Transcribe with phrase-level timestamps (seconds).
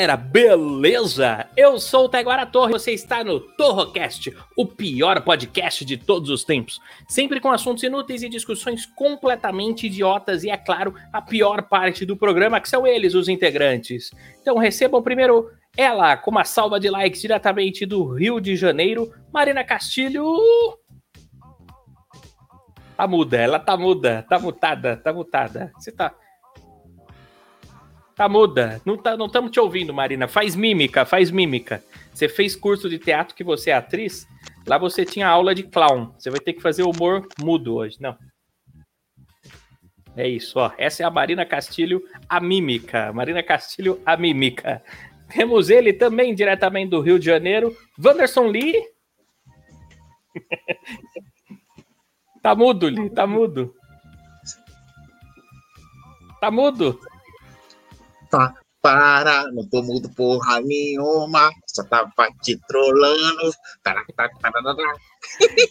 [0.00, 1.46] Galera, beleza?
[1.54, 6.42] Eu sou o Taiguara Torre, você está no Torrocast, o pior podcast de todos os
[6.42, 6.80] tempos.
[7.06, 12.16] Sempre com assuntos inúteis e discussões completamente idiotas e, é claro, a pior parte do
[12.16, 14.10] programa, que são eles, os integrantes.
[14.40, 19.62] Então recebam primeiro ela, com uma salva de likes diretamente do Rio de Janeiro, Marina
[19.62, 20.24] Castilho.
[22.96, 25.70] Tá muda, ela tá muda, tá mutada, tá mutada.
[25.76, 26.14] Você tá.
[28.20, 28.82] Tá muda.
[28.84, 30.28] Não tá, não estamos te ouvindo, Marina.
[30.28, 31.82] Faz mímica, faz mímica.
[32.12, 34.28] Você fez curso de teatro que você é atriz?
[34.66, 36.12] Lá você tinha aula de clown.
[36.18, 37.96] Você vai ter que fazer humor mudo hoje.
[37.98, 38.14] Não.
[40.14, 40.70] É isso, ó.
[40.76, 43.10] Essa é a Marina Castilho, a mímica.
[43.10, 44.82] Marina Castilho, a mímica.
[45.30, 48.84] Temos ele também, diretamente do Rio de Janeiro, Wanderson Lee.
[52.42, 53.74] tá mudo, Lee, tá mudo.
[56.38, 57.00] Tá mudo?
[58.30, 62.10] Tá, para, não tô mudo porra nenhuma, só tava
[62.42, 62.58] te
[63.82, 64.94] tará, tará, tará.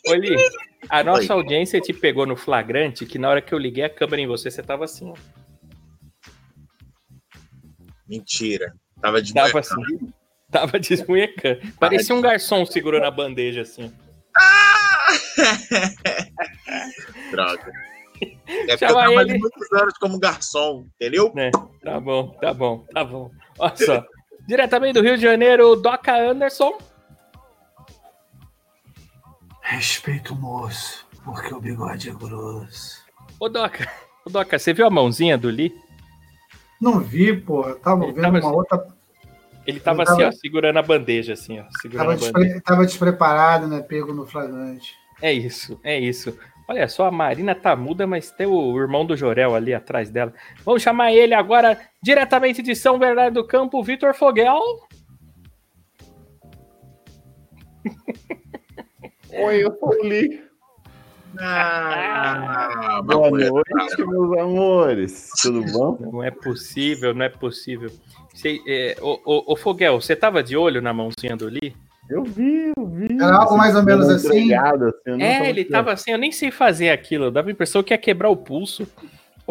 [0.08, 0.36] Ô, Lee,
[0.90, 1.42] a nossa Oi.
[1.42, 4.52] audiência te pegou no flagrante que na hora que eu liguei a câmera em você,
[4.52, 5.16] você tava assim, ó.
[8.08, 10.12] Mentira, tava de Tava assim.
[10.52, 11.62] Tava desmunhecando.
[11.80, 13.94] Parecia um garçom segurando a bandeja, assim.
[14.36, 15.08] Ah!
[17.31, 17.89] Droga.
[18.22, 19.40] É porque eu Chama trabalhei ele.
[19.40, 21.31] muitos anos como garçom, entendeu?
[21.35, 21.52] né?
[21.84, 23.31] Tá bom, tá bom, tá bom.
[23.57, 24.03] Olha só.
[24.47, 26.78] Diretamente do Rio de Janeiro, Doca Anderson.
[29.62, 33.03] Respeita o moço, porque o bigode é grosso.
[33.40, 33.88] Ô, Doca,
[34.25, 35.74] ô, Doca, você viu a mãozinha do Lee?
[36.81, 37.63] Não vi, pô.
[37.75, 38.58] Tava Ele vendo tava uma assim.
[38.58, 38.88] outra.
[39.68, 41.66] Ele tava Ele assim, tava- ó, segurando a bandeja, assim, ó.
[41.81, 42.34] Segurando Tava, a bandeja.
[42.34, 43.81] despre- tava despreparado, né?
[43.81, 44.96] Pego no flagrante.
[45.22, 46.35] É isso, é isso.
[46.69, 50.31] Olha só, a Marina tá muda, mas tem o irmão do Jorel ali atrás dela.
[50.63, 54.62] Vamos chamar ele agora, diretamente de São Bernardo do Campo, Vitor Foguel.
[59.34, 60.44] Oi, eu sou o Lee.
[61.40, 65.31] Ah, Boa noite, meus amores.
[65.41, 65.97] Tudo bom?
[66.00, 67.90] Não é possível, não é possível.
[68.31, 71.75] Você, é, ô, ô, ô, Foguel, você tava de olho na mãozinha do Lee?
[72.09, 73.14] Eu vi, eu vi.
[73.16, 74.53] Era algo mais ou menos assim?
[74.53, 77.30] assim, É, ele tava assim, eu nem sei fazer aquilo.
[77.30, 78.88] Dava a impressão que ia quebrar o pulso.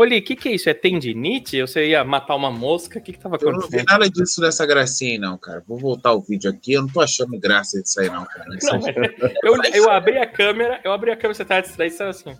[0.04, 0.70] Lee, o que, que é isso?
[0.70, 1.60] É tendinite?
[1.60, 2.98] Ou você ia matar uma mosca?
[2.98, 3.86] O que, que tava Eu não vi acontecendo?
[3.88, 5.62] nada disso dessa gracinha aí, não, cara.
[5.66, 6.74] Vou voltar o vídeo aqui.
[6.74, 8.44] Eu não tô achando graça disso aí, não, cara.
[8.48, 8.78] Não,
[9.42, 12.36] eu, eu abri a câmera, eu abri a câmera, você tava distraído, você tava assim.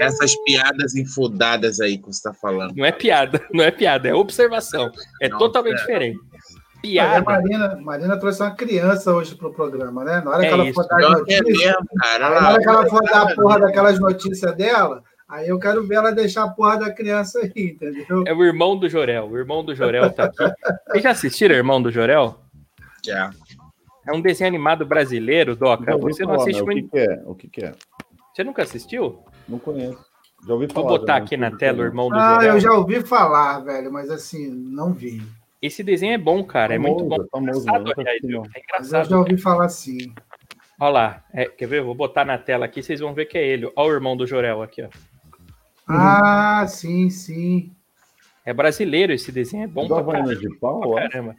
[0.00, 2.76] Essas piadas enfudadas aí que você tá falando.
[2.76, 4.90] Não é piada, não é piada, é observação.
[5.20, 5.80] É Não, totalmente é.
[5.80, 6.20] diferente.
[6.76, 7.24] Mas a Piada.
[7.24, 10.20] Marina, Marina trouxe uma criança hoje pro programa, né?
[10.24, 10.74] Na hora É que ela isso.
[10.74, 11.58] for dar as é notícias.
[11.58, 12.40] mesmo, cara.
[12.40, 15.96] na hora que ela for dar a porra daquelas notícias dela, aí eu quero ver
[15.96, 18.24] ela deixar a porra da criança aí, entendeu?
[18.26, 19.28] É o irmão do Jorel.
[19.28, 20.44] O irmão do Jorel tá aqui.
[20.88, 22.38] Vocês já assistiram Irmão do Jorel?
[23.04, 23.30] Já.
[24.08, 25.94] É um desenho animado brasileiro, Doca.
[25.96, 26.86] Ouvi Você não falar, assiste muito.
[26.86, 27.22] O que, que é?
[27.26, 27.74] O que, que é?
[28.32, 29.24] Você nunca assistiu?
[29.48, 29.98] Não conheço.
[30.46, 30.88] Já ouvi Vou falar.
[30.98, 31.86] botar já, não aqui na tela o é.
[31.86, 32.54] irmão do Ah, Jorel.
[32.54, 35.20] eu já ouvi falar, velho, mas assim, não vi.
[35.60, 36.74] Esse desenho é bom, cara.
[36.74, 37.16] É muito bom.
[37.30, 38.44] Famoso, Engraçado, aliás, não.
[38.44, 39.08] É Mas eu engraçado.
[39.10, 40.14] já ouvi falar sim.
[40.78, 41.24] Olha lá.
[41.32, 41.78] É, quer ver?
[41.78, 43.70] Eu Vou botar na tela aqui, vocês vão ver que é ele.
[43.74, 44.88] Olha o irmão do Jorel aqui, ó.
[45.88, 47.72] Ah, sim, sim.
[48.44, 50.36] É brasileiro esse desenho, é bom pra caramba.
[50.36, 51.34] de pau, pra caramba.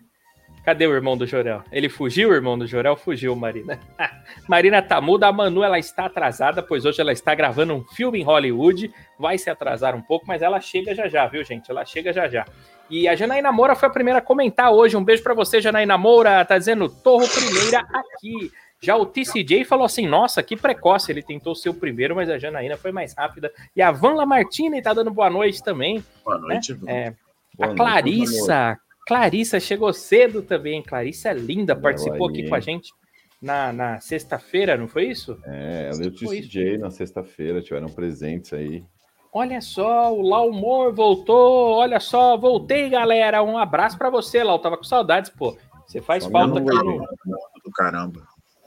[0.66, 1.64] Cadê o irmão do Jorel?
[1.72, 2.98] Ele fugiu, o irmão do Jorel?
[2.98, 3.80] Fugiu, Marina.
[4.50, 8.20] Marina tá muda, a Manu ela está atrasada, pois hoje ela está gravando um filme
[8.20, 8.94] em Hollywood.
[9.18, 11.72] Vai se atrasar um pouco, mas ela chega já já, viu, gente?
[11.72, 12.46] Ela chega já já.
[12.90, 14.96] E a Janaína Moura foi a primeira a comentar hoje.
[14.96, 16.44] Um beijo pra você, Janaína Moura.
[16.46, 18.52] Tá dizendo Torro Primeira aqui.
[18.80, 21.12] Já o TCJ falou assim: nossa, que precoce.
[21.12, 23.52] Ele tentou ser o primeiro, mas a Janaína foi mais rápida.
[23.76, 26.04] E a Van Lamartine tá dando boa noite também.
[26.24, 26.92] Boa noite, Bruno.
[26.92, 27.16] É,
[27.56, 30.82] Boa a noite, Clarissa, Clarissa chegou cedo também.
[30.82, 32.34] Clarissa é linda, Olha participou aí.
[32.34, 32.94] aqui com a gente
[33.42, 35.40] na, na sexta-feira, não foi isso?
[35.46, 38.84] É, ela e o TCJ na sexta-feira tiveram presentes aí.
[39.34, 41.74] Olha só, o Lau Humor voltou.
[41.76, 43.44] Olha só, voltei, galera.
[43.44, 44.58] Um abraço pra você, Lau.
[44.60, 45.56] Tava com saudades, pô.
[45.86, 46.66] Você faz Só falta aqui.
[46.70, 47.06] no-
[47.64, 48.22] Do caramba.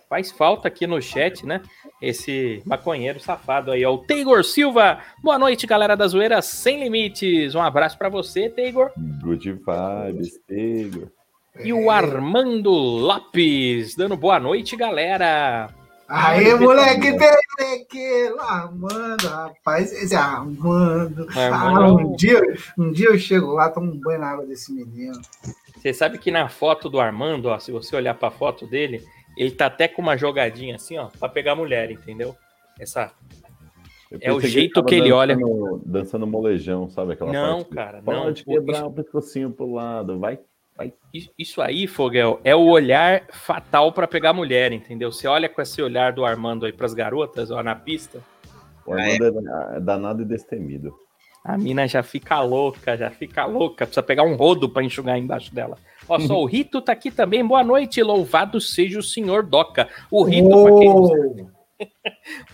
[0.08, 1.60] Faz falta aqui no chat, né?
[2.02, 3.94] Esse maconheiro safado aí, ó.
[3.94, 4.98] O Teigor Silva.
[5.22, 7.54] Boa noite, galera da Zoeira Sem Limites.
[7.54, 8.90] Um abraço pra você, Teigor.
[9.22, 11.10] Good vibes, Tego.
[11.62, 15.68] E o Armando Lopes, dando boa noite, galera.
[16.12, 21.26] Aí, moleque, moleque, Armando, rapaz, esse Armando.
[21.36, 22.08] Ah, Armando.
[22.08, 22.42] um, dia,
[22.76, 25.20] um dia eu chego lá, tomo um banho na água desse menino.
[25.76, 29.04] Você sabe que na foto do Armando, ó, se você olhar pra foto dele,
[29.36, 32.34] ele tá até com uma jogadinha assim, ó, pra pegar mulher, entendeu?
[32.78, 33.12] Essa.
[34.20, 35.36] É o jeito tava que ele olha.
[35.86, 37.12] dançando- molejão, sabe?
[37.12, 37.70] Aquela Não, parte?
[37.70, 38.24] cara, não.
[38.24, 40.40] Pode quebrar o pescocinho pro lado, vai.
[41.38, 45.10] Isso- aí, Fogel, é o olhar fatal pra pegar mulher, entendeu?
[45.12, 48.20] Você olha com esse olhar do Armando aí pras garotas, ó, na pista,
[48.86, 50.94] O Armando é é danado e destemido.
[51.44, 53.86] a mina já fica louca, já fica louca.
[53.86, 55.76] Precisa pegar um rodo pra enxugar embaixo dela.
[56.08, 57.44] Ó, só o Rito tá aqui também.
[57.46, 59.88] Boa noite, louvado seja o senhor Doca.
[60.10, 61.46] O Rito, pra quem não sabe,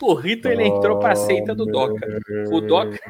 [0.01, 2.07] Oh, o Rito ele entrou pra seita do Doca.
[2.53, 3.01] O Doca,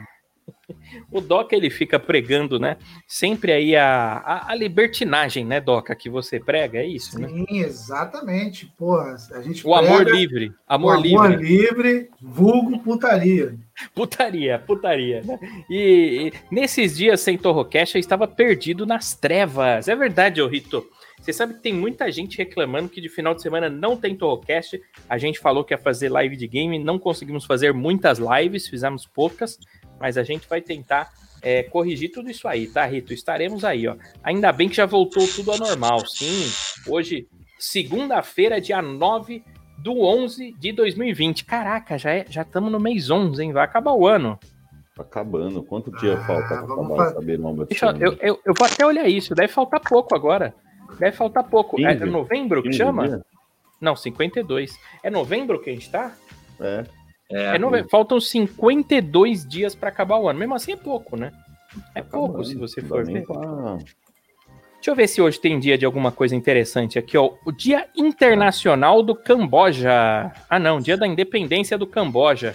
[1.11, 2.77] o Doca ele fica pregando, né?
[3.07, 7.29] Sempre aí a, a, a libertinagem, né, Doca, que você prega, é isso, né?
[7.29, 8.67] sim, exatamente.
[8.77, 11.17] Porra, a gente O amor livre, o amor livre.
[11.17, 13.55] amor livre, vulgo putaria.
[13.95, 15.39] Putaria, putaria, né?
[15.71, 19.89] E, e nesses dias sem Torrocast eu estava perdido nas trevas.
[19.89, 20.87] É verdade, ô Rito.
[21.21, 24.81] Você sabe que tem muita gente reclamando que de final de semana não tem Torrocast.
[25.09, 29.07] A gente falou que ia fazer live de game, não conseguimos fazer muitas lives, fizemos
[29.07, 29.59] poucas,
[30.01, 31.13] mas a gente vai tentar
[31.43, 33.13] é, corrigir tudo isso aí, tá, Rito?
[33.13, 33.97] Estaremos aí, ó.
[34.23, 36.07] Ainda bem que já voltou tudo ao normal.
[36.07, 36.45] Sim,
[36.87, 37.29] hoje,
[37.59, 39.45] segunda-feira, dia 9
[39.79, 41.45] do 11 de 2020.
[41.45, 43.53] Caraca, já é, já estamos no mês 11, hein?
[43.53, 44.39] Vai acabar o ano.
[44.95, 45.63] Tá acabando.
[45.63, 47.67] Quanto dia Ah, falta pra vamos acabar fa- essa biromba?
[47.67, 49.35] Deixa eu, eu, eu, vou até olhar isso.
[49.35, 50.55] Deve faltar pouco agora.
[50.99, 51.79] Deve faltar pouco.
[51.81, 52.07] É 15?
[52.11, 53.07] novembro que 15 chama?
[53.07, 53.21] dias?
[53.81, 54.75] Não, 52.
[55.03, 56.13] É novembro que a gente tá?
[56.59, 56.85] É.
[57.31, 57.89] É, novembro.
[57.91, 60.39] Faltam 52 dias para acabar o ano.
[60.39, 61.33] Mesmo assim é pouco, né?
[61.95, 62.47] É tá pouco acabando.
[62.49, 63.25] se você for ver.
[63.27, 63.79] pra-
[64.77, 67.33] Deixa eu ver se hoje tem dia de alguma coisa interessante aqui, ó.
[67.45, 70.33] O Dia Internacional do Camboja.
[70.49, 72.55] Ah, não, Dia da Independência do Camboja.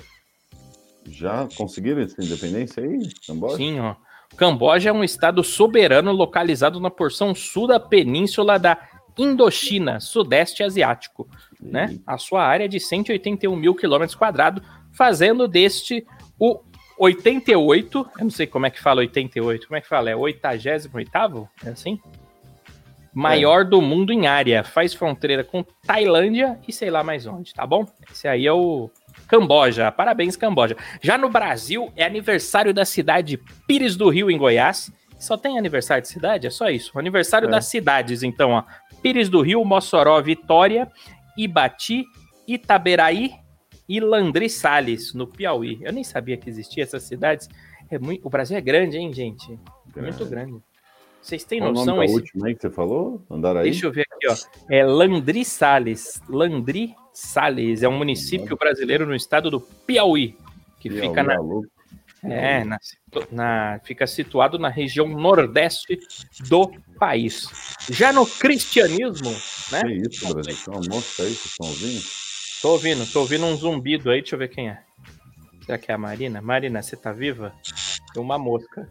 [1.06, 3.09] Já conseguiram essa independência aí?
[3.27, 3.57] Camboja?
[3.57, 3.95] Sim, ó.
[4.31, 8.77] O Camboja é um estado soberano localizado na porção sul da península da
[9.18, 11.27] Indochina, sudeste asiático,
[11.61, 11.97] né?
[12.05, 16.05] A sua área é de 181 mil quilômetros quadrados, fazendo deste
[16.39, 16.59] o
[16.97, 20.09] 88, eu não sei como é que fala 88, como é que fala?
[20.09, 21.47] É 88º?
[21.65, 21.99] É assim?
[23.13, 27.65] Maior do mundo em área, faz fronteira com Tailândia e sei lá mais onde, tá
[27.65, 27.85] bom?
[28.09, 28.89] Esse aí é o
[29.27, 30.77] Camboja, parabéns Camboja.
[31.01, 33.37] Já no Brasil, é aniversário da cidade
[33.67, 34.91] Pires do Rio, em Goiás.
[35.19, 36.47] Só tem aniversário de cidade?
[36.47, 36.97] É só isso.
[36.97, 37.51] Aniversário É.
[37.51, 38.63] das cidades, então, ó.
[39.01, 40.89] Pires do Rio, Mossoró, Vitória,
[41.38, 42.06] Ibati,
[42.48, 43.31] Itaberaí
[43.88, 45.80] e Landri Salles, no Piauí.
[45.81, 47.50] Eu nem sabia que existia essas cidades.
[47.89, 48.25] É muito...
[48.25, 49.60] O Brasil é grande, hein, gente?
[49.95, 50.61] É muito grande.
[51.21, 51.97] Vocês têm Qual o nome noção?
[51.97, 52.14] da Esse...
[52.16, 53.21] última aí que você falou?
[53.30, 53.69] Andaraí?
[53.69, 54.35] Deixa eu ver aqui, ó.
[54.69, 56.21] É Landri Salles.
[56.28, 60.35] Landri Salles é um município brasileiro no estado do Piauí,
[60.80, 61.35] que Piauí, fica na?
[62.23, 62.78] É, na,
[63.31, 65.99] na- fica situado na região nordeste
[66.47, 67.47] do país.
[67.90, 69.31] Já no cristianismo,
[69.71, 69.81] né?
[69.81, 70.56] Que isso, Brasil?
[70.68, 72.01] Uma mosca aí, vocês estão ouvindo?
[72.61, 74.83] Tô ouvindo, tô ouvindo um zumbido aí, deixa eu ver quem é.
[75.66, 76.42] Será que é a Marina?
[76.42, 77.54] Marina, você tá viva?
[78.13, 78.87] Tem uma mosca.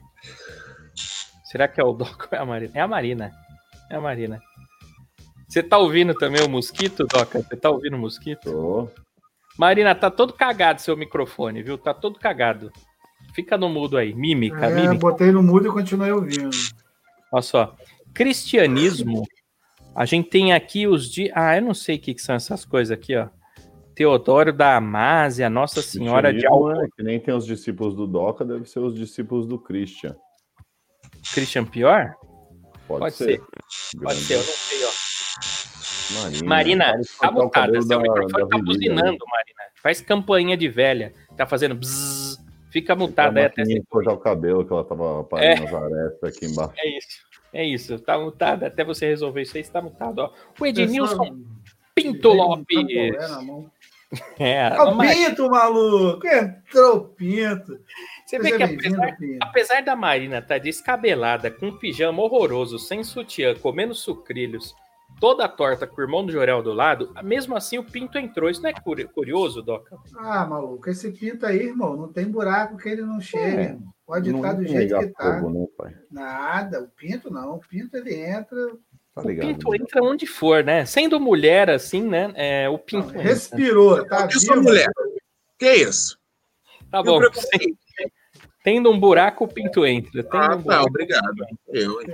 [1.45, 2.73] Será que é o Doc ou é a Marina?
[2.75, 3.33] É a Marina.
[3.91, 4.41] É a Marina.
[5.49, 7.43] Você tá ouvindo também o mosquito, Doca?
[7.43, 8.43] Você tá ouvindo o mosquito?
[8.51, 8.89] Tô.
[9.59, 11.77] Marina, tá todo cagado seu microfone, viu?
[11.77, 12.73] Tá todo cagado.
[13.35, 14.13] Fica no mudo aí.
[14.15, 14.95] Mímica, É, mímica.
[14.95, 16.51] botei no mudo e continuei ouvindo.
[17.33, 17.77] Olha só.
[18.13, 19.23] Cristianismo.
[19.95, 21.33] A gente tem aqui os dias.
[21.35, 23.29] Ah, eu não sei o que, que são essas coisas aqui, ó.
[23.95, 26.87] Teodoro da Amásia, Nossa Senhora de Alcântara.
[26.87, 30.17] é Que nem tem os discípulos do Doca, deve ser os discípulos do Christian.
[31.35, 32.15] Christian Pior?
[32.89, 33.41] Pode, Pode ser.
[34.03, 34.91] Pode ser, eu não sei, ó.
[36.25, 39.03] Marina, Marina, de tá cabelo Seu da- microfone da tá buzinando?
[39.31, 39.61] Marina.
[39.83, 41.13] Faz campainha de velha.
[41.37, 42.39] Tá fazendo bzzz.
[42.71, 43.83] Fica mutada aí até você.
[43.89, 46.75] cortar o cabelo que ela tava parando nas arestas aqui embaixo.
[46.79, 47.31] É isso.
[47.53, 47.99] É isso.
[47.99, 48.67] Tá mutada.
[48.69, 50.33] Até você resolver isso aí, está mutado, ó.
[50.59, 51.39] O Ednilson
[51.95, 52.67] Pinto Lopes.
[54.41, 54.67] É.
[54.67, 56.27] É, o Mar- Pinto, maluco!
[56.27, 57.79] Entrou o Pinto.
[58.27, 59.39] você vê que apesar, Pinto.
[59.41, 64.75] apesar da Marina estar descabelada, com um pijama horroroso, sem sutiã, comendo sucrilhos,
[65.21, 68.49] toda torta com o irmão do Jorel do lado, mesmo assim o Pinto entrou.
[68.51, 69.97] Isso não é curi- curioso, Doca?
[70.17, 73.57] Ah, maluco, esse Pinto aí, irmão, não tem buraco que ele não chegue.
[73.57, 73.93] É, irmão.
[74.07, 75.39] Pode Não estar do jeito que tá.
[75.41, 75.95] fogo, né, pai?
[76.11, 77.55] Nada, o Pinto não.
[77.57, 78.73] O Pinto ele entra
[79.15, 79.47] Tá O ligado?
[79.49, 80.85] pinto entra onde for, né?
[80.87, 82.33] Sendo mulher, assim, né?
[82.37, 83.09] É, o pinto.
[83.11, 83.23] entra.
[83.23, 84.89] Respirou, tá Eu sou mulher.
[85.59, 86.17] Que isso?
[86.91, 87.21] Tá o bom.
[88.63, 90.23] Tendo um buraco, o pinto entra.
[90.23, 91.35] Tendo Ah, um tá, obrigado.
[91.69, 92.09] Eu, hein?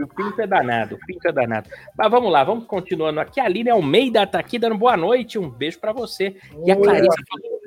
[0.00, 0.94] o pinto é danado.
[0.94, 1.68] O pinto é danado.
[1.98, 3.40] Mas vamos lá, vamos continuando aqui.
[3.40, 5.38] A Aline Almeida tá aqui dando boa noite.
[5.38, 6.36] Um beijo pra você.
[6.64, 7.60] E a Clarissa falou: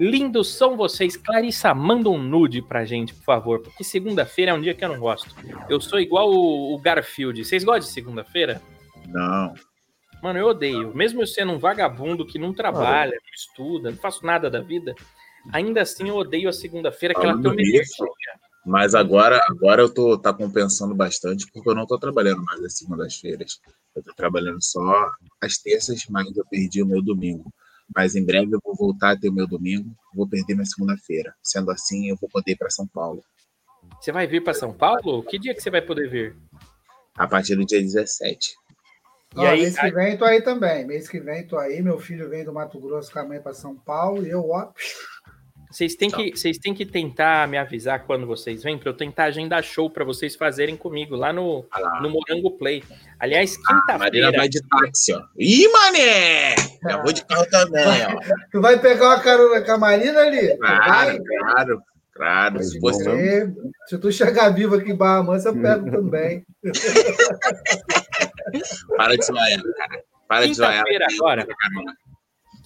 [0.00, 1.16] Lindos são vocês.
[1.16, 3.62] Clarissa, manda um nude pra gente, por favor.
[3.62, 5.34] Porque segunda-feira é um dia que eu não gosto.
[5.68, 7.44] Eu sou igual o, o Garfield.
[7.44, 8.60] Vocês gostam de segunda-feira?
[9.06, 9.54] Não.
[10.22, 10.94] Mano, eu odeio.
[10.94, 14.94] Mesmo eu sendo um vagabundo que não trabalha, não estuda, não faço nada da vida,
[15.52, 17.84] ainda assim eu odeio a segunda-feira, que ela tem uma energia.
[18.64, 22.78] Mas agora, agora eu tô tá compensando bastante porque eu não tô trabalhando mais às
[22.78, 23.60] segundas-feiras.
[23.94, 25.10] Eu tô trabalhando só
[25.40, 27.52] às terças, mas eu perdi o meu domingo.
[27.94, 31.32] Mas em breve eu vou voltar a ter o meu domingo, vou perder minha segunda-feira.
[31.40, 33.22] Sendo assim, eu vou poder ir para São Paulo
[34.00, 35.22] Você vai vir pra São Paulo?
[35.22, 36.36] Que dia que você vai poder vir?
[37.16, 38.54] a partir do dia 17.
[39.34, 40.86] E Ó, aí, mês que vem tô aí também.
[40.86, 41.82] Mês que vem tô aí.
[41.82, 44.26] Meu filho vem do Mato Grosso com a mãe para São Paulo.
[44.26, 44.72] E eu, ó,
[45.70, 49.24] Vocês têm, que, vocês têm que tentar me avisar quando vocês vêm, pra eu tentar
[49.24, 52.00] agendar show pra vocês fazerem comigo lá no, lá.
[52.00, 52.82] no Morango Play.
[53.18, 54.32] Aliás, A Marina quinta-feira.
[54.36, 55.20] vai de táxi, ó.
[55.36, 56.54] Ih, mané!
[56.88, 58.20] Eu vou de carro também, ó.
[58.52, 60.56] tu vai pegar uma carona com a Marina ali?
[60.56, 61.18] Claro, vai?
[61.18, 61.82] claro,
[62.14, 62.62] claro.
[62.62, 63.54] Se fosse vamos.
[63.88, 66.44] Se, tu chegar vivo aqui em Barra Mansa, eu pego também.
[68.96, 70.02] Para de zoar, cara.
[70.28, 70.72] Para de zoar.
[70.72, 71.46] Quinta-feira agora.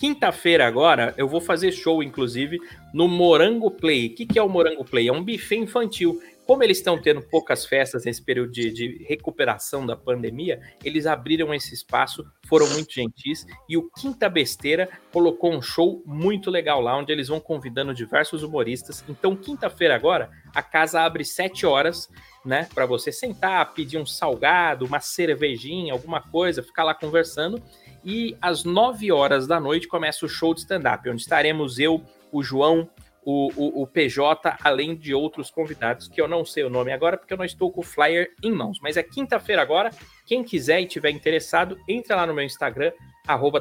[0.00, 2.58] Quinta-feira agora eu vou fazer show, inclusive,
[2.90, 4.06] no Morango Play.
[4.06, 5.08] O que, que é o Morango Play?
[5.08, 6.18] É um buffet infantil.
[6.46, 11.52] Como eles estão tendo poucas festas nesse período de, de recuperação da pandemia, eles abriram
[11.52, 16.96] esse espaço, foram muito gentis, e o Quinta Besteira colocou um show muito legal lá,
[16.96, 19.04] onde eles vão convidando diversos humoristas.
[19.06, 22.08] Então, quinta-feira agora, a casa abre 7 horas,
[22.42, 27.62] né, para você sentar, pedir um salgado, uma cervejinha, alguma coisa, ficar lá conversando.
[28.04, 32.02] E às 9 horas da noite começa o show de stand-up, onde estaremos eu,
[32.32, 32.88] o João,
[33.24, 37.16] o, o, o PJ, além de outros convidados, que eu não sei o nome agora,
[37.16, 38.78] porque eu não estou com o flyer em mãos.
[38.80, 39.90] Mas é quinta-feira agora.
[40.26, 42.92] Quem quiser e tiver interessado, entra lá no meu Instagram,
[43.26, 43.60] arroba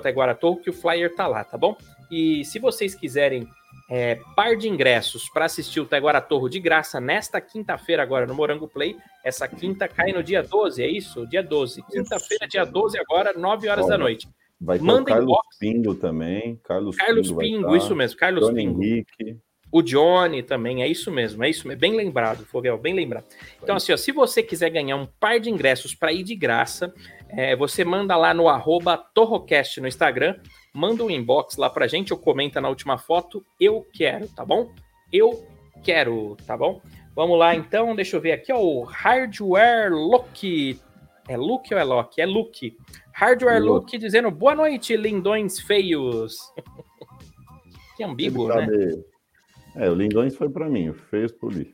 [0.64, 1.76] que o flyer tá lá, tá bom?
[2.10, 3.48] E se vocês quiserem
[3.90, 8.36] é, par de ingressos para assistir o Taiguara Torro de graça nesta quinta-feira agora no
[8.36, 8.96] Morango Play.
[9.24, 11.26] Essa quinta cai no dia 12, é isso?
[11.28, 11.82] Dia 12.
[11.90, 14.30] Quinta-feira, dia 12 agora, 9 horas da Olha, noite.
[14.62, 15.58] Vai ter Manda o Carlos inbox.
[15.58, 16.60] Pingo também.
[16.64, 17.78] Carlos, Carlos Pingo, Pingo, tá.
[17.78, 18.84] isso mesmo, Carlos Johnny Pingo.
[18.84, 19.38] Henrique.
[19.72, 21.80] O Johnny também, é isso mesmo, é isso mesmo.
[21.80, 23.26] Bem lembrado, Fogel, bem lembrado.
[23.62, 26.92] Então, assim, ó, se você quiser ganhar um par de ingressos para ir de graça,
[27.30, 30.36] é, você manda lá no arroba Torrocast no Instagram,
[30.74, 34.72] manda um inbox lá pra gente, ou comenta na última foto, eu quero, tá bom?
[35.12, 35.46] Eu
[35.84, 36.82] quero, tá bom?
[37.16, 40.80] Vamos lá, então, deixa eu ver aqui, ó, o Hardware Look.
[41.28, 42.22] É Luke ou é Loki?
[42.22, 42.78] É Luke.
[43.14, 43.92] Hardware Luke.
[43.92, 46.38] Look dizendo boa noite, lindões feios.
[47.96, 48.66] que ambíguo, né?
[49.76, 51.74] É, o Lindões foi pra mim, o Feios pro Li.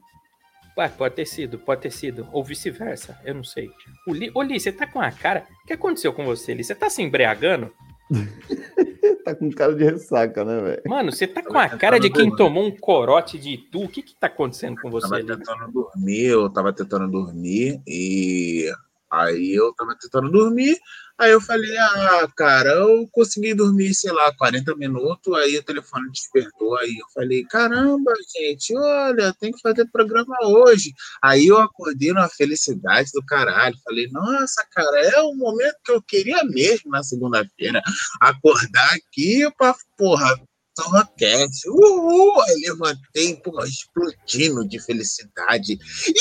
[0.77, 2.27] Ué, pode ter sido, pode ter sido.
[2.33, 3.71] Ou vice-versa, eu não sei.
[4.05, 5.47] O Li, ô Li, você tá com a cara.
[5.63, 6.63] O que aconteceu com você, Li?
[6.63, 7.71] Você tá se embriagando?
[9.25, 10.81] tá com cara de ressaca, né, velho?
[10.85, 13.83] Mano, você tá com a cara de quem tomou um corote de Itu.
[13.83, 15.27] O que que tá acontecendo com você, tava Li?
[15.27, 18.71] tentando dormir, eu tava tentando dormir e
[19.11, 20.77] aí eu tava tentando dormir,
[21.17, 26.11] aí eu falei, ah, cara, eu consegui dormir, sei lá, 40 minutos, aí o telefone
[26.11, 30.93] despertou, aí eu falei, caramba, gente, olha, tem que fazer programa hoje.
[31.23, 36.01] Aí eu acordei numa felicidade do caralho, falei, nossa, cara, é o momento que eu
[36.01, 37.81] queria mesmo na segunda-feira,
[38.21, 40.35] acordar aqui pra, porra,
[40.75, 42.41] Torrocast, uhul!
[42.41, 45.73] Aí levantei, porra, explodindo de felicidade.
[45.73, 46.15] Ih!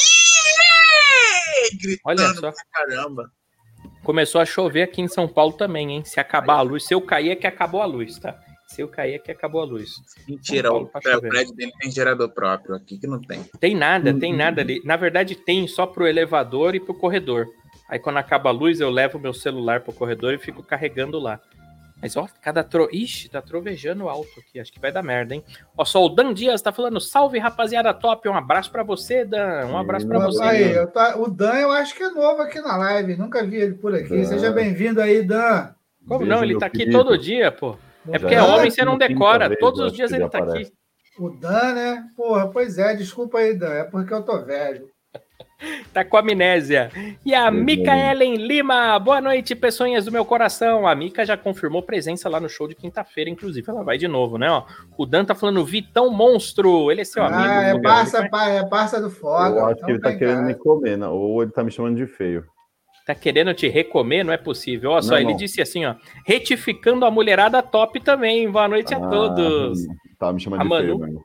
[1.82, 2.40] Gritando Olha só.
[2.40, 3.32] pra caramba.
[4.04, 6.04] Começou a chover aqui em São Paulo também, hein?
[6.04, 8.38] Se acabar a luz, se eu cair é que acabou a luz, tá?
[8.66, 9.90] Se eu cair é que acabou a luz.
[10.28, 13.42] Mentira, o, Paulo tá o prédio dele tem gerador próprio, aqui que não tem.
[13.58, 14.80] Tem nada, Hum, tem hum, nada ali.
[14.84, 17.46] Na verdade, tem só pro elevador e pro corredor.
[17.88, 21.40] Aí quando acaba a luz, eu levo meu celular pro corredor e fico carregando lá.
[22.04, 22.86] Mas ó, cada tro...
[22.92, 24.60] Ixi, tá trovejando alto aqui.
[24.60, 25.42] Acho que vai dar merda, hein?
[25.74, 28.28] Ó, só o Dan Dias tá falando, salve rapaziada top.
[28.28, 29.64] Um abraço pra você, Dan.
[29.68, 30.42] Um abraço pra Pra você.
[30.42, 33.16] Aí, eu tá- o Dan, eu acho que é novo aqui na live.
[33.16, 34.10] Nunca vi ele por aqui.
[34.10, 34.24] Dan.
[34.24, 35.70] Seja bem-vindo aí, Dan.
[36.06, 36.44] Como Beijo, não?
[36.44, 36.98] Ele tá aqui querido.
[36.98, 37.74] todo dia, pô.
[38.10, 39.48] É porque é homem, você não decora.
[39.48, 40.68] vez, Todos os dias ele tá aparece.
[40.68, 40.72] aqui.
[41.18, 42.04] O Dan, né?
[42.14, 43.72] Porra, pois é, desculpa aí, Dan.
[43.72, 44.90] É porque eu tô velho.
[45.92, 46.90] Tá com amnésia.
[47.24, 48.98] E a Muito Mica Ellen Lima.
[48.98, 50.86] Boa noite, pessoinhas do meu coração.
[50.86, 53.68] A Mica já confirmou presença lá no show de quinta-feira, inclusive.
[53.70, 54.50] Ela vai de novo, né?
[54.50, 54.64] Ó,
[54.98, 56.90] o Dan tá falando Vitão Monstro.
[56.90, 57.42] Ele é seu amigo.
[57.42, 59.58] ah, é parça, pa- é parça do Foga.
[59.58, 60.46] eu acho então que ele tá tem querendo cara.
[60.48, 61.06] me comer, né?
[61.06, 62.44] ou ele tá me chamando de feio.
[63.06, 64.24] Tá querendo te recomer?
[64.24, 64.90] Não é possível.
[64.90, 65.36] Olha só, Não, ele não.
[65.36, 65.94] disse assim, ó.
[66.26, 68.50] Retificando a mulherada top também.
[68.50, 69.78] Boa noite a Ah, todos.
[70.18, 70.82] Tava me chamando A de Manu?
[70.84, 71.24] feio, mano.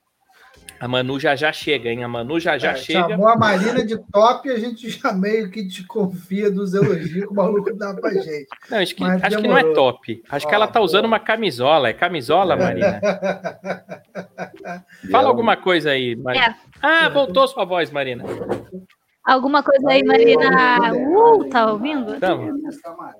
[0.79, 2.03] A Manu já já chega, hein?
[2.03, 3.09] A Manu já já É, chega.
[3.09, 7.27] Chamou a Marina de top e a gente já meio que desconfia dos elogios que
[7.27, 8.47] o maluco dá pra gente.
[8.69, 10.23] Não, acho que, acho que não é top.
[10.29, 11.07] Acho que Ó, ela tá usando pô.
[11.09, 11.89] uma camisola.
[11.89, 12.99] É camisola, Marina?
[15.11, 16.55] Fala ela- alguma coisa aí, Marina.
[16.81, 18.23] Ah, voltou sua voz, Marina.
[19.25, 20.93] Alguma coisa aí, Marina?
[20.93, 22.15] Uh, tá ouvindo?
[22.15, 22.49] Então,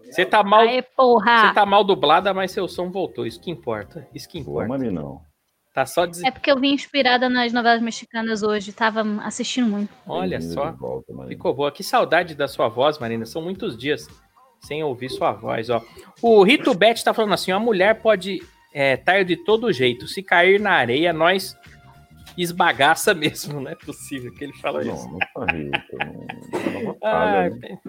[0.06, 1.48] você tá mal, Aê, porra!
[1.50, 3.28] você tá mal dublada, mas seu som voltou.
[3.28, 4.08] Isso que importa.
[4.16, 4.70] Isso que Pô, importa.
[4.70, 5.22] Marinão.
[5.74, 6.24] Tá só des...
[6.24, 8.74] É porque eu vim inspirada nas novelas mexicanas hoje.
[8.74, 9.90] Tava assistindo muito.
[10.08, 10.72] Olha só.
[10.72, 11.14] volta.
[11.28, 11.72] Ficou boa.
[11.72, 13.26] Que saudade da sua voz, Marina.
[13.26, 14.08] São muitos dias
[14.62, 15.82] sem ouvir sua voz, ó.
[16.22, 18.42] O Rito Bet tá falando assim: a mulher pode
[18.74, 20.08] estar de todo jeito.
[20.08, 21.56] Se cair na areia, nós
[22.38, 23.62] esbagaça mesmo.
[23.62, 25.06] Não é possível que ele fala isso.
[25.06, 25.98] Não, não tá rico.
[26.74, 27.80] Não, não Ai, batalha, né?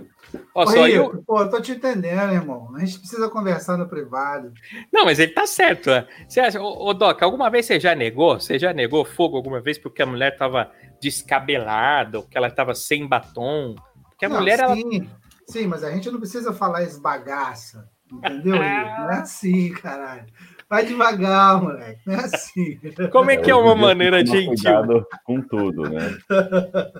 [0.54, 1.06] Ó, Ô, só eu...
[1.10, 2.74] Rico, Pô, eu tô te entendendo, irmão.
[2.76, 4.52] A gente precisa conversar no privado.
[4.92, 5.90] Não, mas ele tá certo.
[5.90, 6.06] é.
[6.28, 8.38] Você acha, ô, ô Doc, alguma vez você já negou?
[8.40, 10.70] Você já negou fogo alguma vez porque a mulher tava
[11.00, 13.74] descabelada, ou que ela tava sem batom?
[14.10, 14.74] Porque a Não, mulher, ela.
[14.76, 15.08] sim,
[15.46, 17.88] sim, mas a gente não precisa falar esbagaça.
[18.12, 19.00] Entendeu, Rico?
[19.00, 20.26] Não é assim, caralho.
[20.70, 22.00] Vai devagar, moleque.
[22.06, 22.78] Não é assim.
[23.10, 25.04] Como é que é uma maneira gentil?
[25.24, 26.16] Com tudo, né?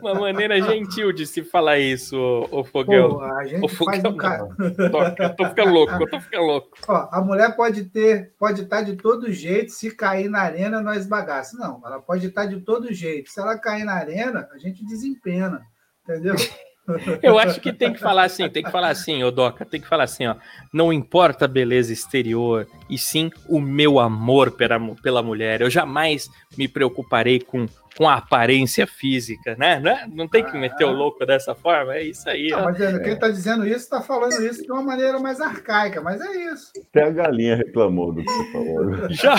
[0.03, 3.11] Uma maneira gentil de se falar isso, ô, ô Fogão.
[3.11, 4.49] Pô, a gente O faz fogão um cara.
[4.91, 6.71] Doc, eu tô ficando louco, eu tô ficando louco.
[6.89, 11.07] Ó, a mulher pode ter, pode estar de todo jeito, se cair na arena, nós
[11.07, 11.57] bagaça.
[11.57, 13.31] Não, ela pode estar de todo jeito.
[13.31, 15.63] Se ela cair na arena, a gente desempena.
[16.03, 16.35] Entendeu?
[17.23, 19.89] Eu acho que tem que falar assim, tem que falar assim, ô Doca, tem que
[19.89, 20.37] falar assim, ó.
[20.73, 25.61] Não importa a beleza exterior, e sim o meu amor pela, pela mulher.
[25.61, 29.79] Eu jamais me preocuparei com, com a aparência física, né?
[29.81, 30.09] Né?
[30.13, 32.65] Não tem que meter o louco dessa forma, é isso aí, Não, ó.
[32.65, 36.21] mas é, quem está dizendo isso está falando isso de uma maneira mais arcaica, mas
[36.21, 36.71] é isso.
[36.91, 39.11] Até a galinha reclamou do que você falou.
[39.11, 39.35] Já,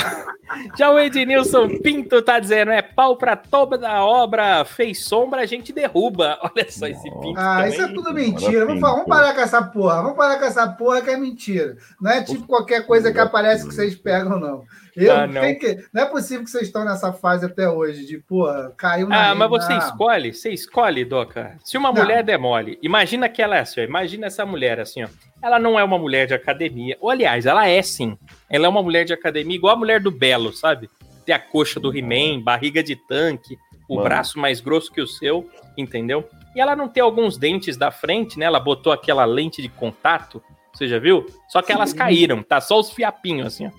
[0.78, 5.46] já o Ednilson Pinto tá dizendo, é pau pra toda da obra, fez sombra, a
[5.46, 6.38] gente derruba.
[6.44, 7.22] Olha só esse Nossa.
[7.22, 7.70] Pinto Ah, também.
[7.72, 8.66] isso é tudo mentira.
[8.66, 10.02] Vamos, falar- vamos parar com essa porra.
[10.02, 11.78] Vamos parar com essa porra que é mentira.
[12.02, 14.64] Não é tipo qualquer coisa que aparece que vocês pegam, não.
[14.95, 15.41] Eu, Ah, não.
[15.56, 19.32] que, não é possível que vocês estão nessa fase até hoje de, porra, caiu na
[19.32, 21.58] Ah, mas você escolhe, você escolhe, Doca.
[21.63, 22.01] Se uma Não.
[22.01, 25.08] mulher der mole, imagina que ela é assim, ó, imagina essa mulher assim, ó.
[25.41, 26.97] Ela não é uma mulher de academia.
[27.01, 28.17] Ou, aliás, ela é sim.
[28.49, 30.89] Ela é uma mulher de academia igual a mulher do Belo, sabe?
[31.25, 33.58] Tem a coxa do He-Man, barriga de tanque,
[33.89, 34.08] o Mano.
[34.08, 36.27] braço mais grosso que o seu, entendeu?
[36.56, 38.45] E ela não tem alguns dentes da frente, né?
[38.45, 41.25] Ela botou aquela lente de contato, você já viu?
[41.47, 41.97] Só que elas Sim.
[41.97, 42.60] caíram, tá?
[42.62, 43.71] Só os fiapinhos, assim, ó.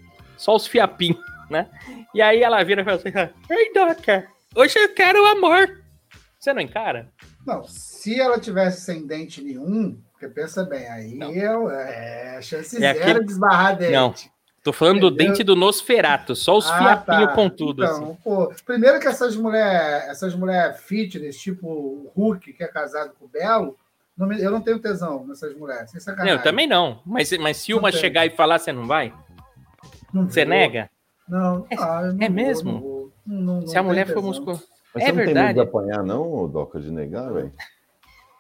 [0.43, 1.69] Só os fiapinhos, né?
[2.13, 3.13] E aí ela vira e fala assim:
[3.49, 4.27] Ei, Doca,
[4.57, 5.81] hoje eu quero amor.
[6.37, 7.09] Você não encara?
[7.47, 11.31] Não, se ela tivesse sem dente nenhum, porque pensa bem, aí Não.
[11.33, 13.93] eu, é chance É zero aquele- de esbarrar dente.
[13.93, 14.13] Não.
[14.65, 15.27] Tô falando do Entendeu?
[15.29, 17.35] dente do Nosferato, só os Ah, fiapinhos tá.
[17.35, 18.17] com tudo, Então, assim.
[18.25, 23.25] pô, primeiro que essas mulher, essas mulher fitness, tipo o Hulk, que é casado com
[23.27, 23.77] o Belo,
[24.17, 27.01] não me- eu não tenho tesão nessas mulheres, sem Não, eu também não.
[27.07, 28.01] Mas, mas se Não uma tem.
[28.01, 29.13] chegar e falar, você não vai?
[30.13, 30.51] Não Você vou.
[30.51, 30.91] nega?
[31.29, 32.73] Não, ah, eu não é vou, mesmo?
[32.73, 33.13] não vou.
[33.27, 34.63] Não- não- não se a mulher for musculosa.
[34.95, 35.55] Mas É você não tem medo verdade.
[35.55, 37.53] de apanhar, não, Doca, de negar, velho?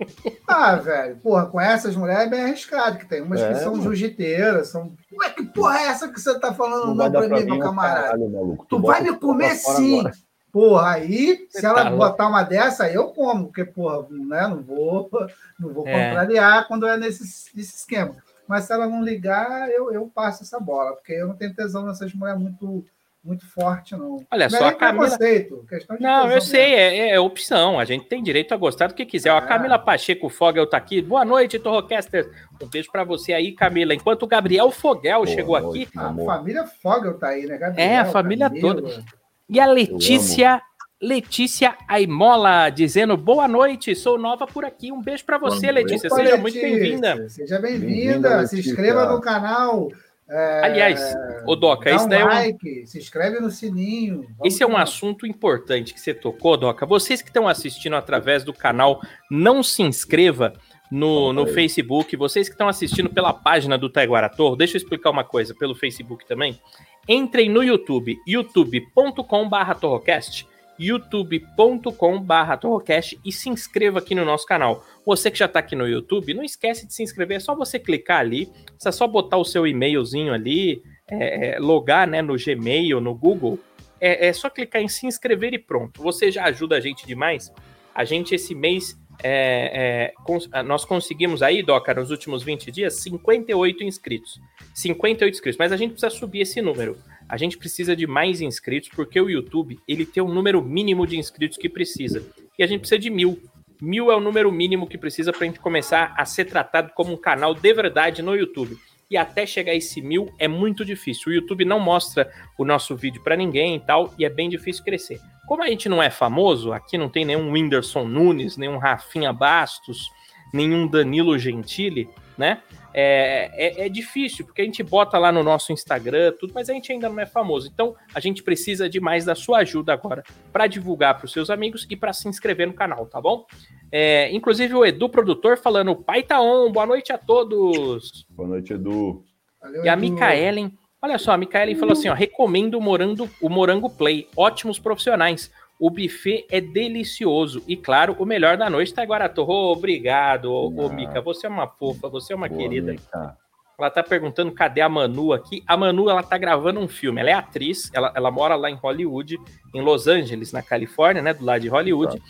[0.49, 3.81] Ah, velho, porra, com essas mulheres é bem arriscado, que tem umas É, que são
[3.81, 4.93] jiu-jiteiras, são.
[5.13, 7.59] Ué, que porra é essa que você tá falando Não não, pra pra mim, meu
[7.61, 8.03] camarada?
[8.07, 8.67] caralho, maluco.
[8.69, 10.01] Tu bota vai me comer sim.
[10.01, 10.15] agora.
[10.51, 12.05] Porra, aí, se Você ela tá louco.
[12.05, 15.09] botar uma dessa, aí eu como, porque, porra, né, não vou,
[15.59, 16.09] não vou É.
[16.09, 17.23] contrariar quando é nesse,
[17.57, 18.17] nesse esquema.
[18.53, 21.87] Mas se ela não ligar, eu, eu passo essa bola, porque eu não tenho tesão
[21.87, 22.85] nessas mulheres muito,
[23.25, 24.23] muito forte, não.
[24.31, 25.07] Olha Não é só, a nem Camila.
[25.07, 27.81] preconceito, questão de Não, eu sei, é, é opção.
[27.81, 29.33] A gente tem direito a gostar do que quiser.
[29.33, 29.41] Ó, A.
[29.41, 31.01] Camila Pacheco Fogel tá aqui.
[31.01, 32.29] Boa noite, Torrocasters.
[32.63, 33.95] Um beijo pra você aí, Camila.
[33.95, 35.99] Enquanto o Gabriel Fogel Boa chegou noite, aqui.
[35.99, 37.89] A família Fogel tá aí, né, Gabriel?
[37.89, 38.75] É, a família Camila.
[38.83, 39.05] toda.
[39.49, 40.61] E a Letícia,
[41.03, 44.93] Letícia Aimola, dizendo boa noite, sou nova por aqui.
[44.93, 45.73] Um beijo pra você.
[45.73, 46.07] Letícia.
[46.07, 47.29] Opa, Seja muito Letícia, bem-vinda.
[47.29, 48.47] Seja Bem-vinda, bem-vinda.
[48.47, 49.89] Se inscreva no canal.
[50.29, 51.01] é, Aliás,
[51.45, 54.23] ô Doca, dá isso um daí é um, like, se inscreve no sininho.
[54.39, 54.91] Vamos Esse é um vamos.
[54.91, 56.87] assunto importante que você tocou, Doca.
[56.87, 60.53] Vocês que estão assistindo através do canal, não se inscreva
[60.89, 61.49] no, no.
[61.49, 62.15] Facebook.
[62.17, 65.75] Vocês que estão assistindo pela página do Taiguara Torro, deixa eu explicar uma coisa pelo
[65.75, 66.61] Facebook também.
[67.09, 70.47] Entrem no YouTube, youtube.com.br torrocast,
[70.79, 74.85] youtube.com.br torrocast e se inscreva aqui no nosso canal.
[75.05, 77.79] Você que já está aqui no YouTube, não esquece de se inscrever, é só você
[77.79, 78.51] clicar ali,
[78.85, 83.59] é só botar o seu e-mailzinho ali, é, é, logar né, no Gmail, no Google,
[84.01, 86.03] é, é só clicar em se inscrever e pronto.
[86.03, 87.53] Você já ajuda a gente demais.
[87.95, 92.71] A gente esse mês é, é, cons- ah, nós conseguimos aí, Doca, nos últimos 20
[92.71, 94.41] dias, 58 inscritos.
[94.75, 96.97] 58 inscritos, mas a gente precisa subir esse número.
[97.33, 101.17] A gente precisa de mais inscritos, porque o YouTube ele tem um número mínimo de
[101.17, 102.23] inscritos que precisa.
[102.59, 103.43] E a gente precisa de mil.
[103.81, 107.11] Mil é o número mínimo que precisa para a gente começar a ser tratado como
[107.11, 108.77] um canal de verdade no YouTube.
[109.11, 111.33] E até chegar a esse mil é muito difícil.
[111.33, 114.85] O YouTube não mostra o nosso vídeo para ninguém e tal, e é bem difícil
[114.85, 115.19] crescer.
[115.49, 120.11] Como a gente não é famoso, aqui não tem nenhum Whindersson Nunes, nenhum Rafinha Bastos,
[120.53, 122.61] nenhum Danilo Gentili, né?
[122.95, 126.73] É, é, é difícil, porque a gente bota lá no nosso Instagram, tudo, mas a
[126.73, 127.71] gente ainda não é famoso.
[127.73, 131.51] Então, a gente precisa de mais da sua ajuda agora para divulgar para os seus
[131.51, 133.47] amigos e para se inscrever no canal, tá bom?
[133.91, 138.27] É, inclusive o Edu, produtor, falando: Pai tá on, boa noite a todos.
[138.31, 139.23] Boa noite, Edu.
[139.61, 139.97] Valeu, E a.
[139.97, 144.79] Micaelen, olha só, a Micaelen falou assim: ó, recomendo o Morango, o Morango Play, ótimos
[144.79, 145.51] profissionais.
[145.85, 149.43] O buffet é delicioso e, claro, o melhor da noite tá em Guarato.
[149.43, 150.93] Ô, obrigado, ô, Ah.
[150.93, 151.21] Mica.
[151.21, 152.93] Você é uma fofa, você é uma Boa, querida.
[152.93, 153.37] Mica.
[153.77, 155.61] Ela tá perguntando cadê a Manu aqui.
[155.67, 157.21] A Manu, ela tá gravando um filme.
[157.21, 159.41] Ela é atriz, ela, ela mora lá em Hollywood,
[159.75, 161.35] em Los Angeles, na Califórnia, né?
[161.35, 162.23] Do lado de Hollywood.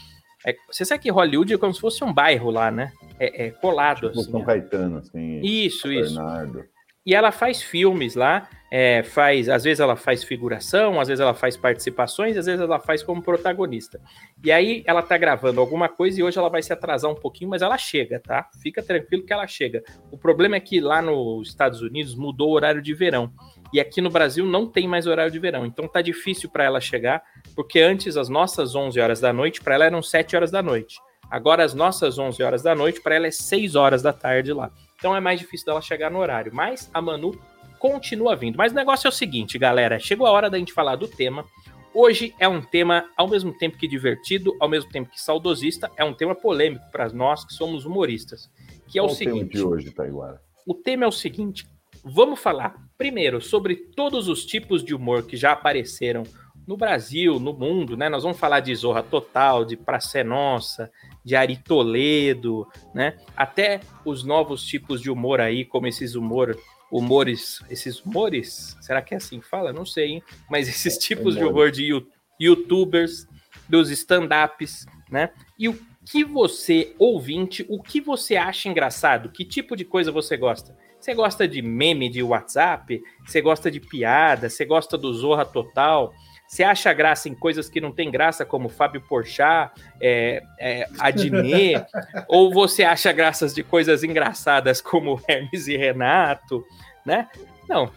[0.47, 2.91] É, você sabe que Hollywood é como se fosse um bairro lá, né?
[3.21, 4.31] É, é colado, Tipo assim.
[4.31, 4.45] São ó.
[4.45, 5.41] Caetano, assim.
[5.43, 6.15] Isso, isso.
[6.15, 6.65] Bernardo.
[7.05, 11.35] E ela faz filmes lá, é, faz, às vezes ela faz figuração, às vezes ela
[11.35, 14.01] faz participações, às vezes ela faz como protagonista.
[14.43, 17.51] E aí ela tá gravando alguma coisa e hoje ela vai se atrasar um pouquinho,
[17.51, 18.49] mas ela chega, tá?
[18.63, 19.85] Fica tranquilo que ela chega.
[20.11, 23.31] O problema é que lá nos Estados Unidos mudou o horário de verão.
[23.75, 25.67] E aqui no Brasil não tem mais horário de verão.
[25.67, 27.23] Então tá difícil para ela chegar,
[27.55, 30.97] porque antes as nossas 11 horas da noite, para ela eram 7 horas da noite.
[31.31, 34.71] Agora as nossas 11 horas da noite, para ela é 6 horas da tarde lá.
[34.97, 36.55] Então é mais difícil dela chegar no horário.
[36.55, 37.39] Mas a Manu
[37.83, 38.57] continua vindo.
[38.57, 39.99] Mas o negócio é o seguinte, galera.
[39.99, 41.45] Chegou a hora da gente falar do tema.
[41.93, 46.05] Hoje é um tema ao mesmo tempo que divertido, ao mesmo tempo que saudosista, é
[46.05, 48.49] um tema polêmico para nós que somos humoristas.
[48.87, 50.41] Que é Qual o o tema seguinte: de hoje, Taiguara?
[50.65, 51.67] o tema é o seguinte:
[52.05, 56.23] vamos falar primeiro sobre todos os tipos de humor que já apareceram
[56.67, 58.09] no Brasil, no mundo, né?
[58.09, 60.89] Nós vamos falar de Zorra Total, de Praça é Nossa,
[61.25, 63.19] de Ari Toledo, né?
[63.37, 66.57] Até os novos tipos de humor aí, como esses humor,
[66.93, 69.73] humores, esses humores, será que é assim que fala?
[69.73, 70.23] Não sei, hein?
[70.51, 72.07] Mas esses tipos de humor de you-
[72.39, 73.27] youtubers,
[73.69, 75.31] dos stand-ups, né?
[75.59, 79.31] E o que você, ouvinte, o que você acha engraçado?
[79.31, 80.77] Que tipo de coisa você gosta?
[81.01, 83.03] Você gosta de meme de WhatsApp?
[83.27, 84.49] Você gosta de piada?
[84.51, 86.13] Você gosta do Zorra Total?
[86.53, 91.83] Você acha graça em coisas que não tem graça, como Fábio Porchat, é, é, Adnet?
[92.29, 96.63] ou você acha graças de coisas engraçadas como Hermes e Renato,
[97.07, 97.27] né?
[97.67, 97.91] Não.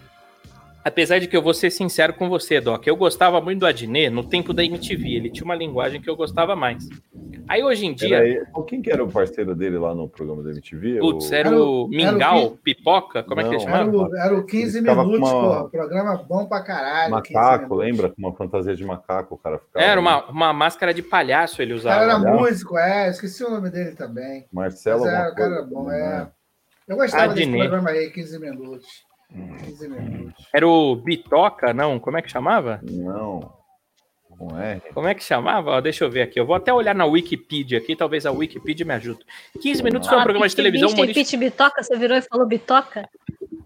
[0.86, 4.08] Apesar de que eu vou ser sincero com você, Doc, eu gostava muito do Adnet
[4.12, 6.88] no tempo da MTV, ele tinha uma linguagem que eu gostava mais.
[7.48, 10.44] Aí hoje em dia, Era ele- Quem que era o parceiro dele lá no programa
[10.44, 11.00] da MTV?
[11.00, 13.66] putz, O- era Era o o- era o Mingau, que- Pipoca, como é que ele
[13.66, 13.98] Não, Era chamava?
[13.98, 15.70] o, era o 15 Ficava com minutos, uma- porra.
[15.70, 17.16] Programa bom pra caralho.
[17.24, 18.10] 15 Macaco, lembra?
[18.10, 19.84] Com uma fantasia de macaco o cara ficava.
[19.84, 21.96] Era uma, uma máscara de palhaço ele O usava.
[22.00, 22.40] cara era Legal.
[22.42, 23.10] músico, é.
[23.10, 24.46] Esqueci o nome dele também.
[24.54, 25.02] Marcelo.
[25.02, 26.30] Mas é, alguma o cara era bom, né?
[26.32, 26.36] é.
[26.88, 27.68] Eu gostava desse Adnet.
[27.68, 28.86] programa aí, 15 minutos.
[29.36, 29.58] Hum.
[29.58, 30.48] 15 minutos.
[30.54, 32.00] Era o Bitoca, não?
[32.00, 32.80] Como é que chamava?
[32.84, 33.54] Não.
[34.38, 34.82] Com R.
[34.94, 35.72] Como é que chamava?
[35.72, 36.40] Ó, deixa eu ver aqui.
[36.40, 39.20] Eu vou até olhar na Wikipedia aqui, talvez a Wikipedia me ajude.
[39.62, 41.26] 15 minutos foi um Ah, programa de televisão humorístico.
[41.26, 43.08] Pit Bitoca, você virou e falou Bitoca?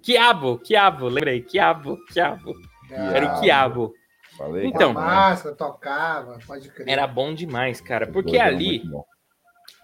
[0.03, 1.41] Quiabo, Quiabo, lembrei.
[1.41, 2.53] Quiabo, Quiabo.
[2.91, 3.93] Era o Quiabo.
[4.37, 4.67] Falei.
[4.67, 4.93] Então.
[4.93, 6.87] Com a máscara, tocava, pode crer.
[6.87, 8.05] Era bom demais, cara.
[8.07, 9.03] Porque Programa ali, muito bom.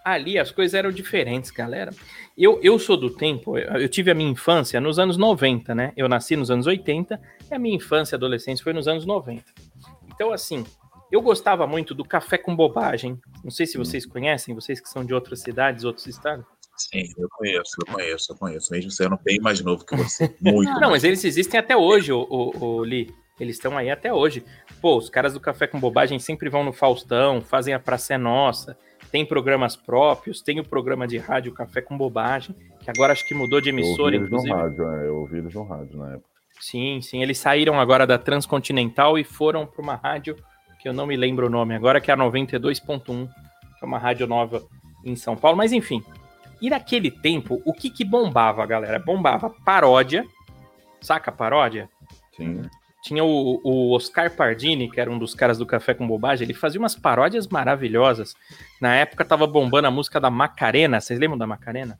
[0.06, 1.90] Ali as coisas eram diferentes, galera.
[2.38, 5.92] Eu, eu sou do tempo, eu tive a minha infância nos anos 90, né?
[5.96, 9.42] Eu nasci nos anos 80 e a minha infância e adolescência foi nos anos 90.
[10.14, 10.64] Então, assim,
[11.10, 13.18] eu gostava muito do Café com Bobagem.
[13.42, 16.46] Não sei se vocês conhecem, vocês que são de outras cidades, outros estados.
[16.76, 18.72] Sim, eu conheço, eu conheço, eu conheço.
[18.72, 20.32] Mesmo sendo bem mais novo que você.
[20.40, 20.78] Muito.
[20.78, 23.12] Não, mas eles existem até hoje, o, o, o Li.
[23.40, 24.44] Eles estão aí até hoje.
[24.80, 28.18] Pô, os caras do Café com Bobagem sempre vão no Faustão, fazem a Praça é
[28.18, 28.78] Nossa,
[29.10, 33.34] tem programas próprios, tem o programa de rádio Café com Bobagem, que agora acho que
[33.34, 34.54] mudou de Eu ouvi emissora, eles no inclusive.
[34.54, 36.28] rádio, é, eu ouvi eles no rádio na época.
[36.60, 37.22] Sim, sim.
[37.22, 40.36] Eles saíram agora da Transcontinental e foram para uma rádio
[40.80, 43.98] que eu não me lembro o nome agora, que é a 92.1, que é uma
[43.98, 44.62] rádio nova
[45.04, 45.56] em São Paulo.
[45.56, 46.02] Mas enfim.
[46.60, 48.98] E naquele tempo, o que que bombava, galera?
[48.98, 50.24] Bombava paródia.
[51.00, 51.88] Saca paródia?
[52.36, 52.62] Sim.
[53.06, 56.52] Tinha o, o Oscar Pardini, que era um dos caras do Café com Bobagem, ele
[56.52, 58.34] fazia umas paródias maravilhosas.
[58.80, 61.00] Na época tava bombando a música da Macarena.
[61.00, 61.96] Vocês lembram da Macarena?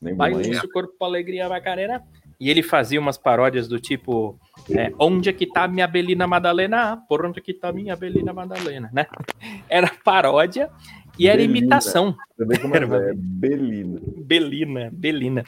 [0.00, 0.60] Lembra Baile mais?
[0.60, 2.02] seu corpo, alegria, Macarena.
[2.40, 6.96] E ele fazia umas paródias do tipo: é, Onde é que tá minha Belina Madalena?
[7.06, 9.06] Por onde é que tá minha Belina Madalena, né?
[9.68, 10.70] Era paródia.
[11.18, 11.58] E era Belina.
[11.58, 12.16] imitação.
[12.36, 14.00] Você vê como é, Era uma é Belina.
[14.18, 15.44] Belina, Belina.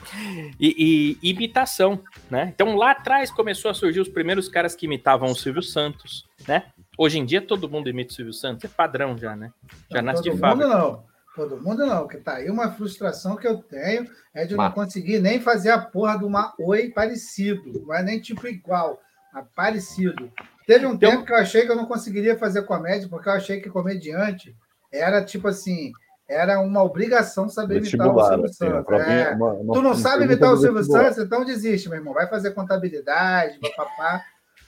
[0.59, 2.51] E, e imitação, né?
[2.55, 6.65] Então lá atrás começou a surgir os primeiros caras que imitavam o Silvio Santos, né?
[6.99, 9.53] Hoje em dia todo mundo imita o Silvio Santos, é padrão já, né?
[9.91, 10.67] Já Não, nasce de todo fábrica.
[10.69, 11.11] mundo não.
[11.37, 14.05] Todo mundo não, que tá aí uma frustração que eu tenho
[14.35, 18.03] é de não Mas- conseguir nem fazer a porra de uma oi parecido, não é
[18.03, 19.01] nem tipo igual,
[19.33, 20.31] mas parecido.
[20.67, 23.33] Teve um Então- tempo que eu achei que eu não conseguiria fazer comédia, porque eu
[23.33, 24.55] achei que comediante
[24.93, 25.93] era tipo assim,
[26.29, 28.85] era uma obrigação saber imitar o Silvio assim, a Santos.
[28.87, 29.35] provinha- É.
[29.35, 30.85] uma- uma- Tu não sabe imitar o do Silvio.
[30.85, 32.15] Santos, então desiste, meu irmão.
[32.15, 34.23] Vai fazer contabilidade, papapá.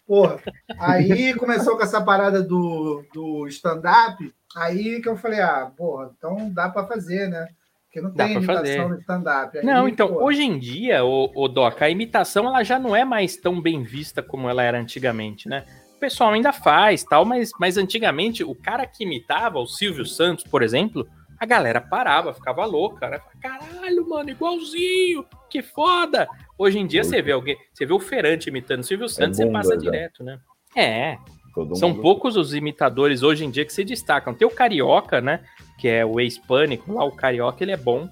[0.06, 0.38] Porra.
[0.78, 4.34] Aí começou com essa parada do, do stand-up.
[4.56, 7.46] Aí que eu falei, ah, porra, então dá pra fazer, né?
[7.86, 8.88] Porque não Dá tem imitação fazer.
[8.88, 9.58] no stand-up.
[9.58, 12.96] Aí, Não, então, pô, hoje em dia, o, o Doc, a imitação ela já não
[12.96, 15.64] é mais tão bem vista como ela era antigamente, né?
[16.02, 20.42] O pessoal ainda faz, tal, mas, mas antigamente o cara que imitava, o Silvio Santos,
[20.42, 21.06] por exemplo,
[21.38, 23.20] a galera parava, ficava louca, né?
[23.40, 26.26] Caralho, mano, igualzinho, que foda!
[26.58, 29.44] Hoje em dia você vê alguém, você vê o Ferante imitando o Silvio Santos, você
[29.44, 30.40] bunda passa direto, né?
[30.76, 31.18] É,
[31.54, 34.34] Todo são mundo- poucos os imitadores hoje em dia que se destacam.
[34.34, 35.44] Tem o Carioca, né?
[35.78, 37.04] Que é o ex-pânico lá.
[37.04, 38.08] O Carioca, ele é bom.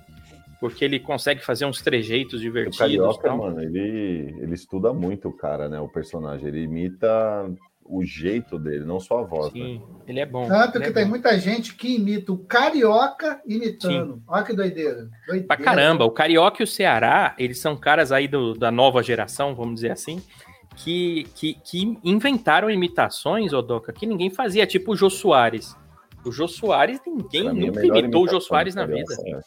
[0.60, 2.78] Porque ele consegue fazer uns trejeitos O divertidos.
[2.78, 3.38] Carioca, tal.
[3.38, 5.80] mano, ele, ele estuda muito o cara, né?
[5.80, 6.46] O personagem.
[6.46, 7.50] Ele imita
[7.90, 9.60] o jeito dele, não só a voz, né?
[9.60, 10.46] Sim, ele é bom.
[10.46, 11.10] Tanto ele que é tem bom.
[11.10, 14.22] muita gente que imita o carioca imitando.
[14.28, 15.08] Olha que doideira.
[15.26, 15.46] doideira.
[15.46, 16.04] Pra caramba.
[16.04, 19.90] O Carioca e o Ceará, eles são caras aí do- da nova geração, vamos dizer
[19.90, 20.22] assim,
[20.76, 24.66] que, que, que inventaram imitações, Odoca, que ninguém fazia.
[24.66, 25.76] Tipo o Jô Soares.
[26.24, 29.14] O Jô Soares, ninguém Pra nunca imitou o Jô Soares na vida.
[29.26, 29.40] é.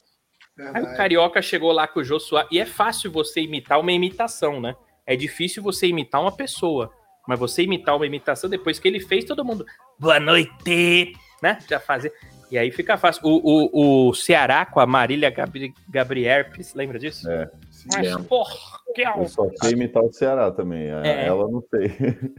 [0.73, 0.95] Aí o.
[0.97, 2.49] Carioca chegou lá com o Jô Soares.
[2.51, 4.75] E é fácil você imitar uma imitação, né?
[5.05, 6.91] É difícil você imitar uma pessoa.
[7.27, 9.65] Mas você imitar uma imitação, depois que ele fez, todo mundo.
[9.99, 11.13] Boa noite!
[11.41, 11.57] Né?
[11.69, 12.13] Já fazer.
[12.51, 13.21] E aí fica fácil.
[13.25, 17.29] O, o, o Ceará com a Marília Gabri Gabrierpes, lembra disso?
[17.29, 17.49] É.
[17.91, 18.23] Mas, Lembro.
[18.25, 18.55] porra,
[18.93, 20.83] que Eu só sei imitar o Ceará também.
[20.83, 21.25] É.
[21.25, 21.91] Ela não sei.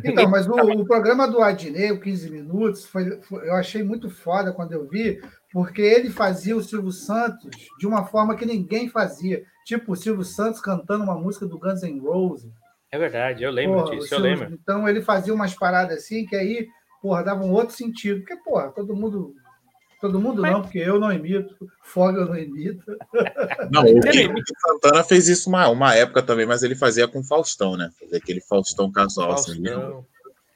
[0.05, 4.09] Então, mas o, o programa do Adnei, o 15 Minutos, foi, foi- eu achei muito
[4.09, 5.21] foda quando eu vi,
[5.53, 9.43] porque ele fazia o Silvio Santos de uma forma que ninguém fazia.
[9.65, 12.51] Tipo, o Silvio Santos cantando uma música do Guns N' Roses.
[12.95, 14.49] É verdade, eu lembro Porra, o disso, eu lembro.
[14.63, 16.69] Então ele fazia umas paradas assim que aí,
[17.03, 18.21] porra, dava um outro sentido.
[18.21, 19.35] Porque, porra, todo mundo.
[20.01, 22.85] Todo mundo Mas- não, porque eu não imito, Foga eu não imito.
[23.73, 27.77] Não, o Henrique Santana fez isso uma, uma época também, mas ele fazia com Faustão,
[27.77, 27.91] né?
[27.99, 29.65] Fazia aquele Faustão casual, assim.
[29.65, 30.07] Faustão.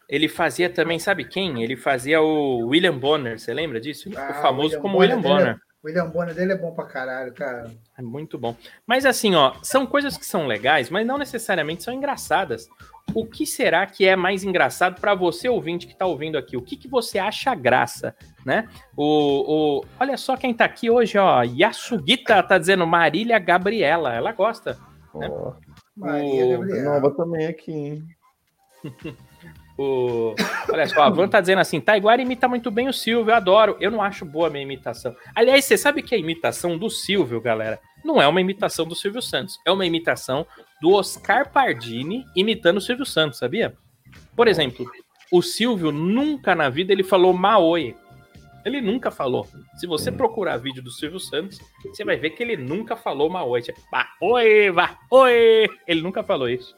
[0.09, 1.63] Ele fazia também, sabe quem?
[1.65, 4.09] Ele fazia o William Bonner, você lembra disso?
[4.09, 5.61] Ele ficou Ah, famoso William como Bonner William dele é- Bonner.
[5.89, 7.71] O William Bonner dele é bom pra caralho, cara.
[7.97, 8.55] É muito bom.
[8.87, 12.69] Mas assim, ó, são coisas que são legais, mas não necessariamente são engraçadas.
[13.15, 16.59] O que será que é mais engraçado para você ouvinte que tá ouvindo aqui?
[16.59, 18.69] O que, que você acha graça, né?
[18.95, 21.43] O, o, olha só quem tá aqui hoje, ó.
[21.43, 24.13] Yasugita tá dizendo Marília Gabriela.
[24.15, 24.73] Ela gosta.
[25.23, 25.27] É.
[25.31, 25.55] Ó,
[25.97, 27.01] Maria O- Gabriela.
[27.01, 28.05] nova também aqui, hein?
[29.79, 30.35] O...
[30.73, 33.77] Olha só, a Van tá dizendo assim: Taiguara imita muito bem o Silvio, eu adoro.
[33.81, 35.15] Eu não acho boa a minha imitação.
[35.35, 39.23] Aliás, você sabe que a imitação do Silvio, galera, não é uma imitação do Silvio
[39.23, 40.45] Santos, é uma imitação
[40.83, 43.73] do Oscar Pardini imitando o Silvio Santos, sabia?
[44.35, 44.85] Por exemplo,
[45.31, 47.95] o Silvio nunca na vida ele falou Maoi.
[48.65, 49.47] Ele nunca falou.
[49.77, 53.63] Se você procurar vídeo do Silvio Santos, você vai ver que ele nunca falou Maoi.
[53.63, 55.69] Tipo, vá, oi, vá, oi.
[55.87, 56.77] Ele nunca falou isso.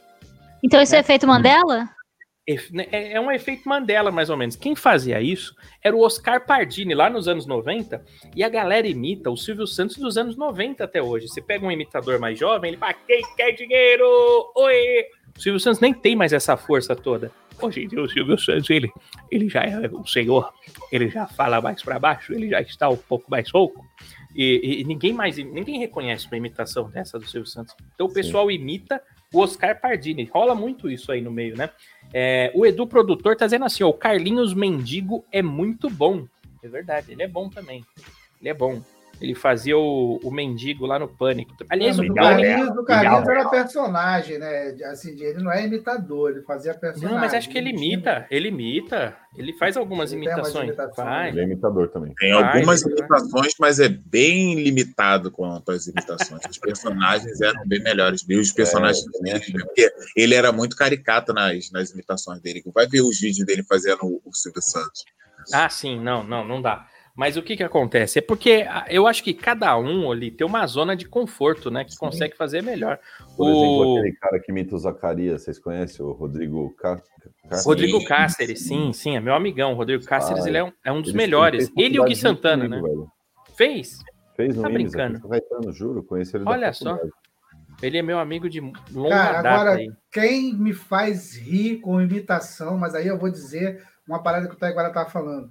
[0.62, 1.88] Então isso é efeito Mandela?
[2.72, 4.56] Né, É é um efeito Mandela, mais ou menos.
[4.56, 9.30] Quem fazia isso era o Oscar Pardini, lá nos anos 90, e a galera imita
[9.30, 11.28] o Silvio Santos dos anos 90 até hoje.
[11.28, 14.06] Você pega um imitador mais jovem, ele fala, quem quer dinheiro?
[14.56, 15.04] Oi!
[15.36, 17.30] O Silvio Santos nem tem mais essa força toda.
[17.62, 18.90] Hoje em dia, o Silvio Santos, ele,
[19.30, 20.50] ele já é um senhor,
[20.90, 23.84] ele já fala mais para baixo, ele já está um pouco mais rouco.
[24.34, 27.74] E, e- ninguém mais, ninguém reconhece uma imitação dessa do Silvio Santos.
[27.94, 30.24] Então o pessoal imita o Oscar Pardini.
[30.32, 31.70] Rola muito isso aí no meio, né?
[32.12, 36.26] É, o Edu Produtor tá dizendo assim: ó, o Carlinhos Mendigo é muito bom.
[36.62, 37.84] É verdade, ele é bom também.
[38.40, 38.82] Ele é bom.
[39.20, 41.54] Ele fazia o, o mendigo lá no Pânico.
[41.68, 42.14] Aliás, o mas o.
[42.14, 44.74] Carlinhos, o Carlinhos era personagem, né?
[44.86, 47.14] Assim, ele não é imitador, ele fazia personagem.
[47.14, 48.26] Não, mas acho que ele imita.
[48.30, 49.14] Ele imita.
[49.36, 50.68] Ele faz algumas Ele imitações.
[50.68, 50.96] imitações.
[50.96, 51.32] Faz.
[51.32, 52.14] Ele é imitador também.
[52.18, 56.40] Tem Vai, algumas imitações, mas é bem limitado quanto às imitações.
[56.50, 58.24] Os personagens eram bem melhores.
[58.28, 62.62] E os personagens É, dele, porque ele era muito caricato nas, nas imitações dele.
[62.74, 65.04] Vai ver os vídeos dele fazendo o, o Silvio Santos.
[65.52, 66.86] Ah, sim, não, não, não dá.
[67.16, 68.18] Mas o que que acontece?
[68.18, 71.84] É porque ah, eu acho que cada um ali tem uma zona de conforto, né?
[71.84, 72.98] Que consegue fazer melhor.
[73.36, 76.04] Por exemplo, O aquele cara que imita o Zacarias, vocês conhecem?
[76.04, 76.96] O Rodrigo Cá-
[77.48, 78.04] Cá- Rodrigo Sim.
[78.06, 79.74] Cáceres, sim, sim, é meu amigão.
[79.74, 81.70] Rodrigo Cáceres, Ah, ele é um, é um dos melhores.
[81.76, 82.78] Ele e o Gui Santana, né?
[82.80, 83.12] comigo, velho.
[83.56, 83.98] Fez?
[84.36, 85.28] Fez no Tá Imes, brincando.
[85.28, 86.02] Caetano, juro.
[86.02, 86.98] Conheci ele Olha só.
[87.82, 89.90] Ele é meu amigo de longa Cara, data agora, aí.
[90.12, 94.58] quem me faz rir com imitação, mas aí eu vou dizer uma parada que o
[94.58, 95.48] Taiguara estava falando.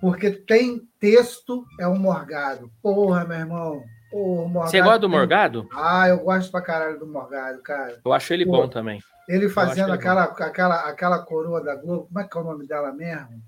[0.00, 2.70] Porque tem texto, é um morgado.
[2.82, 3.82] Porra, meu irmão.
[4.10, 5.68] Porra, o morgado Você gosta do tem- Morgado?
[5.72, 8.00] Ah, eu gosto pra caralho do morgado, cara.
[8.04, 9.00] Eu acho ele Pô, bom também.
[9.28, 12.06] Ele fazendo ele aquela, aquela, aquela coroa da Globo.
[12.06, 13.40] Como é que é o nome dela mesmo?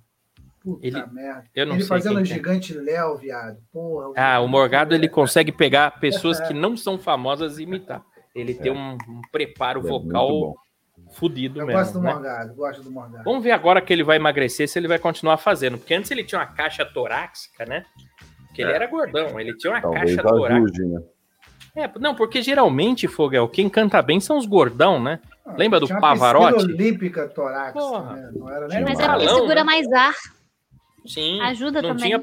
[0.61, 1.45] Puta Ele- merda.
[1.55, 2.25] Eu não Ele sei fazendo o é.
[2.25, 3.57] gigante Léo, viado.
[3.73, 4.13] Porra.
[4.17, 8.01] Ah, o Morgado ele consegue pegar pessoas que não são famosas e imitar.
[8.33, 10.55] Ele tem um, um preparo É muito vocal bom.
[11.13, 11.81] Fudido Eu mesmo.
[11.81, 12.13] gosto do né?
[12.13, 13.25] morgado, gosto do morgado.
[13.25, 15.79] Vamos ver agora que ele vai emagrecer se ele vai continuar fazendo.
[15.79, 17.85] Porque antes ele tinha uma caixa torácica, né?
[18.49, 18.75] Porque ele É.
[18.75, 20.55] era gordão, ele tinha uma Talvez caixa torácica.
[20.57, 21.03] ajude, né?
[21.75, 25.21] É, não, porque geralmente, Fogel, quem canta bem são os gordão, né?
[25.57, 26.65] Lembra do Pavarotti?
[26.67, 28.15] olímpica torácica, Porra.
[28.17, 28.31] né?
[28.35, 30.15] Não era nem Mas é porque segura mais ar.
[31.07, 31.41] Sim.
[31.41, 32.05] Ajuda não também.
[32.11, 32.23] Tinha,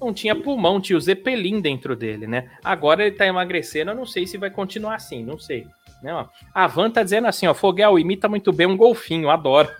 [0.00, 2.50] não tinha pulmão, tinha o Zeppelin dentro dele, né?
[2.62, 5.66] Agora ele tá emagrecendo, eu não sei se vai continuar assim, não sei.
[6.04, 6.28] Né, ó.
[6.54, 9.70] A Van tá dizendo assim, ó, Fogel imita muito bem um golfinho, adoro.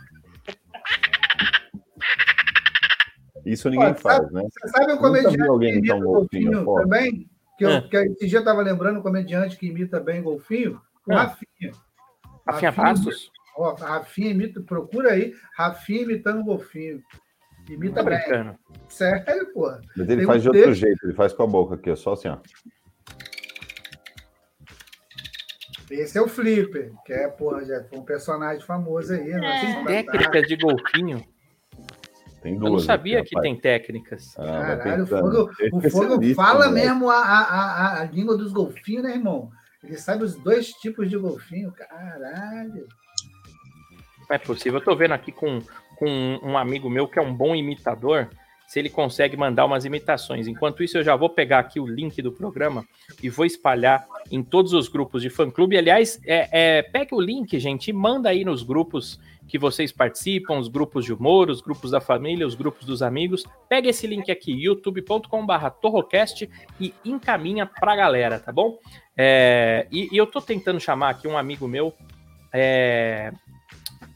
[3.44, 4.42] Isso ninguém Olha, faz, né?
[4.50, 6.80] Você sabe um comediante vi alguém que imita um golfinho, golfinho pô.
[6.80, 7.30] também?
[7.58, 7.80] Que, eu, É.
[7.82, 10.80] que esse dia eu estava lembrando um comediante que imita bem golfinho?
[11.06, 11.16] O É.
[11.16, 11.72] Rafinha.
[12.48, 13.30] Rafinha Bastos?
[13.58, 17.02] Ó, Rafinha imita, procura aí, Rafinha imitando golfinho.
[17.68, 18.18] Imita Tá bem.
[18.18, 18.58] brincando.
[18.88, 19.78] Sério, porra.
[19.94, 21.94] Mas ele Tem faz um de outro texto- jeito, ele faz com a boca aqui,
[21.96, 22.38] só assim, ó.
[25.90, 29.46] Esse é o Flipper, que é, porra, já foi um personagem famoso aí, né?
[29.46, 29.56] É.
[29.56, 31.24] Assim, Técnicas de golfinho.
[32.42, 32.72] Tem Eu duas.
[32.72, 34.34] não sabia aqui, que tem técnicas.
[34.38, 35.30] Ah, Caralho, o pensando.
[35.32, 36.86] Fogo, É o Fogo especialista, fala moleque.
[36.86, 39.50] mesmo a, a, a, a língua dos golfinhos, né, irmão?
[39.82, 41.72] Ele sabe os dois tipos de golfinho.
[41.72, 42.86] Caralho.
[44.28, 44.78] Não é possível.
[44.80, 45.60] Eu tô vendo aqui com,
[45.96, 48.28] com um amigo meu que é um bom imitador,
[48.66, 50.46] se ele consegue mandar umas imitações.
[50.46, 52.84] Enquanto isso, eu já vou pegar aqui o link do programa
[53.22, 55.76] e vou espalhar em todos os grupos de fã-clube.
[55.76, 56.48] Aliás, é,
[56.78, 61.04] é, pegue o link, gente, e manda aí nos grupos que vocês participam, os grupos
[61.04, 63.44] de humor, os grupos da família, os grupos dos amigos.
[63.68, 66.48] Pega esse link aqui, youtube.com.br torrocast
[66.80, 68.78] e encaminha pra galera, tá bom?
[69.16, 71.92] É, e, e eu tô tentando chamar aqui um amigo meu,
[72.52, 73.32] é,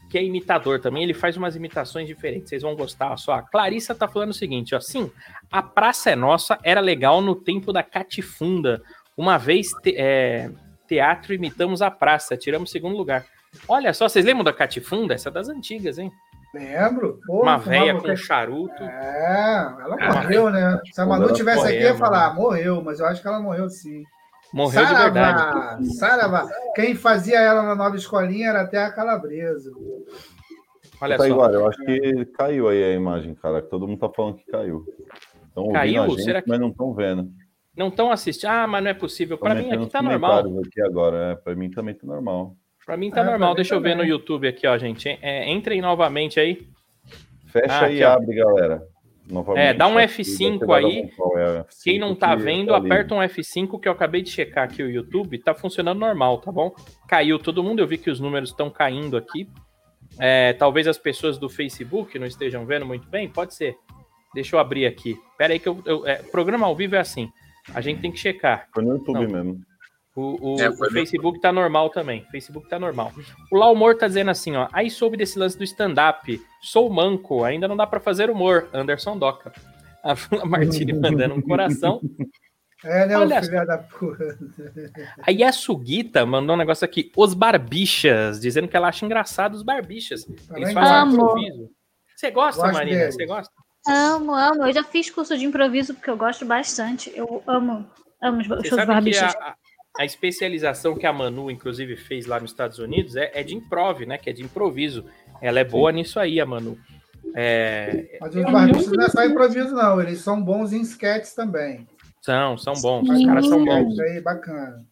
[0.09, 3.15] que é imitador também, ele faz umas imitações diferentes, vocês vão gostar.
[3.17, 5.11] Só, a Clarissa tá falando o seguinte, ó, sim,
[5.51, 8.81] a Praça é Nossa era legal no tempo da Catifunda.
[9.15, 10.49] Uma vez, te- é,
[10.87, 13.25] teatro, imitamos a praça, tiramos segundo lugar.
[13.67, 15.13] Olha só, vocês lembram da Catifunda?
[15.13, 16.11] Essa é das antigas, hein?
[16.53, 17.19] Lembro.
[17.27, 18.81] Pô, Uma véia com qualquer- charuto.
[18.81, 20.79] É, ela Ah, morreu, né?
[20.91, 22.41] Se a Manu tivesse aqui, ia falar, mano.
[22.41, 24.03] morreu, mas eu acho que ela morreu sim.
[24.53, 25.39] Morreu de verdade.
[25.95, 26.49] Saravá, Saravá.
[26.75, 29.71] Quem fazia ela na nova escolinha era até a Calabresa.
[31.01, 31.29] Olha tá só.
[31.29, 33.61] igual, eu acho que caiu aí a imagem, cara.
[33.61, 34.83] Todo mundo tá falando que caiu.
[35.47, 36.03] Estão ouvindo Caiu?
[36.03, 37.29] a gente, Será que- mas não estão vendo.
[37.77, 38.49] Não estão assistindo.
[38.49, 39.37] Ah, mas não é possível.
[39.37, 40.39] Tão Pra mim aqui tá normal.
[40.65, 42.55] Aqui agora, é, pra mim também tá normal.
[42.85, 43.55] Pra mim tá É, pra normal.
[43.55, 44.05] Deixa eu ver também.
[44.07, 45.07] no YouTube aqui, ó, gente.
[45.21, 46.67] É, entrem novamente aí.
[47.47, 48.11] Fecha Ah, e ó.
[48.13, 48.83] abre, galera.
[49.29, 49.63] Novamente.
[49.63, 50.99] É, dá um que F5 deve ter dado aí.
[50.99, 52.85] é o F5 Quem não tá que vendo, ali.
[52.87, 56.51] aperta um F5 que eu acabei de checar aqui o YouTube, tá funcionando normal, tá
[56.51, 56.73] bom?
[57.07, 59.47] Caiu todo mundo, eu vi que os números estão caindo aqui.
[60.19, 63.75] É, talvez as pessoas do Facebook não estejam vendo muito bem, pode ser.
[64.33, 65.15] Deixa eu abrir aqui.
[65.37, 67.29] Pera aí que eu, eu- é, programa ao vivo é assim.
[67.73, 68.67] A gente tem que checar.
[68.73, 69.27] Foi no YouTube Não.
[69.43, 69.61] mesmo.
[70.15, 72.25] O, o- É, o Facebook tá normal também.
[72.31, 73.11] Facebook tá normal.
[73.51, 74.67] O Laumor tá dizendo assim, ó.
[74.73, 76.41] Aí soube desse lance do stand-up.
[76.61, 78.67] Sou manco, ainda não dá pra fazer humor.
[78.73, 79.53] Anderson Doca.
[80.03, 82.01] A Fula Martini mandando um coração.
[82.83, 84.37] É, né, Olha o filho da puta.
[85.27, 87.11] A Yasugita mandou um negócio aqui.
[87.15, 90.25] Os barbichas, dizendo que ela acha engraçado os barbichas.
[90.27, 91.13] Eles Também fazem Amo.
[91.13, 91.69] improviso.
[92.15, 92.97] Você gosta, Gosto Marina?
[92.99, 93.15] deles.
[93.15, 93.53] Você gosta?
[93.87, 94.65] Amo, amo.
[94.65, 97.11] Eu já fiz curso de improviso porque eu gosto bastante.
[97.15, 97.85] Eu amo,
[98.21, 99.35] amo os shows que barbichas.
[99.35, 99.55] a,
[100.01, 104.05] a- especialização que a Manu, inclusive, fez lá nos Estados Unidos é, é de improv,
[104.05, 104.17] né?
[104.17, 105.05] Que é de improviso.
[105.41, 106.77] Ela é boa nisso aí, a Manu.
[107.35, 110.01] É, Mas os barbistas não é só improviso, não.
[110.01, 111.87] Eles são bons em sketches também.
[112.21, 113.07] são, são bons.
[113.09, 113.25] Os Sim.
[113.27, 113.99] caras são bons.
[113.99, 114.85] Aí, bacana.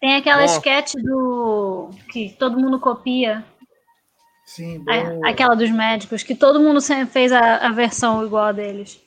[0.00, 0.56] Tem aquela Nossa.
[0.58, 1.90] sketch do.
[2.12, 3.44] que todo mundo copia.
[4.46, 5.26] Sim, A- bom.
[5.26, 9.00] aquela dos médicos, que todo mundo sempre fez a, a versão igual a deles.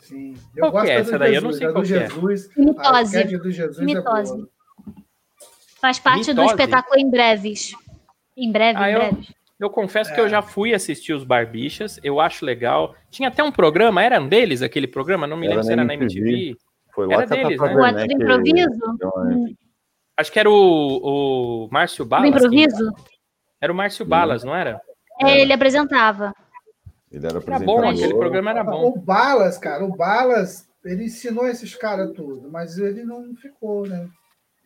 [0.00, 0.34] Sim.
[0.58, 1.34] Qual que é da do essa daí?
[1.34, 2.08] Eu não Jesus, sei do qual que é.
[2.08, 2.50] Jesus.
[2.56, 3.16] A Mitose.
[3.16, 4.32] sketch do Jesus é Mitose.
[4.32, 4.48] boa.
[5.80, 6.50] Faz parte do Mitose?
[6.62, 7.72] espetáculo em breves.
[8.36, 9.32] Em breve, Ah, em eu- breves.
[9.58, 10.14] Eu confesso É.
[10.14, 12.94] que eu já fui assistir os Barbichas, eu acho legal.
[13.10, 15.26] Tinha até um programa, era um deles aquele programa?
[15.26, 16.20] Não me Era lembro se na era na MTV.
[16.30, 16.56] MTV.
[16.94, 17.74] Foi lá Era que deles, né?
[17.74, 18.96] O Werneck ator do improviso?
[18.98, 19.50] deu uma-
[20.16, 22.28] Acho que era o, o Márcio Do Balas.
[22.28, 22.92] improviso?
[22.94, 23.02] que-
[23.60, 24.80] Era o Márcio Balas, não era?
[25.22, 26.32] É, ele apresentava.
[27.12, 27.88] Ele era Era bom, apresentador.
[27.88, 28.98] aquele programa era O bom.
[28.98, 34.08] Balas, cara, o Balas, ele ensinou esses caras tudo, mas ele não ficou, né?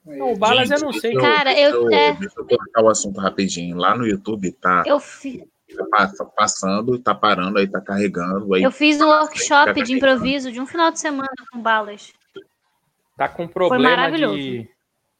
[0.04, 0.36] Não, o.
[0.36, 1.12] Balas eu não sei.
[1.12, 2.12] deixa Cara, deixa eu- é.
[2.14, 3.76] Deixa eu cortar o assunto rapidinho.
[3.76, 5.46] Lá no YouTube tá, Eu, fi-
[5.76, 8.54] tá pa- passando, tá parando, aí tá carregando.
[8.54, 12.12] Aí eu fiz um workshop Fica de improviso de um final de semana com balas.
[13.16, 14.36] Tá com problema maravilhoso.
[14.36, 14.68] de.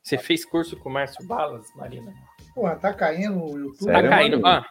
[0.02, 2.12] Você fez curso com o Márcio Balas, Marina?
[2.54, 3.90] Porra, tá caindo o YouTube.
[3.90, 4.46] Tá caindo.
[4.46, 4.66] Ah,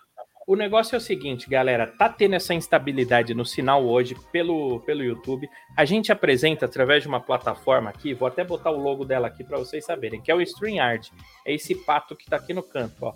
[0.45, 1.87] o negócio é o seguinte, galera.
[1.87, 5.49] Tá tendo essa instabilidade no sinal hoje pelo, pelo YouTube.
[5.77, 8.13] A gente apresenta através de uma plataforma aqui.
[8.13, 11.11] Vou até botar o logo dela aqui para vocês saberem, que é o StreamYard.
[11.45, 13.13] É esse pato que tá aqui no canto, ó.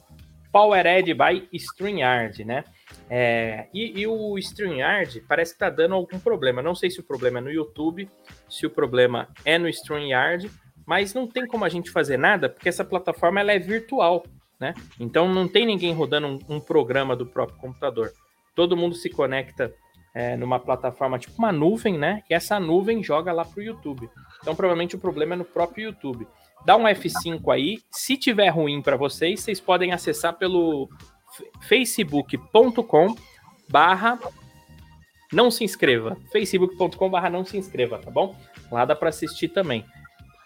[0.51, 2.63] Powered by StreamYard, né?
[3.09, 6.61] É, e, e o StreamYard parece que tá dando algum problema.
[6.61, 8.09] Não sei se o problema é no YouTube,
[8.49, 10.49] se o problema é no StreamYard,
[10.85, 14.23] mas não tem como a gente fazer nada, porque essa plataforma ela é virtual,
[14.59, 14.73] né?
[14.99, 18.11] Então não tem ninguém rodando um, um programa do próprio computador.
[18.55, 19.73] Todo mundo se conecta
[20.13, 22.23] é, numa plataforma tipo uma nuvem, né?
[22.29, 24.09] E essa nuvem joga lá pro YouTube.
[24.41, 26.27] Então provavelmente o problema é no próprio YouTube.
[26.65, 27.79] Dá um F5 aí.
[27.91, 30.89] Se tiver ruim para vocês, vocês podem acessar pelo
[31.61, 33.15] facebook.com
[33.69, 34.19] barra
[35.31, 36.17] não se inscreva.
[36.31, 38.35] facebook.com barra não se inscreva, tá bom?
[38.71, 39.85] Lá dá para assistir também.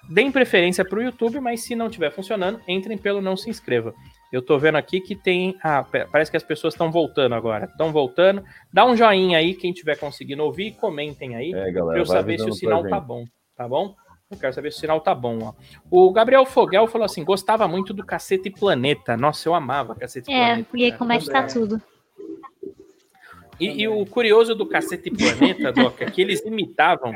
[0.09, 3.93] Deem preferência para o YouTube, mas se não estiver funcionando, entrem pelo não se inscreva.
[4.31, 5.57] Eu tô vendo aqui que tem.
[5.63, 7.65] Ah, parece que as pessoas estão voltando agora.
[7.65, 8.43] Estão voltando.
[8.73, 12.05] Dá um joinha aí, quem tiver conseguindo ouvir, e comentem aí, É, pra galera, eu
[12.05, 13.25] vai saber se o sinal pra tá bom.
[13.55, 13.95] Tá bom?
[14.29, 15.53] Eu quero saber se o sinal tá bom, ó.
[15.89, 19.17] O Gabriel Fogel falou assim: gostava muito do Cacete Planeta.
[19.17, 20.69] Nossa, eu amava Cacete É, Planeta.
[20.73, 21.81] e aí como é que tá tudo?
[23.65, 27.13] E, e o curioso do Cacete Planeta, Doc, é que eles imitavam,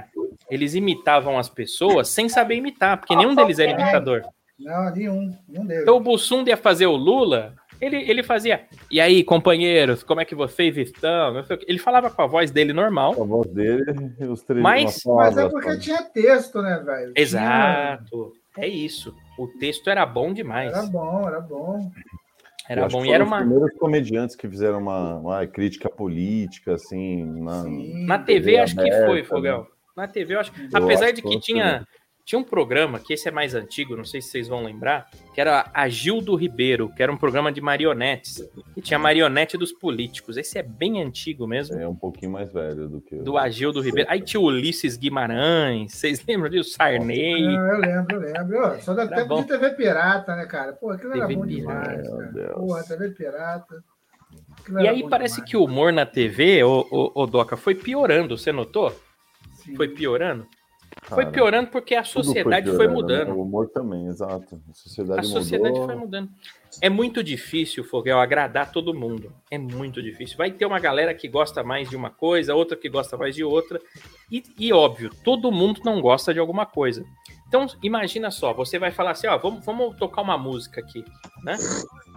[0.49, 4.21] eles imitavam as pessoas sem saber imitar, porque nenhum deles era imitador.
[4.59, 5.31] Não, nenhum.
[5.49, 5.83] Nenhum deles.
[5.83, 8.63] Então o Bussunda ia fazer o Lula, ele, ele fazia.
[8.89, 11.43] E aí, companheiros, como é que vocês estão?
[11.67, 13.11] Ele falava com a voz dele normal.
[13.21, 13.83] A voz dele
[14.29, 14.61] os três.
[14.63, 15.79] Mas- Mas é porque só.
[15.79, 17.13] tinha texto, né, velho?
[17.13, 18.33] Tinha- Exato.
[18.57, 19.13] É isso.
[19.37, 20.71] O texto era bom demais.
[20.71, 21.91] Era bom, era bom.
[22.67, 23.01] Era bom.
[23.01, 23.37] que E era foram os uma.
[23.37, 28.05] primeiros comediantes que fizeram uma, uma crítica política, assim, na, Sim.
[28.05, 29.23] Na TV, TV acho que aberta, foi, né?
[29.23, 29.67] Fogel.
[29.95, 30.61] Na TV, eu acho que.
[30.61, 31.85] Eu Apesar acho de que que foi
[32.25, 35.39] tinha, um programa, que esse é mais antigo, não sei se vocês vão lembrar, que
[35.39, 38.43] era a Gildo Ribeiro, que era um programa de marionetes.
[38.75, 40.35] E tinha marionete dos políticos.
[40.35, 41.77] Esse é bem antigo mesmo.
[41.79, 43.15] é um pouquinho mais velho do que.
[43.17, 44.09] Do Agildo Ribeiro.
[44.11, 45.93] Aí tinha o Ulisses Guimarães.
[45.93, 46.71] Vocês lembram disso?
[46.71, 47.43] Sarney.
[47.43, 48.81] Não, eu lembro, eu lembro.
[48.81, 49.41] Só Era tempo bom.
[49.41, 50.73] de TV pirata, né, cara?
[50.73, 52.31] Pô, aquilo era TV bom pirata, demais, meu cara.
[52.31, 52.53] Deus.
[52.55, 53.83] Porra, TV pirata.
[54.59, 55.51] Aquilo E era aí bom parece demais.
[55.51, 58.35] que o humor na TV, o, o, o Doca, foi piorando.
[58.37, 58.91] Você notou?
[59.53, 59.75] Sim.
[59.75, 60.47] Foi piorando?
[61.03, 63.27] Foi Cara, piorando porque a tudo foi sociedade foi, piorando, mudando.
[63.27, 63.33] né?
[63.33, 64.59] O humor também, exato.
[64.69, 65.85] A sociedade, A sociedade mudou.
[65.85, 66.29] foi mudando.
[66.81, 69.31] É muito difícil, Fogel, agradar todo mundo.
[69.51, 70.35] É muito difícil.
[70.37, 73.43] Vai ter uma galera que gosta mais de uma coisa, outra que gosta mais de
[73.43, 73.79] outra.
[74.31, 77.05] E, e, óbvio, todo mundo não gosta de alguma coisa.
[77.47, 81.05] Então, imagina só, você vai falar assim, ó, vamos, vamos tocar uma música aqui,
[81.43, 81.55] né?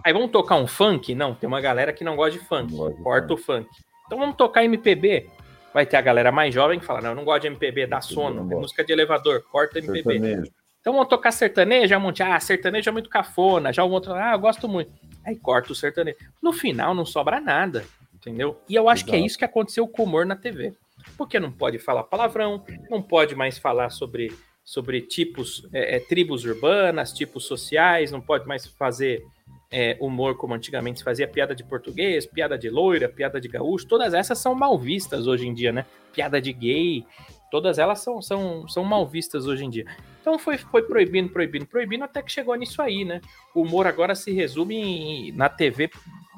[0.03, 1.13] Aí vamos tocar um funk?
[1.13, 2.73] Não, tem uma galera que não gosta de funk.
[2.75, 3.69] Gosta de Corta o funk.
[4.07, 5.29] Então vamos tocar MPB?
[5.73, 8.01] Vai ter a galera mais jovem que fala, não, eu não gosto de MPB, dá
[8.01, 8.41] sono.
[8.51, 10.01] É música de elevador, corta MPB.
[10.01, 10.51] Sertanejo.
[10.81, 14.31] Então vamos tocar sertanejo, um monte, ah, sertanejo é muito cafona, já o outro, ah,
[14.33, 14.91] eu gosto muito.
[15.25, 16.17] Aí corta o sertanejo.
[16.41, 18.59] No final não sobra nada, entendeu?
[18.67, 19.27] E eu acho que é Exato.
[19.27, 20.73] isso que aconteceu com o humor na TV.
[21.17, 24.31] Porque não pode falar palavrão, não pode mais falar sobre,
[24.63, 29.23] sobre tipos, é, é, tribos urbanas, tipos sociais, não pode mais fazer
[29.71, 33.87] é, humor como antigamente se fazia, piada de português, piada de loira, piada de gaúcho,
[33.87, 35.85] todas essas são mal vistas hoje em dia, né?
[36.11, 37.05] Piada de gay,
[37.51, 39.85] todas elas são, são, são mal vistas hoje em dia.
[40.21, 43.21] Então foi, foi proibindo, proibindo, proibindo, até que chegou nisso aí, né?
[43.53, 45.89] O humor agora se resume em- na TV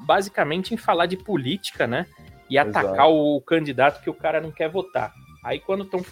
[0.04, 2.06] basicamente em falar de política, né?
[2.50, 3.14] E atacar Exato.
[3.14, 5.12] o candidato que o cara não quer votar.
[5.44, 6.04] Aí quando estão.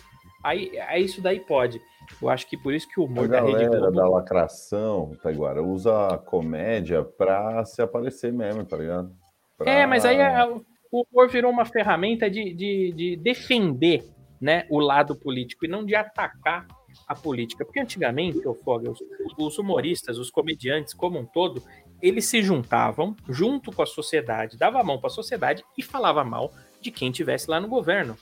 [0.43, 1.81] Aí, aí isso daí pode.
[2.20, 3.90] Eu acho que por isso que o A humor da Rede Globo.
[3.92, 9.12] da lacração, Taiguara, usa a comédia pra se aparecer mesmo, tá ligado?
[9.56, 14.04] Pra- É, mas aí é- o humor virou uma ferramenta de, de, de defender
[14.40, 16.66] né, o lado político e não de atacar
[17.06, 17.64] a política.
[17.64, 19.00] Porque antigamente, ô Fogel, os,
[19.38, 21.62] os humoristas, os comediantes como um todo,
[22.02, 26.24] eles se juntavam junto com a sociedade, dava a mão para a sociedade e falava
[26.24, 26.50] mal
[26.80, 28.16] de quem tivesse lá no governo.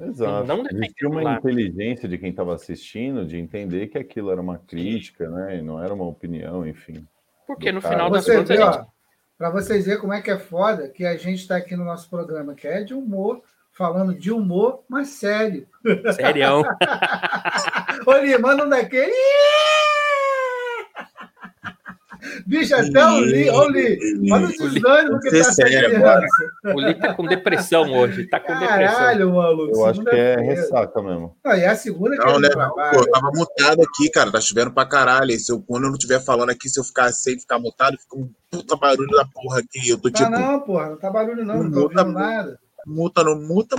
[0.00, 0.46] Exato.
[0.46, 1.38] não Existia uma lado.
[1.38, 5.58] inteligência de quem estava assistindo de entender que aquilo era uma crítica, né?
[5.58, 7.06] E não era uma opinião, enfim.
[7.46, 7.94] Porque no cara.
[7.94, 8.84] final das Você contas, gente ó,
[9.38, 12.08] pra vocês verem como é que é foda que a gente tá aqui no nosso
[12.08, 15.66] programa, que é de humor, falando de humor, mas sério.
[16.14, 16.62] Serião.
[18.06, 19.12] Ô, Lima, manda um daquele.
[22.46, 24.32] Bicho, até o Li, olha o Li.
[24.32, 26.26] Olha o desânimo que tá criança.
[26.64, 28.96] O Lee tá com depressão hoje, tá com depressão.
[28.98, 29.72] Caralho, maluco.
[29.74, 31.36] Eu acho que é ressaca mesmo.
[31.44, 32.54] Não, e é a segunda que Não, ele né?
[32.92, 34.30] Pô, eu tava mutado aqui, cara.
[34.32, 35.30] Tá chovendo pra caralho.
[35.38, 38.16] Se eu, quando eu não estiver falando aqui, se eu ficar sem ficar mutado, fica
[38.16, 39.88] um puta barulho da porra aqui.
[39.88, 42.18] Eu tô Tá tipo, não, porra, não tá barulho não, não tô Muta, ouvindo muta.
[42.20, 42.58] nada.
[42.86, 43.76] muta, não muta.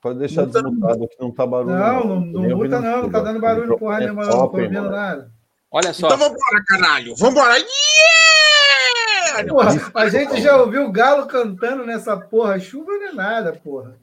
[0.00, 1.74] Pode deixar Muta- desmutado que não tá barulho.
[1.76, 4.30] Não, não, Tô não nem muta não, não tá dando barulho porra É nenhuma, não,
[4.30, 5.30] não tô ouvindo nada.
[5.74, 7.16] Olha só, Então vambora, caralho.
[7.16, 7.56] Vambora.
[7.56, 7.74] Yeah!
[9.48, 13.98] Porra, a gente já ouviu o galo cantando nessa porra, chuva não é nada, porra.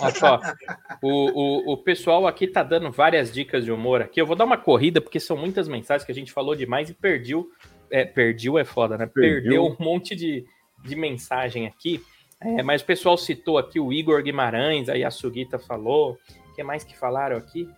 [0.00, 0.40] olha só.
[1.02, 4.20] O, o, o pessoal aqui tá dando várias dicas de humor aqui.
[4.20, 6.94] Eu vou dar uma corrida, porque são muitas mensagens que a gente falou demais e
[6.94, 7.50] perdiu.
[7.90, 9.06] É, perdiu é foda, né?
[9.12, 9.42] Perdiu.
[9.42, 10.44] Perdeu um monte de,
[10.84, 12.00] de mensagem aqui.
[12.40, 16.16] É, mas o pessoal citou aqui o Igor Guimarães, a Yasugita falou.
[16.52, 17.68] O que mais que falaram aqui?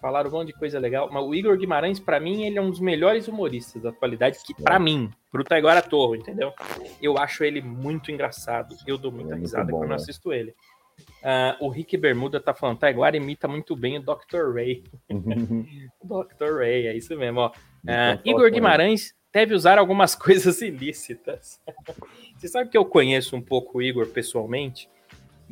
[0.00, 1.10] Falaram um monte de coisa legal.
[1.12, 4.54] Mas o Igor Guimarães, pra mim, ele é um dos melhores humoristas da atualidade, que
[4.54, 6.52] para mim, pro Taiguara Torro, entendeu?
[7.02, 8.74] Eu acho ele muito engraçado.
[8.86, 9.96] Eu dou muita É risada bom, quando né?
[9.96, 10.54] assisto ele.
[11.22, 14.54] Ah, o Rick Bermuda tá falando, Taiguara imita muito bem o Dr.
[14.54, 14.84] Ray.
[16.02, 16.58] Dr.
[16.58, 17.52] Ray, é isso mesmo, ó.
[17.82, 21.60] Então, Igor com Guimarães deve usar algumas coisas ilícitas.
[22.36, 24.88] Você sabe que eu conheço um pouco o Igor pessoalmente?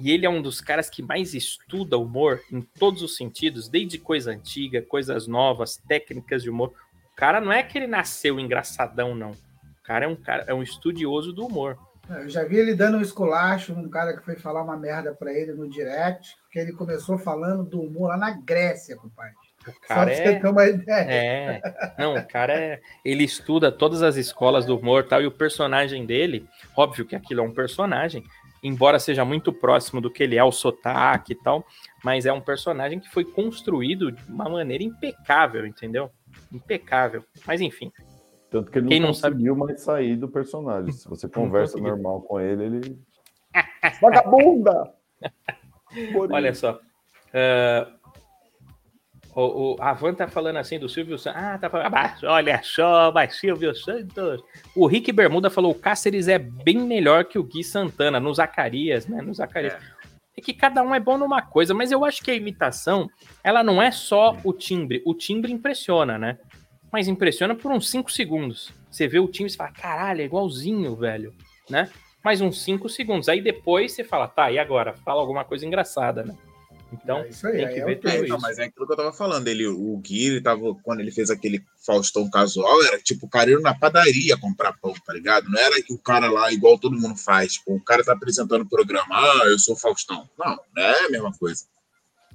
[0.01, 3.99] E ele é um dos caras que mais estuda humor em todos os sentidos, desde
[3.99, 6.73] coisa antiga, coisas novas, técnicas de humor.
[7.13, 9.33] O cara não é que ele nasceu engraçadão, não.
[9.33, 11.77] O cara é um cara, é um estudioso do humor.
[12.09, 15.33] Eu já vi ele dando um esculacho num cara que foi falar uma merda pra
[15.33, 19.35] ele no direct, porque ele começou falando do humor lá na Grécia, compadre.
[19.67, 21.11] O Só cara pra você é ter uma ideia.
[21.11, 21.61] É,
[21.99, 22.81] não, o cara é.
[23.05, 27.17] Ele estuda todas as escolas do humor e tal, e o personagem dele, óbvio que
[27.17, 28.25] aquilo é um personagem,
[28.63, 31.65] embora seja muito próximo do que ele é, o sotaque e tal,
[32.05, 36.11] mas é um personagem que foi construído de uma maneira impecável, entendeu?
[36.53, 37.25] Impecável.
[37.47, 37.93] Mas enfim,
[38.51, 40.91] Tanto que ele Quem não não sabe- conseguiu mais sair do personagem.
[40.93, 42.99] Se você conversa normal com ele, ele.
[44.01, 44.95] Vagabunda!
[46.31, 46.81] olha só.
[47.35, 47.93] ah,
[49.39, 51.41] o, o, a Van tá falando assim do Silvio Santos.
[51.41, 51.95] Ah, tá falando.
[51.95, 54.43] "Ah, olha só, mas Silvio Santos.
[54.75, 59.07] O Rick Bermuda falou: o Cáceres é bem melhor que o Gui Santana, no Zacarias,
[59.07, 59.23] né?
[59.23, 59.75] No Zacarias.
[60.37, 60.41] É.
[60.41, 63.09] que cada um é bom numa coisa, mas eu acho que a imitação,
[63.45, 65.03] ela não é só o timbre.
[65.07, 66.39] O timbre impressiona, né?
[66.93, 68.73] Mas impressiona por uns 5 segundos.
[68.91, 71.33] Você vê o timbre e fala, caralho, é igualzinho, velho,
[71.69, 71.91] né?
[72.25, 73.29] Mais uns 5 segundos.
[73.29, 74.95] Aí depois você fala, tá, e agora?
[75.05, 76.35] Fala alguma coisa engraçada, né?
[76.93, 78.29] Então, É isso aí, tem que é ver tudo isso.
[78.29, 79.47] Não, mas é aquilo que eu tava falando.
[79.49, 83.51] Ele, o Gui, ele tava, quando ele fez aquele Faustão casual, era tipo o cara
[83.51, 85.51] indo na padaria comprar pão, tá ligado?
[85.51, 87.55] Não era que o cara lá, igual todo mundo faz.
[87.55, 90.29] Tipo, o cara tá apresentando o programa, ah, eu sou Faustão.
[90.39, 91.65] Não, não é a mesma coisa.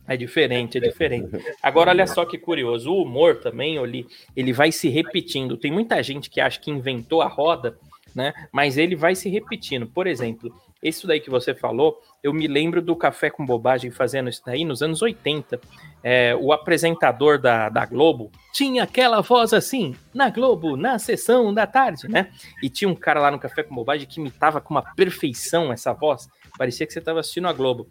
[0.05, 1.29] É diferente, é diferente.
[1.61, 2.91] Agora, olha só que curioso.
[2.91, 5.55] O humor também, Oli, ele vai se repetindo.
[5.55, 7.77] Tem muita gente que acha que inventou a roda,
[8.15, 8.33] né?
[8.51, 9.87] Mas ele vai se repetindo.
[9.87, 10.53] Por exemplo,
[10.83, 14.65] isso daí que você falou, eu me lembro do Café com Bobagem fazendo isso daí
[14.65, 15.59] nos anos 80.
[16.03, 21.65] É, o apresentador da, da Globo tinha aquela voz assim, na Globo, na sessão da
[21.65, 22.29] tarde, né?
[22.61, 25.93] E tinha um cara lá no Café com Bobagem que imitava com uma perfeição essa
[25.93, 26.27] voz.
[26.57, 27.87] Parecia que você estava assistindo a Globo.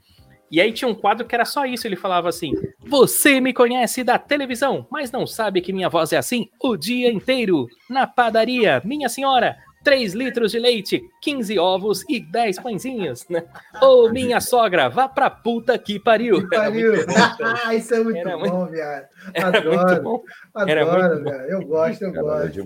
[0.51, 4.05] E aí tinha um quadro que era só isso, ele falava assim: "Você me conhece
[4.05, 7.67] da televisão, mas não sabe que minha voz é assim o dia inteiro.
[7.89, 13.45] Na padaria, minha senhora, 3 litros de leite, 15 ovos e 10 pãezinhos, né?
[13.83, 16.93] Ô, minha sogra, vá pra puta que pariu." Era Pariu.
[16.95, 17.75] muito bom, cara.
[17.75, 19.07] isso é muito Era bom, viado.
[19.35, 20.23] Era muito Adoro, bom.
[20.67, 21.31] Era adoro, muito bom.
[21.31, 21.51] velho.
[21.51, 22.61] Eu gosto, eu gosto.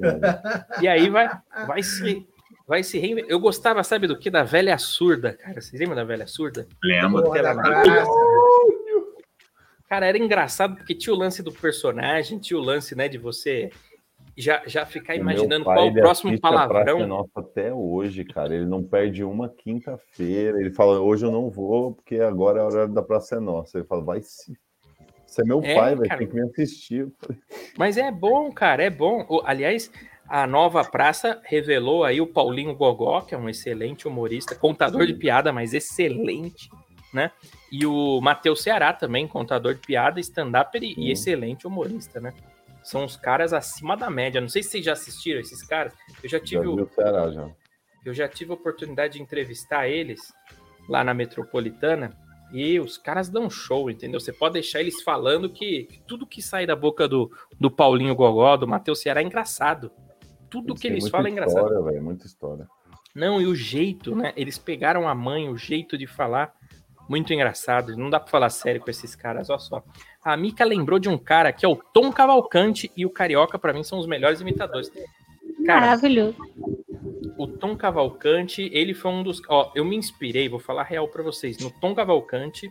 [0.82, 1.28] E aí vai,
[1.66, 2.26] vai se.
[2.68, 4.28] Vai se reinven- Eu gostava, sabe do que?
[4.28, 5.60] Da velha surda, cara.
[5.60, 6.66] Vocês lembram da velha surda?
[7.22, 8.10] Porra da praça.
[9.88, 13.70] Cara, era engraçado porque tinha o lance do personagem, tinha o lance, né, de você
[14.37, 17.07] já, já ficar O imaginando pai, qual o próximo é palavrão.
[17.07, 18.55] Nossa até hoje, cara.
[18.55, 20.61] Ele não perde uma quinta-feira.
[20.61, 23.78] Ele fala, hoje eu não vou, porque agora é a hora da Praça é Nossa.
[23.78, 24.57] Ele fala, vai se.
[25.26, 26.18] Você é meu É, pai, vai cara.
[26.18, 27.09] ter que me assistir.
[27.76, 29.26] Mas é bom, cara, é bom.
[29.45, 29.91] Aliás,
[30.28, 35.14] a nova praça revelou aí o Paulinho Gogó, que é um excelente humorista, contador de
[35.14, 36.68] piada, mas excelente,
[37.12, 37.30] né?
[37.72, 41.09] E o Matheus Ceará também, contador de piada, stand-up e, Sim.
[41.09, 42.32] excelente humorista, né?
[42.87, 44.41] São os caras acima da média.
[44.41, 45.93] Não sei se vocês já assistiram esses caras.
[46.22, 47.51] Eu já Já tive o, viu o Ceará já.
[48.05, 50.32] eu já tive a oportunidade de entrevistar eles
[50.89, 52.16] lá na Metropolitana
[52.53, 54.20] e os caras dão show, entendeu?
[54.20, 57.28] Você pode deixar eles falando que, tudo que sai da boca do,
[57.59, 59.91] do Paulinho Gogó, do Matheus Ceará é engraçado.
[60.49, 61.64] Tudo que eles falam é engraçado.
[61.64, 62.68] História, velho, muita história.
[63.12, 64.32] Não, e o jeito, né?
[64.37, 66.55] Eles pegaram a mãe, o jeito de falar,
[67.09, 67.96] muito engraçado.
[67.96, 69.82] Não dá pra falar sério com esses caras, olha só.
[70.22, 73.72] A Mica lembrou de um cara que é o Tom Cavalcante e o Carioca, pra
[73.72, 74.90] mim, são os melhores imitadores.
[75.64, 76.36] Cara, Maravilhoso.
[77.38, 79.40] o Tom Cavalcante, ele foi um dos.
[79.48, 82.70] Ó, eu me inspirei, vou falar real pra vocês, no Tom Cavalcante,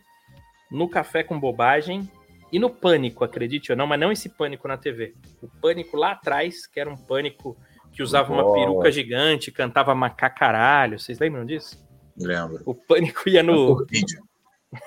[0.71, 2.09] no Café com Bobagem
[2.51, 5.13] e no Pânico, acredite ou não, mas não esse Pânico na TV.
[5.41, 7.57] O Pânico lá atrás, que era um Pânico
[7.91, 8.59] que usava uma Nossa.
[8.59, 10.99] peruca gigante, cantava macacaralho.
[10.99, 11.83] Vocês lembram disso?
[12.17, 12.61] Lembro.
[12.65, 13.77] O Pânico ia no.
[13.77, 14.24] Por vídeo.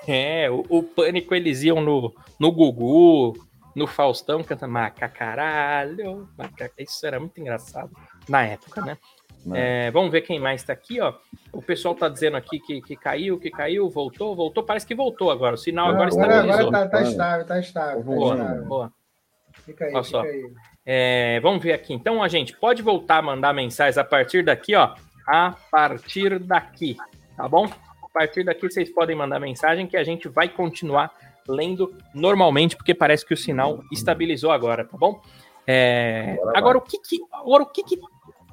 [0.07, 3.33] É, o, o Pânico eles iam no, no Gugu,
[3.75, 6.29] no Faustão, cantando macacaralho.
[6.37, 6.71] Maca...
[6.77, 7.91] Isso era muito engraçado
[8.27, 8.97] na época, né?
[9.45, 9.87] Né?
[9.87, 11.13] É, vamos ver quem mais tá aqui, ó.
[11.53, 14.63] O pessoal tá dizendo aqui que, que caiu, que caiu, voltou, voltou.
[14.63, 15.55] Parece que voltou agora.
[15.55, 16.67] O sinal agora agora, estabilizou.
[16.67, 17.99] agora tá, tá estável, tá estável.
[17.99, 18.65] Tá Boa, estável.
[18.65, 18.93] Boa.
[19.65, 20.23] Fica aí, Olha fica só.
[20.23, 20.53] aí.
[20.85, 21.93] É, vamos ver aqui.
[21.93, 24.93] Então, a gente pode voltar a mandar mensagens a partir daqui, ó.
[25.27, 26.97] A partir daqui,
[27.37, 27.69] tá bom?
[28.09, 31.13] A partir daqui vocês podem mandar mensagem que a gente vai continuar
[31.47, 35.21] lendo normalmente, porque parece que o sinal estabilizou agora, tá bom?
[35.65, 37.99] É, Agora o que que, agora, o que que,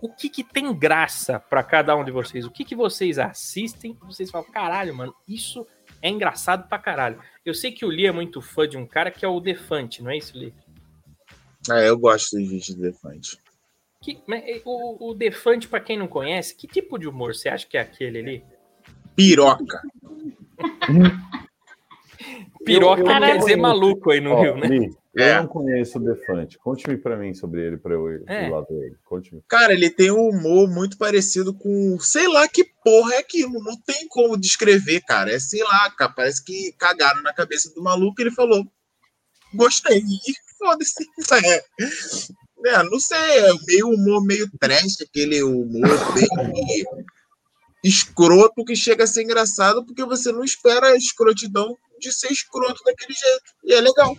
[0.03, 2.45] o que que tem graça para cada um de vocês?
[2.45, 3.97] O que que vocês assistem?
[4.03, 5.67] Vocês falam, caralho, mano, isso
[6.03, 7.19] é engraçado pra caralho.
[7.45, 10.03] Eu sei que o Lee é muito fã de um cara que é o Defante,
[10.03, 10.53] não é isso, Lee?
[11.71, 13.39] É, eu gosto dos vídeos do Defante.
[14.03, 14.23] Que,
[14.65, 17.81] o, o Defante, pra quem não conhece, que tipo de humor você acha que é
[17.81, 18.45] aquele ali?
[19.17, 19.81] Piroca.
[22.65, 24.67] Piroca eu quer não dizer maluco aí no Ó, Rio, né?
[24.67, 25.37] Li, É.
[25.39, 26.59] eu não conheço o Defante.
[26.59, 28.49] Conte-me pra mim sobre ele, pra eu ir É.
[28.49, 28.97] lá ver ele.
[29.05, 29.41] Conte-me.
[29.49, 31.97] Cara, ele tem um humor muito parecido com.
[32.01, 33.63] Sei lá que porra é aquilo.
[33.63, 35.33] Não tem como descrever, cara.
[35.33, 36.13] É sei lá, cara.
[36.13, 38.65] Parece que cagaram na cabeça do maluco e ele falou.
[39.55, 40.03] Gostei.
[40.59, 41.07] Foda-se.
[41.47, 41.63] É.
[42.69, 46.27] É, não sei, é meio humor meio trash, aquele humor bem
[47.87, 52.83] escroto que chega a ser engraçado porque você não espera a escrotidão de ser escroto
[52.85, 53.55] daquele jeito.
[53.65, 54.17] E é legal.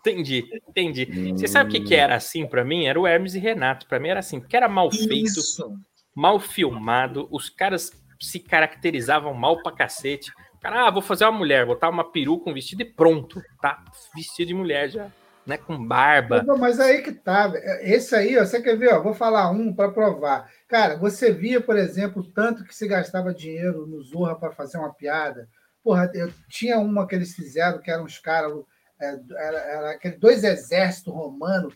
[0.00, 1.32] Entendi, entendi.
[1.32, 2.86] Você sabe o que, que era assim pra mim?
[2.86, 3.86] Era o Hermes e Renato.
[3.86, 5.70] Pra mim era assim, porque era mal feito, Isso.
[6.14, 10.32] mal filmado, os caras se caracterizavam mal pra cacete.
[10.60, 13.84] Cara, ah, vou fazer uma mulher, botar uma peruca, um vestido e pronto, tá?
[14.14, 15.12] Vestido de mulher já,
[15.48, 15.56] né?
[15.56, 16.44] Com barba.
[16.58, 17.50] Mas aí que tá.
[17.80, 18.92] Esse aí, ó, você quer ver?
[18.92, 20.52] Ó, vou falar um para provar.
[20.68, 24.76] Cara, você via, por exemplo, o tanto que se gastava dinheiro no Zorra para fazer
[24.76, 25.48] uma piada.
[25.82, 28.52] Porra, eu tinha uma que eles fizeram, que eram uns caras,
[29.00, 31.74] é, era, era aquele dois exércitos romanos,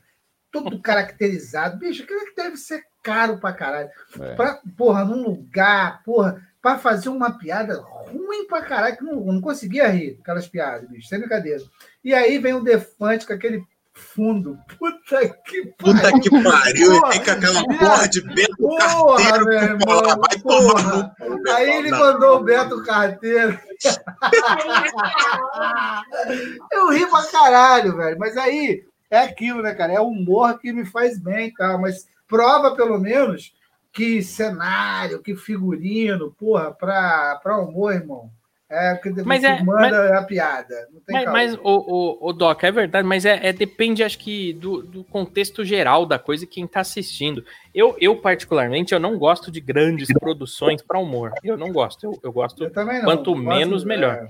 [0.50, 1.78] tudo caracterizado.
[1.78, 3.88] Bicho, aquilo que deve ser caro pra caralho.
[4.20, 4.34] É.
[4.34, 9.40] Pra, porra, num lugar, porra, pra fazer uma piada ruim pra caralho, que não, não
[9.40, 11.60] conseguia rir aquelas piadas, bicho, sem brincadeira.
[12.04, 14.56] E aí vem o Defante com aquele fundo.
[14.78, 19.58] Puta que Puta que pariu, Porra, e fica aquela porra de Beto Porra, Carteiro meu
[19.58, 21.16] que irmão, bola vai tomar porra.
[21.18, 23.58] meu Aí ele mandou o Beto Carteiro.
[26.70, 28.18] Eu ri pra caralho, velho.
[28.18, 29.92] Mas aí é aquilo, né, cara?
[29.92, 31.80] É o humor que me faz bem tal.
[31.80, 33.52] Mas prova, pelo menos,
[33.92, 38.30] que cenário, que figurino, porra, pra, pra humor, irmão.
[38.74, 40.88] É que Mas é- manda a piada.
[40.90, 44.18] Não tem Mas, mas o, o, o Doc, é verdade, mas é, é- depende, acho
[44.18, 47.44] que, do, do contexto geral da coisa e quem tá assistindo.
[47.74, 51.32] Eu, eu, particularmente, eu não gosto de grandes produções para humor.
[51.44, 52.04] Eu não gosto.
[52.04, 52.64] Eu, eu gosto.
[52.64, 53.02] Eu não.
[53.02, 54.14] quanto Eu menos, melhor.
[54.14, 54.26] é.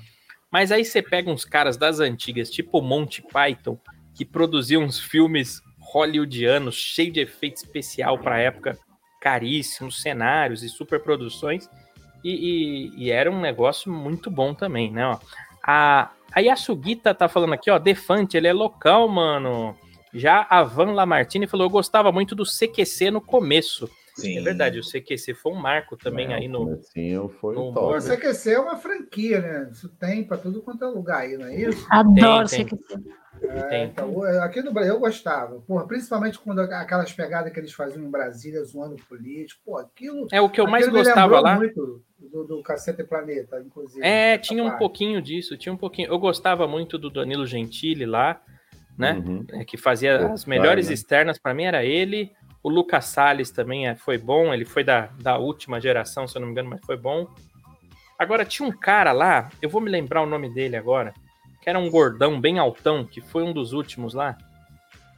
[0.51, 3.79] Mas aí você pega uns caras das antigas, tipo Monty Python,
[4.13, 8.77] que produziam uns filmes hollywoodianos, cheio de efeito especial pra época,
[9.23, 11.71] caríssimos, cenários e superproduções.
[12.25, 15.07] E, e, e era um negócio muito bom também, né?
[15.07, 15.19] ó.
[15.63, 19.77] A, a Yasugita tá falando aqui, ó, Defante, ele é local, mano.
[20.13, 23.89] Já a Van Lamartine falou, eu gostava muito do CQC no começo.
[24.17, 24.37] Sim.
[24.37, 26.81] É verdade, o CQC foi um marco também É, aí o no...
[27.41, 27.95] foi no top.
[27.95, 29.71] Você quer ser uma franquia, né?
[29.73, 31.87] Isso tem para tudo quanto é lugar aí, não é isso?
[31.91, 32.67] Adoro tem.
[32.67, 33.22] CQC.
[33.41, 37.73] É, então, eu- aqui no Brasil eu gostava, porra, principalmente quando aquelas pegadas que eles
[37.73, 40.29] faziam em Brasília zoando político, pô, aquilo.
[40.31, 41.57] É o que eu mais gostava lá.
[41.57, 44.05] muito do, do Cacete Planeta, inclusive.
[44.07, 44.79] É, tinha um parte.
[44.79, 46.09] pouquinho disso, tinha um pouquinho.
[46.09, 48.41] Eu gostava muito do Danilo Gentili lá,
[48.97, 49.15] né?
[49.15, 49.45] Uhum.
[49.51, 50.95] é, que fazia Pô, as melhores vai, né?
[50.95, 52.33] externas para mim era ele.
[52.63, 56.41] O Lucas Salles também é, foi bom, ele foi da, da última geração, se eu
[56.41, 57.27] não me engano, mas foi bom.
[58.17, 61.13] Agora tinha um cara lá, eu vou me lembrar o nome dele agora,
[61.63, 64.37] que era um gordão bem altão, que foi um dos últimos lá.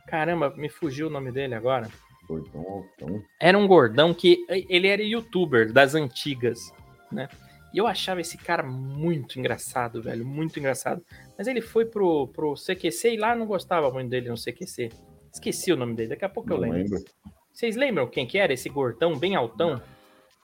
[0.07, 1.89] Caramba, me fugiu o nome dele agora.
[2.27, 6.73] Foi tão- tão- Era um gordão que ele era youtuber das antigas,
[7.11, 7.29] né?
[7.73, 11.03] E eu achava esse cara muito engraçado, velho, muito engraçado.
[11.37, 14.91] Mas ele foi pro, pro CQC e lá eu não gostava muito dele no CQC.
[15.33, 16.95] Esqueci o nome dele, daqui a pouco eu não lembro.
[16.95, 17.11] lembro.
[17.53, 19.81] Vocês lembram quem que era esse gordão bem altão?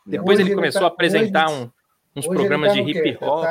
[0.05, 1.71] Depois Hoje ele ele começou tá- a apresentar hoje- um-
[2.17, 3.45] uns ele programas tá de hip hop.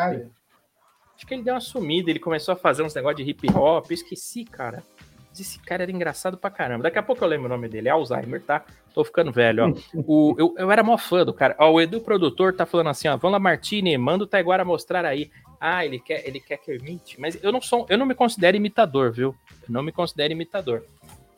[1.20, 3.88] Acho que ele deu uma sumida, ele começou a fazer uns negócios de hip hop,
[3.90, 4.82] eu esqueci, cara.
[5.30, 6.84] Mas esse cara era engraçado pra caramba.
[6.84, 7.90] Daqui a pouco eu lembro o nome dele.
[7.90, 8.64] É Alzheimer, tá?
[8.94, 10.00] Tô ficando velho, ó.
[10.08, 11.58] O, eu, eu era mó fã do cara.
[11.60, 13.18] Ó, o Edu produtor tá falando assim, ó.
[13.18, 15.30] Vamos lá, Martini, manda o Taiguara mostrar aí.
[15.60, 17.20] Ah, ele quer, ele quer que eu imite.
[17.20, 19.36] Mas eu não sou, eu não me considero imitador, viu?
[19.64, 20.86] Eu não me considero imitador.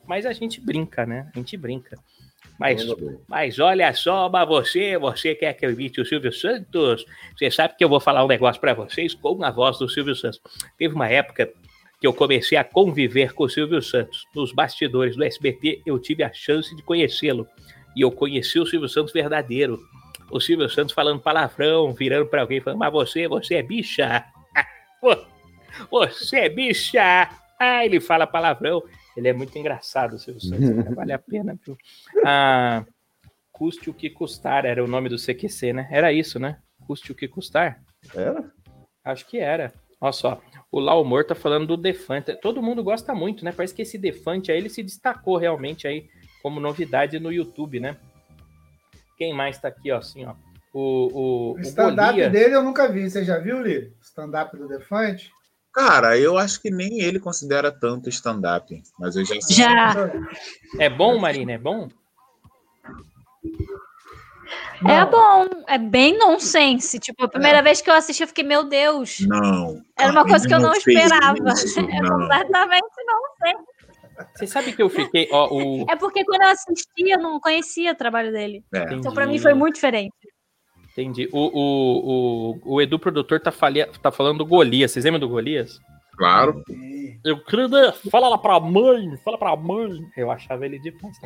[0.06, 1.28] Mas a gente brinca, né?
[1.34, 1.98] A gente brinca.
[2.62, 2.86] Mas,
[3.28, 7.06] mas olha só, mas você, você quer que eu imite o Silvio Santos?
[7.36, 10.16] Você sabe que eu vou falar um negócio pra vocês com a voz do Silvio
[10.16, 10.40] Santos.
[10.78, 11.52] Teve uma época
[12.00, 14.26] que eu comecei a conviver com o Silvio Santos.
[14.34, 17.48] Nos bastidores do SBT, eu tive a chance de conhecê-lo.
[17.96, 19.80] E eu conheci o Silvio Santos verdadeiro.
[20.32, 24.24] O Silvio Santos falando palavrão, virando pra alguém, falando, mas você, você é bicha.
[25.90, 27.30] Você é bicha.
[27.58, 28.84] Ah, ele fala palavrão.
[29.16, 30.68] Ele é muito engraçado, o Silvio Santos.
[30.96, 31.78] Vale a pena, viu?
[32.26, 32.86] Ah,
[33.52, 35.88] custe o que custar era o nome do CQC, né?
[35.92, 36.58] Era isso, né?
[36.88, 37.82] Custe o que custar.
[38.16, 38.52] Era?
[39.04, 39.74] Acho que era.
[40.00, 40.42] Olha só,
[40.72, 42.34] o Laumor tá falando do Defante.
[42.36, 43.52] Todo mundo gosta muito, né?
[43.52, 46.10] Parece que esse Defante aí ele se destacou realmente aí
[46.42, 47.98] como novidade no YouTube, né?
[49.18, 50.34] Quem mais tá aqui, ó, assim, ó.
[50.74, 53.10] O, o, O stand-up dele eu nunca vi.
[53.10, 53.78] Você já viu, Li?
[53.78, 55.32] O stand-up do Defante?
[55.74, 59.62] Cara, eu acho que nem ele considera tanto stand-up, mas eu já assisti.
[59.62, 59.94] Já.
[60.78, 61.54] É bom, Marina?
[61.54, 61.88] É bom?
[64.84, 65.10] É Não.
[65.10, 67.00] bom, é bem nonsense.
[67.00, 69.20] Tipo, a primeira vez que eu assisti, eu fiquei, meu Deus.
[69.22, 69.82] Não.
[69.98, 71.38] Era uma coisa que eu não esperava.
[71.54, 72.20] isso, É não.
[72.20, 73.22] completamente não.
[74.36, 75.86] Você sabe que eu fiquei, ó, o...
[75.90, 78.64] É porque quando eu assisti, eu não conhecia o trabalho dele.
[78.74, 78.94] É.
[78.94, 80.14] Então, pra mim, foi muito diferente.
[80.92, 81.30] Entendi.
[81.32, 84.92] O, o, o, o Edu Produtor tá, falia, tá falando do Golias.
[84.92, 85.80] Vocês lembram do Golias?
[86.18, 86.64] Claro.
[87.24, 89.90] Eu queria, fala lá pra mãe, fala pra mãe.
[90.18, 91.18] Eu achava ele demais.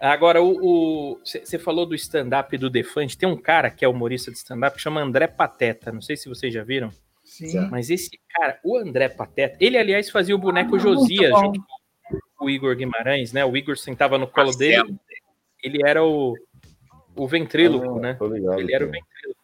[0.00, 3.16] Agora, o você falou do stand-up do Defante.
[3.16, 5.90] Tem um cara que é humorista de stand-up que chama André Pateta.
[5.90, 6.90] Não sei se vocês já viram,
[7.24, 7.68] Sim.
[7.70, 11.60] mas esse cara, o André Pateta, ele, aliás, fazia o boneco Ah, Josias junto
[12.36, 13.44] com o Igor Guimarães, né?
[13.44, 14.94] O Igor sentava no colo dele.
[15.62, 16.34] Ele era o,
[17.16, 18.14] o ventríloco, Ah, né?
[18.14, 18.58] Tô ligado.
[18.60, 19.40] Ele era o ventríloco.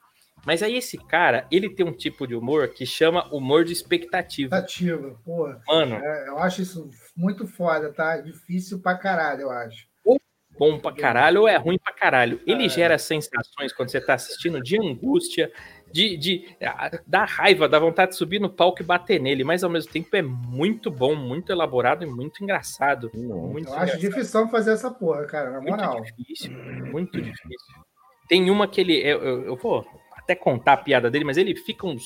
[0.47, 4.57] Mas aí esse cara, ele tem um tipo de humor que chama humor de expectativa.
[4.57, 5.61] Ativa, porra.
[5.69, 8.17] Mano, É, eu acho isso muito foda, tá?
[8.19, 9.89] Difícil pra caralho, eu acho.
[10.59, 12.39] bom pra caralho ou é ruim pra caralho.
[12.47, 12.69] Ele É.
[12.69, 15.51] gera sensações quando você tá assistindo de angústia,
[15.93, 16.57] de, de
[17.07, 20.15] dá raiva, dá vontade de subir no palco e bater nele, mas ao mesmo tempo
[20.15, 23.11] é muito bom, muito elaborado e muito engraçado.
[23.15, 23.49] Não.
[23.49, 24.01] Muito Eu acho engraçado.
[24.01, 25.95] difícil fazer essa porra, cara, na moral.
[25.99, 26.53] Muito difícil,
[26.93, 27.75] muito difícil.
[28.29, 28.97] Tem uma que ele.
[28.99, 29.85] Eu, eu- eu vou
[30.17, 32.05] até contar a piada dele, mas ele fica uns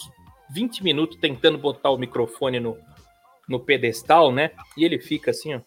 [0.50, 2.78] 20 minutos tentando botar o microfone no,
[3.48, 4.52] no pedestal, né?
[4.76, 5.60] E ele fica assim, ó.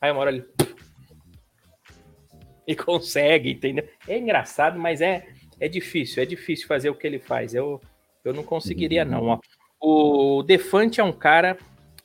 [0.00, 0.44] Aí uma hora ele.
[2.68, 3.88] E consegue, entendeu?
[4.08, 5.28] É engraçado, mas é,
[5.60, 7.54] é difícil, é difícil fazer o que ele faz.
[7.54, 7.80] Eu,
[8.24, 9.24] eu não conseguiria, não.
[9.28, 9.38] Ó.
[9.80, 11.56] O Defante é um cara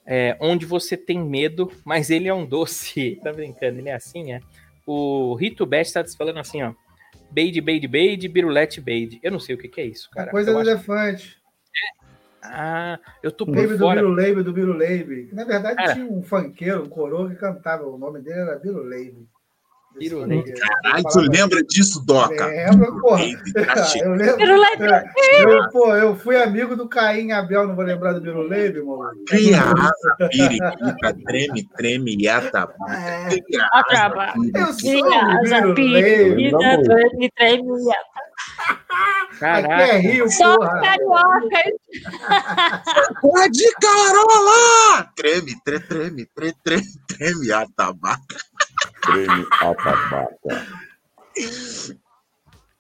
[0.06, 3.20] é, onde você tem medo, mas ele é um doce.
[3.24, 3.80] Tá brincando?
[3.80, 4.40] Ele é assim, é?
[4.86, 6.74] O Rito Best tá falando assim, ó.
[7.30, 9.20] Beide, beide, beide, birulete, beide.
[9.24, 10.32] Eu não sei o que, que é isso, É cara.
[10.32, 11.38] coisa Eu do acho- elefante.
[12.44, 14.02] Ah, eu tô por do fora.
[14.02, 15.30] Biruleibe, do Biruleibe.
[15.32, 15.94] Na verdade, Cara.
[15.94, 17.86] tinha um funkeiro, um coroa que cantava.
[17.86, 19.28] O nome dele era Biruleibe.
[19.94, 22.48] Caralho, tu lembra disso, Doca?
[22.48, 23.18] Lembra, porra.
[23.18, 23.54] Baby,
[24.04, 24.38] Eu lembro.
[24.38, 24.84] Biruleibe.
[25.40, 29.12] Eu, pô, eu fui amigo do Caim e Abel, não vou lembrar do Biruleibe, mano.
[29.28, 32.68] Cria asa, periquita, treme, treme, yata.
[33.30, 34.34] Cria asa, Acaba.
[34.36, 34.74] Eu periquita.
[34.74, 36.56] sou o Biruleibe.
[36.56, 37.94] Aqui é
[39.40, 39.98] Caraca.
[39.98, 40.82] Rio, Só porra.
[40.82, 41.60] carioca.
[43.22, 45.12] Porra de Carola!
[45.16, 48.38] Treme, tre, treme, tre, treme, treme, atabaca.
[49.02, 50.38] Prêmio Atabaca.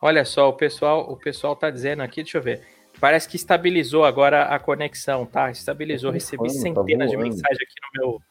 [0.01, 2.61] Olha só, o pessoal, o pessoal tá dizendo aqui, deixa eu ver.
[2.99, 5.49] Parece que estabilizou agora a conexão, tá?
[5.51, 6.11] Estabilizou.
[6.11, 7.33] Tá Recebi voando, tá centenas de voando.
[7.33, 8.21] mensagens aqui no meu,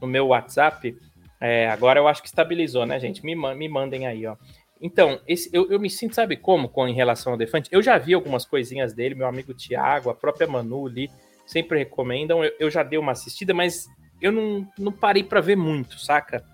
[0.00, 0.96] no meu WhatsApp.
[1.40, 3.24] É, agora eu acho que estabilizou, né, gente?
[3.24, 4.36] Me, me mandem aí, ó.
[4.80, 7.68] Então, esse, eu, eu me sinto, sabe como, com em relação ao Defante?
[7.72, 11.10] Eu já vi algumas coisinhas dele, meu amigo Tiago, a própria Manu ali,
[11.46, 12.44] sempre recomendam.
[12.44, 13.88] Eu, eu já dei uma assistida, mas
[14.20, 16.44] eu não, não parei pra ver muito, saca?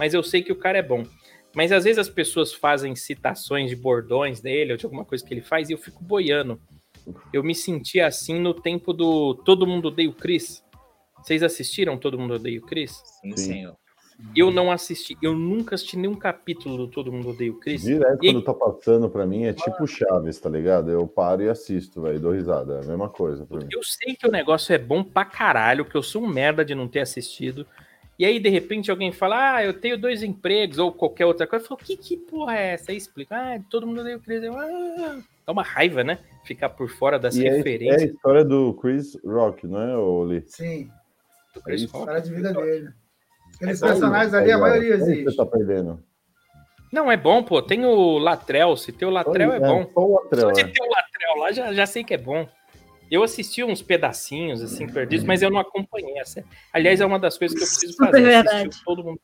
[0.00, 1.02] Mas eu sei que o cara é bom.
[1.54, 5.34] Mas às vezes as pessoas fazem citações de bordões dele ou de alguma coisa que
[5.34, 6.58] ele faz e eu fico boiando.
[7.34, 10.64] Eu me senti assim no tempo do Todo Mundo Odeia o Chris.
[11.18, 12.92] Vocês assistiram Todo Mundo Odeia o Chris?
[13.20, 13.52] Sim, Sim.
[13.52, 13.76] senhor.
[14.34, 17.82] Eu não assisti, eu nunca assisti nenhum capítulo do Todo Mundo Odeia o Chris.
[17.82, 20.90] Direto E- quando tá passando pra mim é tipo Chaves, tá ligado?
[20.90, 22.76] Eu paro e assisto, velho, dou risada.
[22.76, 23.68] É a mesma coisa pra mim.
[23.70, 26.74] Eu sei que o negócio é bom pra caralho, que eu sou um merda de
[26.74, 27.66] não ter assistido.
[28.20, 31.64] E aí, de repente, alguém fala, ah, eu tenho dois empregos, ou qualquer outra coisa.
[31.64, 32.90] Eu falo, que, que porra é essa?
[32.92, 34.42] Aí explica, ah, todo mundo odeia o Chris.
[34.42, 36.18] Eu, ah, dá uma raiva, né?
[36.44, 38.10] Ficar por fora das E é, é a referências.
[38.10, 40.44] história do Chris Rock, não é, Lee?
[40.48, 40.90] Sim.
[41.54, 41.92] do Chris isso.
[41.94, 42.02] Rock.
[42.02, 42.88] História de vida dele.
[43.54, 45.36] Aqueles É bom, personagens ali, a Aí, ó, maioria Você existe.
[45.38, 46.04] tá perdendo.
[46.92, 47.62] Não, é bom, pô.
[47.62, 48.76] Tem o Latrell.
[48.76, 49.88] Se tem o Latrell, é bom.
[49.94, 50.64] Só o Latrell, Só de é.
[50.64, 52.46] ter o Latrell lá, já, já sei que é bom.
[53.10, 56.46] Eu assisti uns pedacinhos, assim, perdidos, mas eu não acompanhei a série.
[56.72, 58.22] Aliás, é uma das coisas que eu preciso fazer.
[58.22, 58.68] verdade.
[58.68, 59.20] assistir todo mundo.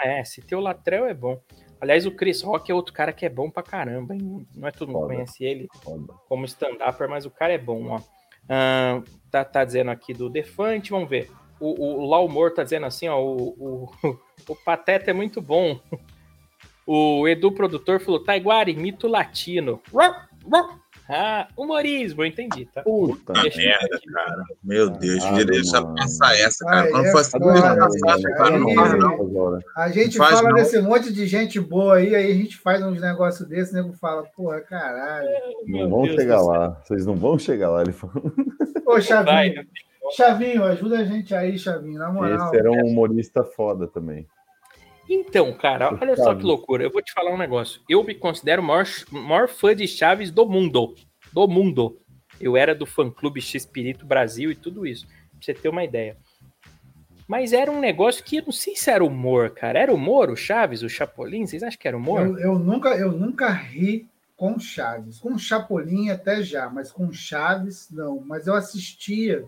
[0.00, 1.40] É, se ter o Latrell é bom.
[1.80, 4.46] Aliás, o Chris Rock é outro cara que é bom pra caramba, hein?
[4.54, 5.14] Não é todo mundo Foda.
[5.14, 6.12] conhece ele Foda.
[6.28, 8.00] como stand-upper, mas o cara é bom, ó.
[8.48, 11.30] Ah, tá, tá dizendo aqui do Defante, vamos ver.
[11.60, 13.92] O, o Lau Moore tá dizendo assim, ó, o, o,
[14.48, 15.80] o Pateta é muito bom.
[16.84, 19.80] O Edu Produtor falou, Taiguari, mito latino.
[21.08, 22.82] Ah, humorismo, eu entendi, tá?
[22.82, 23.32] Puta.
[23.34, 24.06] Deixa merda, aqui.
[24.10, 24.44] cara.
[24.62, 25.22] Meu Deus,
[25.74, 25.94] Ah, mano.
[25.96, 26.80] passar essa, cara.
[26.86, 28.32] Ai, Quando é for assim, deixa né, passar, gente?
[28.36, 28.58] cara.
[28.58, 29.12] Não Aí- faz não.
[29.14, 29.58] Agora.
[29.76, 30.54] A gente Faz fala não.
[30.56, 33.92] desse monte de gente boa aí, aí a gente faz uns negócios desses, o nego
[33.94, 35.28] fala, porra, caralho.
[35.66, 36.80] Não Meu vão Deus chegar lá.
[36.84, 37.82] Vocês não vão chegar lá.
[37.82, 38.32] Ele falou.
[38.86, 39.64] Ô, Vai, Chavinho, né?
[40.16, 42.48] Chavinho, ajuda a gente aí, Chavinho, na moral.
[42.48, 44.26] Esse era um humorista foda também.
[45.08, 46.84] Então, cara, olha só que loucura.
[46.84, 47.80] Eu vou te falar um negócio.
[47.88, 50.94] Eu me considero o maior, maior fã de Chaves do mundo.
[51.32, 51.98] Do mundo.
[52.40, 55.06] Eu era do fã-clube X-Espírito Brasil e tudo isso.
[55.06, 56.16] Pra você ter uma ideia.
[57.28, 59.78] Mas era um negócio que eu não sei se era humor, cara.
[59.78, 61.46] Era humor o Chaves, o Chapolin?
[61.46, 62.26] Vocês acham que era humor?
[62.26, 65.18] Eu, eu nunca, eu nunca ri com Chaves.
[65.18, 68.20] Com Chapolin até já, mas com Chaves, não.
[68.20, 69.44] Mas eu assistia.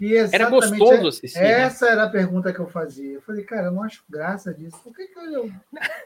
[0.00, 1.38] E Era gostoso assistir.
[1.38, 1.62] né?
[1.62, 3.12] Essa era a pergunta que eu fazia.
[3.14, 4.76] Eu falei, cara, eu não acho graça disso.
[4.82, 5.50] Por que, que eu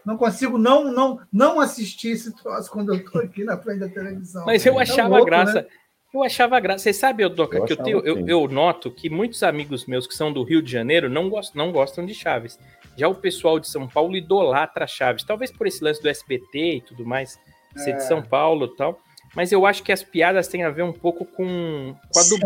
[0.04, 3.88] não consigo não, não, não assistir esse troço quando eu tô aqui na frente da
[3.88, 4.44] televisão?
[4.44, 5.62] Mas eu Tá achava louco, graça.
[5.62, 5.66] né?
[6.12, 6.84] Eu achava graça.
[6.84, 10.14] Você sabe, Doca, Eu que eu, tenho, eu, eu noto que muitos amigos meus que
[10.14, 12.58] são do Rio de Janeiro não, gost, não gostam de Chaves.
[12.96, 15.22] Já o pessoal de São Paulo idolatra Chaves.
[15.22, 17.38] Talvez por esse lance do SBT e tudo mais,
[17.76, 17.92] ser É.
[17.94, 18.98] de São Paulo e tal.
[19.36, 22.40] Mas eu acho que as piadas têm a ver um pouco com, com a Sério?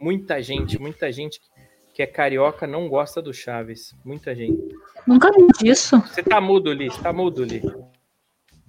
[0.00, 1.40] Muita gente, muita gente
[1.94, 3.94] que é carioca não gosta do Chaves.
[4.04, 4.76] Muita gente.
[5.06, 5.98] Nunca vi disso.
[6.00, 6.90] Você tá mudo, Li.
[7.02, 7.62] Tá mudo, Li.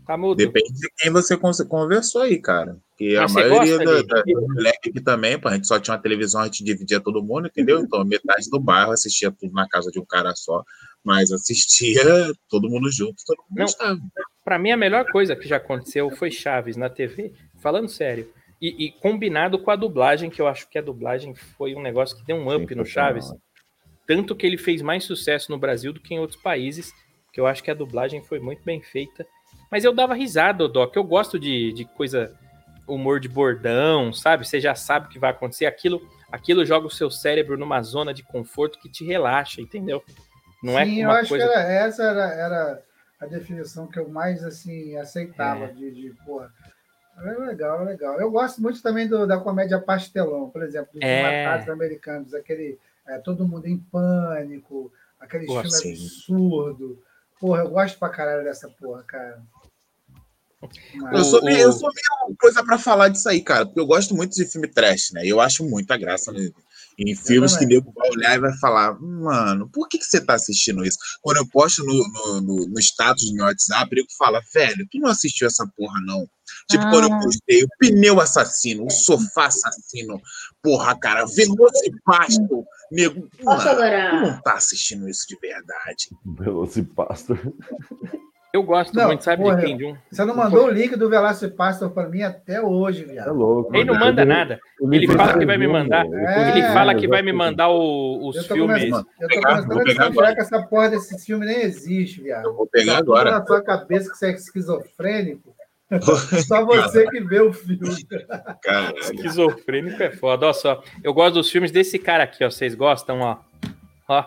[0.05, 0.37] Tá mudo.
[0.37, 2.77] Depende de quem você con- conversou aí, cara.
[2.91, 5.93] Porque a maioria gosta, da, da, dos moleques aqui também, pô, a gente só tinha
[5.95, 7.79] uma televisão, a gente dividia todo mundo, entendeu?
[7.81, 10.63] Então metade do bairro assistia tudo na casa de um cara só,
[11.03, 12.01] mas assistia
[12.49, 13.99] todo mundo junto, todo mundo Não.
[14.45, 18.31] Pra mim, a melhor coisa que já aconteceu foi Chaves na TV, falando sério.
[18.61, 22.17] E, e combinado com a dublagem, que eu acho que a dublagem foi um negócio
[22.17, 23.31] que deu um up no Chaves.
[24.07, 26.91] Tanto que ele fez mais sucesso no Brasil do que em outros países,
[27.31, 29.25] que eu acho que a dublagem foi muito bem feita.
[29.69, 30.95] Mas eu dava risada, Doc.
[30.95, 32.35] Eu gosto de, de coisa,
[32.87, 34.47] humor de bordão, sabe?
[34.47, 35.65] Você já sabe o que vai acontecer.
[35.65, 36.01] Aquilo,
[36.31, 40.01] aquilo joga o seu cérebro numa zona de conforto que te relaxa, entendeu?
[40.63, 41.45] Não Sim, é eu uma acho coisa.
[41.45, 42.83] que era, essa era, era
[43.19, 45.67] a definição que eu mais assim aceitava É.
[45.73, 46.51] de, de porra.
[47.17, 48.19] Era legal, era legal.
[48.21, 51.43] Eu gosto muito também do- da comédia pastelão, por exemplo, dos É.
[51.45, 55.91] matados americanos, aquele é, Todo Mundo em Pânico, aquele Pô, filme sim.
[55.93, 57.01] absurdo.
[57.39, 59.41] Porra, eu gosto pra caralho dessa porra, cara.
[60.95, 63.85] Mas- Eu sou, meio, eu sou meio coisa pra falar disso aí, cara, porque eu
[63.85, 65.21] gosto muito de filme trash, né?
[65.25, 66.49] Eu acho muita graça né?
[66.99, 70.33] em filmes que nego vai olhar e vai falar, mano, por que, que você tá
[70.33, 70.97] assistindo isso?
[71.21, 74.99] Quando eu posto no, no, no, no status do meu WhatsApp, nego fala, velho, tu
[74.99, 76.27] não assistiu essa porra, não.
[76.69, 76.89] Tipo, Ah.
[76.89, 80.21] quando eu postei o pneu assassino, o sofá assassino,
[80.61, 86.09] porra, cara, Velocipasto, nego, mano, tu não tá assistindo isso de verdade.
[86.25, 87.39] Velocipastor.
[88.53, 89.77] Eu gosto Não, muito, sabe porra, de quem?
[89.77, 89.95] De um...
[90.09, 93.33] Você não mandou o link do Velocipastor pra mim até hoje, É viado.
[93.33, 93.75] louco.
[93.75, 94.59] Ele não manda nada.
[94.81, 96.05] O Ele fala tá que vai me mandar.
[96.05, 98.83] ele É, Ele fala que vai me mandar o- os Eu filmes.
[98.85, 102.45] eu tô Pegar, começando a pegar desconfiar que essa porra desse filme nem existe, viado.
[102.45, 103.31] Eu vou pegar Tá agora.
[103.31, 105.53] na sua cabeça que você é esquizofrênico.
[106.47, 107.79] Só você que vê o filme.
[108.61, 108.97] Caralho.
[108.99, 110.45] Esquizofrênico é foda.
[110.47, 112.49] Olha só, eu gosto dos filmes desse cara aqui, ó.
[112.51, 113.37] Vocês gostam, ó?
[114.09, 114.23] Ó,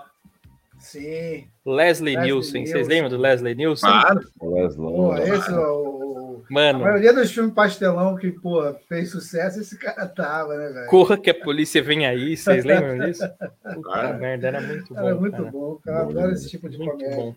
[0.78, 1.46] Sim.
[1.66, 2.66] Leslie, Leslie Nielsen.
[2.66, 3.90] Vocês lembram do Leslie Nielsen?
[3.90, 4.20] Claro.
[4.40, 5.22] Wesley, Pô, mano.
[5.34, 10.06] esse, o, o- a Mano, maioria dos filmes pastelão que, pô, fez sucesso, esse cara
[10.08, 10.86] tava, né, velho?
[10.86, 12.36] corra que a polícia vem aí.
[12.36, 13.22] Vocês lembram disso?
[13.62, 14.18] Puta Claro.
[14.18, 15.00] merda, era muito bom.
[15.06, 15.50] Era muito cara.
[15.50, 15.98] bom, cara.
[15.98, 17.16] Eu adoro esse tipo de Muito comédia.
[17.16, 17.34] bom.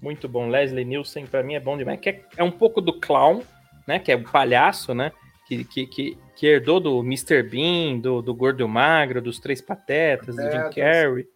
[0.00, 0.48] Muito bom.
[0.48, 2.00] Leslie Nielsen, pra mim, é bom demais.
[2.00, 3.42] Que é, é um pouco do clown,
[3.86, 3.98] né?
[3.98, 5.12] Que é o palhaço, né?
[5.46, 7.42] Que, que, que, que herdou do Mr.
[7.42, 10.74] Bean, do, do Gordo e o Magro, dos Três Patetas, do Jim Patetas.
[10.74, 11.26] Carrey.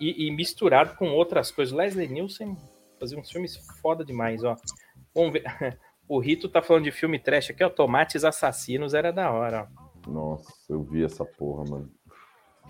[0.00, 1.74] E, e misturado com outras coisas.
[1.74, 2.56] Leslie Nielsen
[2.98, 4.56] fazia uns filmes foda demais, ó.
[5.14, 5.44] Vamos ver.
[6.12, 7.70] O Rito tá falando de filme trash aqui, ó.
[7.70, 10.10] Tomates Assassinos era da hora, ó.
[10.10, 11.88] Nossa, eu vi essa porra, mano.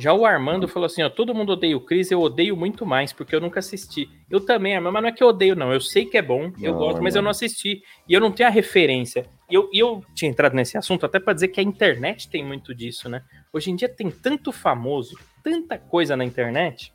[0.01, 3.13] Já o Armando falou assim, ó, todo mundo odeia o Chris, eu odeio muito mais,
[3.13, 4.09] porque eu nunca assisti.
[4.31, 5.71] Eu também, Armando, mas não é que eu odeio, não.
[5.73, 7.25] Eu sei que é bom, eu Não, gosto, mas eu Armando.
[7.25, 7.83] não assisti.
[8.09, 9.27] E eu não tenho a referência.
[9.51, 12.75] E eu, eu tinha entrado nesse assunto até para dizer que a internet tem muito
[12.75, 13.23] disso, né?
[13.53, 16.93] Hoje em dia tem tanto famoso, tanta coisa na internet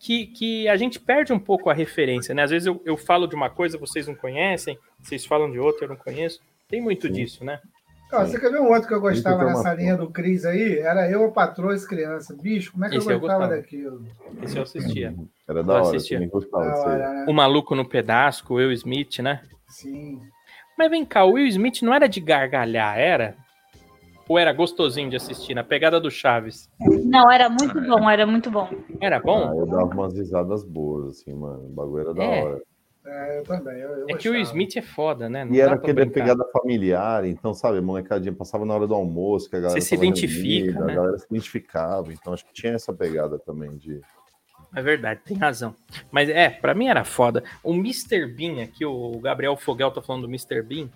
[0.00, 2.42] que, que a gente perde um pouco a referência, né?
[2.42, 5.84] Às vezes eu, eu falo de uma coisa, vocês não conhecem, vocês falam de outra,
[5.84, 6.40] eu não conheço.
[6.68, 7.12] Tem muito Sim.
[7.12, 7.60] disso, né?
[8.12, 9.76] Ó, você quer ver um outro que eu gostava nessa informação.
[9.76, 10.78] linha do Cris aí?
[10.78, 12.36] Era eu, a patroa e as crianças.
[12.38, 13.60] Bicho, como é que Esse eu eu gostava gostava.
[13.62, 14.06] daquilo?
[14.42, 15.14] Esse eu assistia.
[15.48, 16.18] Era da Eu hora, assistia.
[16.18, 17.26] também gostava Da hora, né?
[17.26, 19.42] O Maluco no Pedaço, o Will Smith, né?
[19.66, 20.20] Sim.
[20.76, 23.34] Mas vem cá, o Will Smith não era de gargalhar, era?
[24.28, 26.68] Ou era gostosinho de assistir, na pegada do Chaves?
[26.80, 28.68] Não, era muito bom, era muito bom.
[29.00, 29.54] Era Ah, bom?
[29.58, 31.64] eu dava umas risadas boas, assim, mano.
[31.66, 32.42] O bagulho era da É.
[32.42, 32.62] hora.
[33.04, 33.78] É, eu também.
[33.78, 34.36] Eu, eu É que o.
[34.36, 35.44] Smith é foda, né?
[35.44, 36.12] Não E era aquele brincar.
[36.14, 39.88] pegada familiar, então, sabe, a molecadinha passava na hora do almoço, que a galera Você
[39.88, 40.92] se identifica, reunida, né?
[40.92, 44.00] A galera se identificava, então acho que tinha essa pegada também de.
[44.74, 45.74] É verdade, tem razão.
[46.10, 47.42] Mas é, pra mim era foda.
[47.62, 48.26] O Mr.
[48.26, 50.62] Bean, aqui o Gabriel Fogel tá falando do Mr.
[50.62, 50.88] Bean.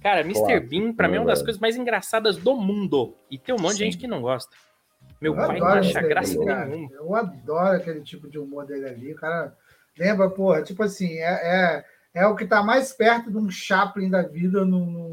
[0.00, 0.40] Cara, Mr.
[0.40, 1.46] Clássico, Bean, pra mim, é uma né, das velho?
[1.46, 3.14] coisas mais engraçadas do mundo.
[3.30, 3.84] E tem um monte de Sim.
[3.84, 4.50] gente que não gosta.
[5.20, 6.90] Meu Eu pai não adoro acha graça nenhuma.
[6.92, 9.12] Eu adoro aquele tipo de humor dele ali.
[9.12, 9.54] O cara
[9.98, 11.84] lembra, porra, tipo assim, é,
[12.14, 15.08] é, é o que tá mais perto de um Chaplin da vida no, no,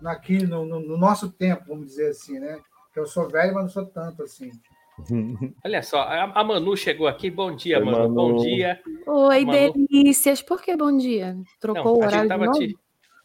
[0.00, 2.58] no- aqui no, no- no nosso tempo, vamos dizer assim, né?
[2.92, 4.50] Que eu sou velho, mas não sou tanto assim.
[5.64, 7.30] Olha só, a, a Manu chegou aqui.
[7.30, 7.98] Bom dia, Oi, Manu.
[8.00, 8.14] Manu.
[8.14, 8.80] Bom dia.
[9.06, 9.72] Oi, Manu.
[9.88, 10.42] delícias.
[10.42, 11.36] Por que bom dia?
[11.60, 12.58] Trocou o a horário de novo?
[12.58, 12.78] te-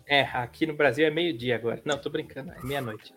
[0.07, 1.81] É, aqui no Brasil é meio-dia agora.
[1.83, 3.13] Não, tô brincando, é meia-noite.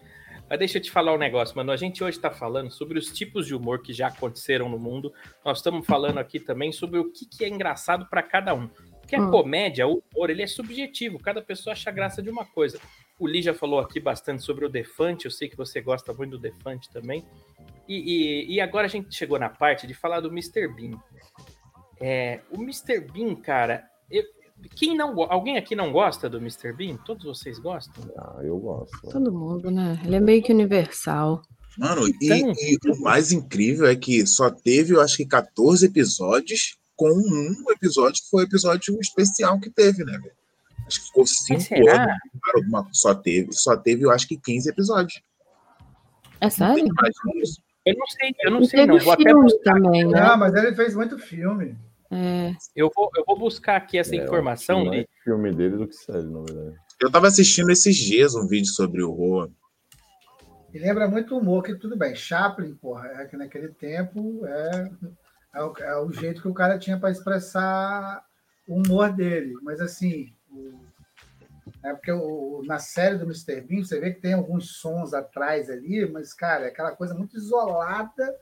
[0.50, 1.70] Mas deixa eu te falar um negócio, mano.
[1.70, 5.14] A gente hoje tá falando sobre os tipos de humor que já aconteceram no mundo.
[5.44, 8.66] Nós estamos falando aqui também sobre o que, que é engraçado para cada um.
[9.00, 9.30] Porque a Hum.
[9.30, 11.20] comédia, o humor, ele é subjetivo.
[11.20, 12.80] Cada pessoa acha graça de uma coisa.
[13.16, 15.24] O Lee já falou aqui bastante sobre o Defante.
[15.26, 17.24] Eu sei que você gosta muito do Defante também.
[17.86, 17.96] E,
[18.50, 20.66] e- e agora a gente chegou na parte de falar do Mr.
[20.66, 20.98] Bean.
[22.00, 23.00] É, o Mr.
[23.00, 24.24] Bean, cara, eu-
[24.74, 26.72] quem não, alguém aqui não gosta do Mr.
[26.72, 26.96] Bean?
[26.98, 28.04] Todos vocês gostam?
[28.16, 29.10] Ah, eu gosto.
[29.10, 30.00] Todo mundo, né?
[30.04, 31.42] Ele é meio que universal.
[31.78, 35.86] Mano, e, Então- e o mais incrível é que só teve, eu acho que 14
[35.86, 40.32] episódios, com um episódio que foi o episódio especial que teve, né, velho?
[40.86, 42.02] Acho que ficou cinco será?
[42.04, 42.16] anos,
[42.72, 45.22] cara, só teve, só teve, eu acho que 15 episódios.
[46.40, 46.84] É sério?
[47.86, 48.98] Eu não sei, eu não E sei, não.
[48.98, 49.32] Vou até
[49.64, 50.20] também, né?
[50.20, 51.76] Não, mas ele fez muito filme.
[52.10, 52.52] É.
[52.74, 55.06] Eu vou, eu vou buscar aqui essa É, informação, acho que Lee.
[55.08, 56.76] mais filme dele do que série, na verdade.
[57.00, 59.50] Eu tava assistindo esses dias um vídeo sobre o Roa.
[60.72, 62.14] E lembra muito o humor, que tudo bem.
[62.14, 64.90] Chaplin, porra, é que naquele tempo é,
[65.54, 68.22] é, o, é o jeito que o cara tinha para expressar
[68.68, 69.54] o humor dele.
[69.62, 70.80] Mas assim, o-
[71.84, 73.60] é porque o- na série do Mr.
[73.62, 77.36] Bean, você vê que tem alguns sons atrás ali, mas, cara, é aquela coisa muito
[77.36, 78.32] isolada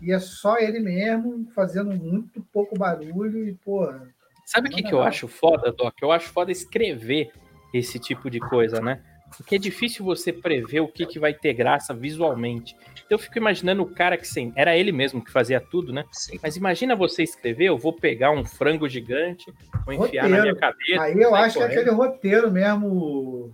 [0.00, 4.08] e é só ele mesmo fazendo muito pouco barulho e, porra.
[4.46, 5.94] Sabe o que, que eu acho foda, Doc?
[6.02, 7.30] Eu acho foda escrever
[7.72, 9.00] esse tipo de coisa, né?
[9.36, 12.74] Porque é difícil você prever o que, que vai ter graça visualmente.
[12.94, 14.52] Então eu fico imaginando o cara que sem...
[14.56, 16.04] era ele mesmo que fazia tudo, né?
[16.10, 16.38] Sim.
[16.42, 19.52] Mas imagina você escrever, eu vou pegar um frango gigante,
[19.84, 20.42] vou enfiar na Roteiro.
[20.42, 21.02] minha cabeça.
[21.02, 21.80] Aí eu acho que é correndo.
[21.80, 23.52] aquele roteiro mesmo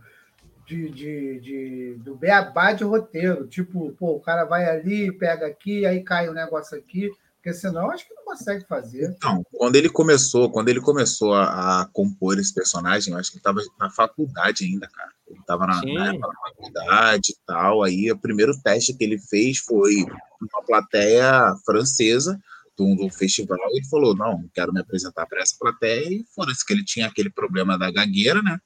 [0.67, 3.47] de, de, de- do beabá de roteiro.
[3.47, 7.11] Tipo, pô, o cara vai ali, pega aqui, aí cai um negócio aqui.
[7.37, 9.15] Porque senão eu acho que não consegue fazer.
[9.17, 13.37] Então, quando ele começou, quando ele começou a, a compor esse personagem, eu acho que
[13.37, 15.13] ele estava na faculdade ainda, cara.
[15.29, 17.85] Ele estava na, na época da faculdade e tal.
[17.85, 19.95] Aí o primeiro teste que ele fez foi
[20.41, 22.37] uma plateia francesa
[22.77, 23.57] de um, de um festival.
[23.71, 26.05] E ele falou: não, quero me apresentar para essa plateia.
[26.09, 28.59] E foda-se que ele tinha aquele problema da gagueira, né?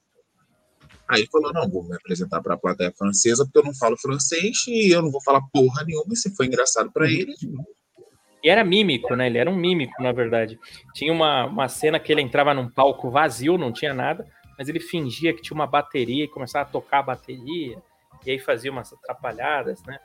[1.11, 3.97] Aí ele falou: não, vou me apresentar para a plateia francesa porque eu não falo
[3.97, 6.13] francês e eu não vou falar porra nenhuma.
[6.13, 7.33] E se foi engraçado para ele,
[8.43, 9.27] E era mímico, né?
[9.27, 10.59] Ele era um mímico, na verdade.
[10.95, 14.25] Tinha uma, uma cena que ele entrava num palco vazio, não tinha nada,
[14.57, 17.77] mas ele fingia que tinha uma bateria e começava a tocar a bateria,
[18.25, 19.99] e aí fazia umas atrapalhadas, né?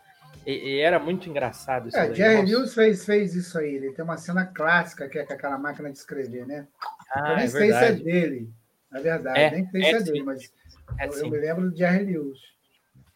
[0.46, 2.14] E, e era muito engraçado isso É, daí.
[2.14, 2.46] Jerry.
[2.52, 3.76] Lewis fez, fez isso aí.
[3.76, 6.66] Ele tem uma cena clássica que é com aquela máquina de escrever, né?
[7.16, 8.04] eu Ah, nem é sei se é verdade.
[8.04, 8.50] dele,
[8.90, 9.38] na verdade.
[9.40, 10.04] É, nem sei é se é sim.
[10.04, 10.52] dele, mas
[10.98, 12.38] É, eu, eu me lembro do Jerry Lewis.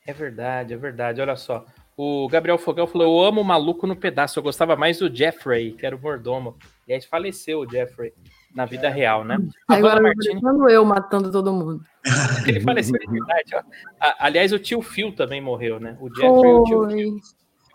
[0.07, 1.21] É verdade, é verdade.
[1.21, 1.64] Olha só.
[1.97, 4.39] O Gabriel Fogel falou: Eu amo o maluco no pedaço.
[4.39, 6.57] Eu gostava mais do Jeffrey, que era o mordomo.
[6.89, 8.12] E aí faleceu o Jeffrey
[8.55, 9.37] na vida real, né?
[9.68, 10.41] A Agora Martini,
[10.71, 11.85] eu matando todo mundo.
[12.49, 13.62] ele faleceu de verdade, ó.
[14.01, 15.97] A- Aliás, o tio Phil também morreu, né?
[16.01, 17.16] O Jeffrey e o tio Phil.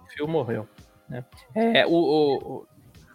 [0.01, 0.67] O Phil morreu.
[1.07, 1.23] Né?
[1.53, 2.67] É, o, o, o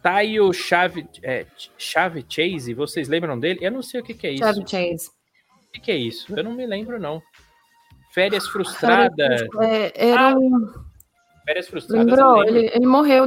[0.02, 1.44] Taio Chave, é,
[1.76, 3.58] Chave Chase, vocês lembram dele?
[3.60, 4.44] Eu não sei o que, que é isso.
[4.44, 5.10] Chevy Chase.
[5.70, 6.34] O que, que é isso?
[6.36, 7.22] Eu não me lembro, não.
[8.12, 9.42] Férias frustradas.
[9.62, 10.66] É, era um...
[11.46, 12.06] Férias frustradas.
[12.06, 12.40] Lembrou?
[12.40, 12.56] lembro.
[12.58, 13.26] Ele, ele morreu.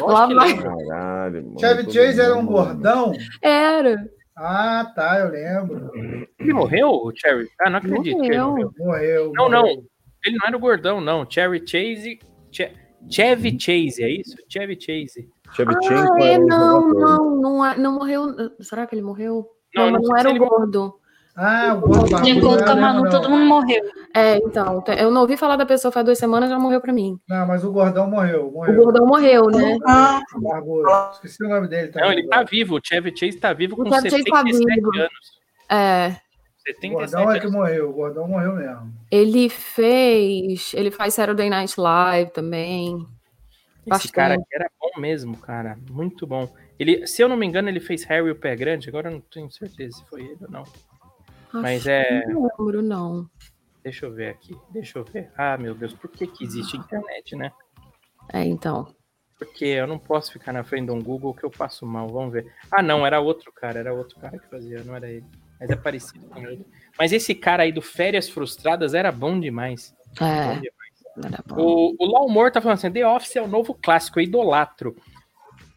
[0.00, 0.54] Lá vai.
[0.56, 1.60] Caralho, mano.
[1.60, 3.12] Chevy Chase era um gordão?
[3.42, 4.06] Era.
[4.36, 5.90] Ah, tá, eu lembro.
[6.38, 7.48] Ele morreu, o Cherry?
[7.60, 8.50] Ah, não acredito que ele Morreu.
[8.50, 8.72] morreu.
[8.78, 9.32] Morreu.
[9.34, 9.62] Não, morreu.
[9.62, 9.68] não.
[10.24, 11.28] Ele não era o gordão, não.
[11.28, 12.18] Cherry Chase.
[12.52, 12.72] Che-
[13.10, 14.36] Chevy Chase, é isso?
[14.48, 15.28] Chevy Chase.
[15.54, 18.26] Shevchenko Ah, é, era um não, não, não, é- não morreu.
[18.60, 19.46] Será que ele morreu?
[19.74, 20.97] Não, Não, não não, era o ele- gordo.
[21.40, 23.10] Ah, o gordo De acordo com a não, Manu, não.
[23.10, 23.80] todo mundo morreu.
[24.12, 27.16] É, então, eu não ouvi falar da pessoa faz duas semanas, já morreu pra mim.
[27.28, 28.48] Não, mas o gordão morreu.
[28.48, 28.74] O morreu.
[28.74, 29.76] gordão morreu, né?
[30.34, 30.88] O barbudo.
[31.12, 31.92] Esqueci o nome dele.
[31.94, 32.76] Não, ele tá vivo.
[32.76, 34.90] O Chevy Chase tá vivo O com Chevy Chase tá 77 vivo.
[34.96, 35.38] anos.
[35.70, 37.90] É, O 77 gordão é que morreu.
[37.90, 38.92] O gordão morreu mesmo.
[39.10, 40.72] ele fez.
[40.74, 42.96] Ele faz Saturday Night Live também.
[42.96, 44.12] Esse Bastante.
[44.12, 45.78] cara aqui era bom mesmo, cara.
[45.88, 46.52] Muito bom.
[46.78, 48.88] Ele, se eu não me engano, ele fez Harry o Pé Grande.
[48.88, 50.64] Agora eu não tenho certeza se foi ele ou não.
[51.52, 52.22] Mas Acho é.
[52.22, 53.28] que Não lembro, não.
[53.82, 54.56] Deixa eu ver aqui.
[54.70, 55.30] Deixa eu ver.
[55.36, 57.52] Ah, meu Deus, por que, que existe internet, né?
[58.32, 58.94] É, então.
[59.38, 62.08] Porque eu não posso ficar na frente de um Google que eu passo mal.
[62.08, 62.52] Vamos ver.
[62.70, 63.78] Ah, não, era outro cara.
[63.78, 65.24] Era outro cara que fazia, não era ele.
[65.60, 66.66] Mas é parecido com ele.
[66.98, 69.94] Mas esse cara aí do Férias Frustradas era bom demais.
[70.18, 71.24] Bom É, demais.
[71.24, 71.56] era bom.
[71.56, 74.94] O, o Lau Moore tá falando assim: The Office é o novo clássico, eu idolatro.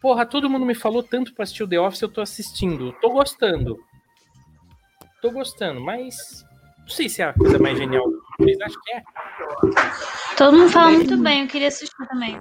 [0.00, 2.92] Porra, todo mundo me falou tanto pra assistir o The Office, eu tô assistindo.
[3.00, 3.78] Tô gostando.
[5.22, 6.44] Tô gostando, mas.
[6.80, 8.04] Não sei se é a coisa mais genial.
[8.38, 9.02] Vocês acham que é?
[10.36, 12.40] Todo mundo fala muito bem, eu queria assistir também.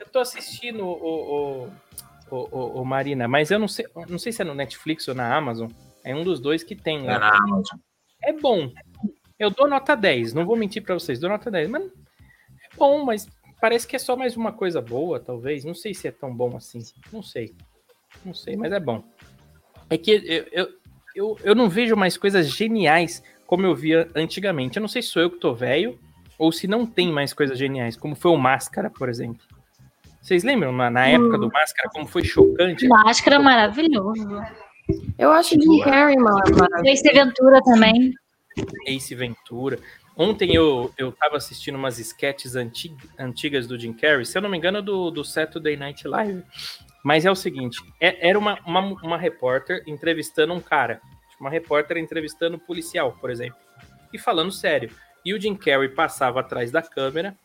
[0.00, 1.68] Eu tô assistindo o, o,
[2.30, 5.14] o, o- o Marina, mas eu não sei, não sei se é no Netflix ou
[5.14, 5.70] na Amazon.
[6.02, 7.18] É um dos dois que tem É lá.
[7.18, 7.78] na Amazon.
[8.24, 8.72] É bom.
[9.38, 11.68] Eu dou nota 10, não vou mentir pra vocês, dou nota 10.
[11.68, 13.28] Mas é bom, mas
[13.60, 15.64] parece que é só mais uma coisa boa, talvez.
[15.64, 16.78] Não sei se é tão bom assim.
[17.12, 17.54] Não sei.
[18.24, 19.04] Não sei, mas é bom.
[19.90, 20.68] É que eu, eu,
[21.16, 24.76] eu, eu não vejo mais coisas geniais como eu via antigamente.
[24.76, 25.98] Eu não sei se sou eu que tô velho
[26.38, 29.40] ou se não tem mais coisas geniais, como foi o Máscara, por exemplo.
[30.20, 32.86] Vocês lembram na, na época do Máscara como foi chocante?
[32.88, 34.28] Máscara maravilhoso.
[35.18, 36.84] Eu acho Jim Carrey ma- maravilhoso.
[36.86, 38.12] Ace Ventura também.
[38.86, 39.78] Ace Ventura.
[40.16, 44.48] Ontem eu, eu tava assistindo umas sketches anti- antigas do Jim Carrey, se eu não
[44.48, 46.42] me engano, do, do Saturday Night Live.
[47.06, 51.00] Mas é o seguinte: é- era uma, uma, uma repórter entrevistando um cara.
[51.30, 53.56] Tipo, Uma repórter entrevistando um policial, por exemplo.
[54.12, 54.90] E falando sério.
[55.24, 57.36] E o Jim Carrey passava atrás da câmera,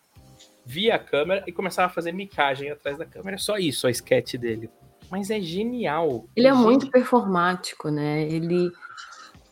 [0.66, 3.36] via a câmera e começava a fazer micagem atrás da câmera.
[3.36, 4.68] É só isso a sketch dele.
[5.12, 6.26] Mas é genial.
[6.36, 6.68] Ele é genial.
[6.68, 8.24] muito performático, né?
[8.24, 8.72] Ele,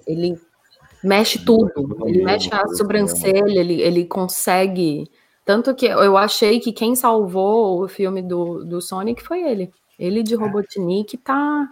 [0.07, 0.41] ele
[1.03, 1.99] mexe tudo.
[2.07, 5.07] Ele mexe a sobrancelha, ele, ele consegue.
[5.45, 9.71] Tanto que eu achei que quem salvou o filme do, do Sonic foi ele.
[9.99, 11.67] Ele de Robotnik tá.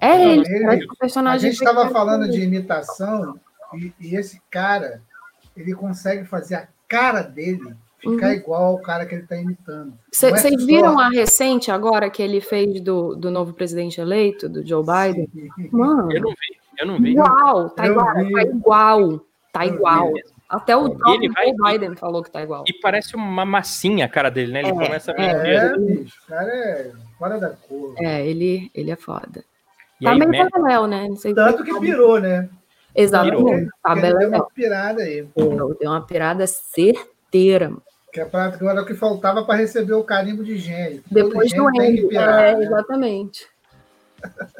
[0.00, 1.50] É Não, ele, ele- o A personagem.
[1.50, 3.38] gente estava feito falando de imitação
[3.74, 5.00] e, e esse cara,
[5.56, 8.32] ele consegue fazer a cara dele ficar Uhum.
[8.32, 9.92] igual ao cara que ele está imitando.
[9.92, 14.48] É Vocês só- viram a recente agora que ele fez do, do novo presidente eleito,
[14.48, 15.28] do Joe Biden?
[15.72, 16.36] Mano, Eu não vi,
[16.78, 17.10] eu não vi.
[17.12, 18.32] igual, tá Eu igual, vi.
[18.32, 19.20] tá igual,
[19.52, 19.76] tá Eu vi.
[19.76, 20.12] igual.
[20.48, 22.62] Até o ele vai- Joe Biden falou que tá igual.
[22.68, 24.60] E parece uma massinha a cara dele, né?
[24.60, 25.54] Ele É, começa a é.
[25.56, 27.94] É, bicho, o cara é fora da cor.
[27.98, 29.44] É, ele, ele é foda.
[30.00, 31.08] E tá aí meio né?
[31.08, 32.48] Não sei Tanto que pirou, né?
[32.94, 33.68] Exatamente.
[33.82, 35.28] Tá deu uma pirada aí.
[35.36, 37.72] Deu deu uma pirada certeira.
[38.12, 41.02] Que é pra, que era o que faltava para receber o carimbo de gênio.
[41.10, 41.70] Depois do
[42.08, 42.64] pirar, É, né?
[42.64, 43.46] exatamente.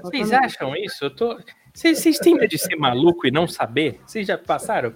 [0.03, 1.07] Vocês acham isso?
[1.07, 1.39] Eu tô...
[1.73, 4.01] Vocês, vocês têm medo de ser maluco e não saber?
[4.07, 4.95] Vocês já passaram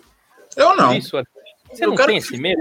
[0.57, 0.95] Eu não.
[0.95, 1.17] isso?
[1.71, 2.61] Você Eu não tem esse medo?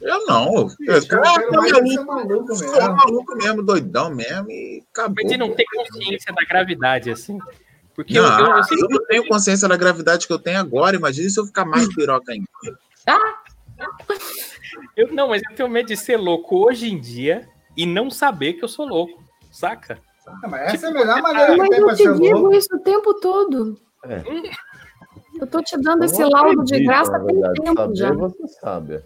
[0.00, 0.54] Eu não.
[0.54, 2.96] Eu, eu quero cara, mais maluco, sou mesmo.
[2.96, 5.14] maluco mesmo, doidão mesmo, e acabou.
[5.16, 7.38] Mas de não ter consciência da gravidade, assim.
[7.94, 10.60] Porque eu, Não, eu, eu eu, sempre não tenho consciência da gravidade que eu tenho
[10.60, 10.94] agora.
[10.96, 12.46] Imagina se eu ficar mais piroca ainda.
[14.96, 18.54] eu- não, mas eu tenho medo de ser louco hoje em dia e não saber
[18.54, 19.98] que eu sou louco, saca?
[20.42, 22.54] Não, mas essa é a melhor maneira que Mas tem eu te digo louco.
[22.54, 23.80] isso o tempo todo.
[24.04, 24.22] É.
[25.40, 28.12] Eu tô te dando Eu esse laudo de acredito, graça na tem tempo Saber, já.
[28.12, 29.02] você sabe.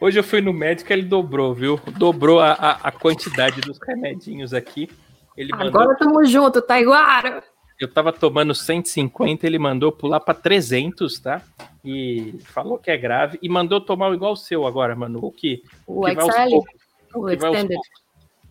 [0.00, 1.80] Hoje eu fui no médico ele dobrou, viu?
[1.98, 4.88] Dobrou a, a, a quantidade dos remedinhos aqui.
[5.36, 5.80] Ele mandou.
[5.80, 7.42] Agora tamo junto, Taiguara.
[7.78, 11.42] Eu tava tomando 150, ele mandou pular pra 300, tá?
[11.84, 13.38] E falou que é grave.
[13.42, 15.18] E mandou tomar igual o seu agora, mano.
[15.22, 16.74] O que, O que vai aos poucos.
[17.14, 18.03] o que vai aos poucos.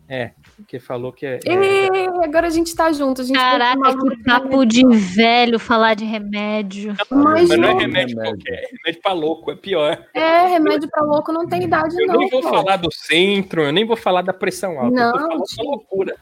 [0.10, 0.32] É,
[0.68, 1.40] que falou que é.
[1.46, 1.88] é- Ê,
[2.24, 3.22] agora a gente tá junto.
[3.22, 6.94] A gente Caraca, que papo de velho falar de remédio.
[7.10, 7.78] Mas Mas não é não.
[7.80, 8.38] remédio Remédio.
[8.38, 10.06] qualquer, é remédio pra louco, é pior.
[10.14, 12.18] É, remédio pra louco não tem idade, Eu não.
[12.18, 12.50] nem vou pô.
[12.50, 14.88] falar do centro, eu nem vou falar da pressão alta.
[14.88, 15.64] eu Não, tô falando da tio.
[15.64, 16.16] loucura.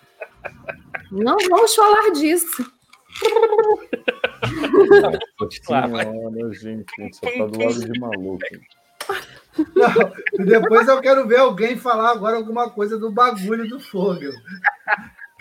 [1.12, 2.72] Não vamos falar disso.
[5.68, 5.90] Vai.
[6.06, 8.40] Senhora, gente, você tá do lado de maluco.
[9.76, 14.20] Não, e depois eu quero ver alguém falar agora alguma coisa do bagulho do fogo.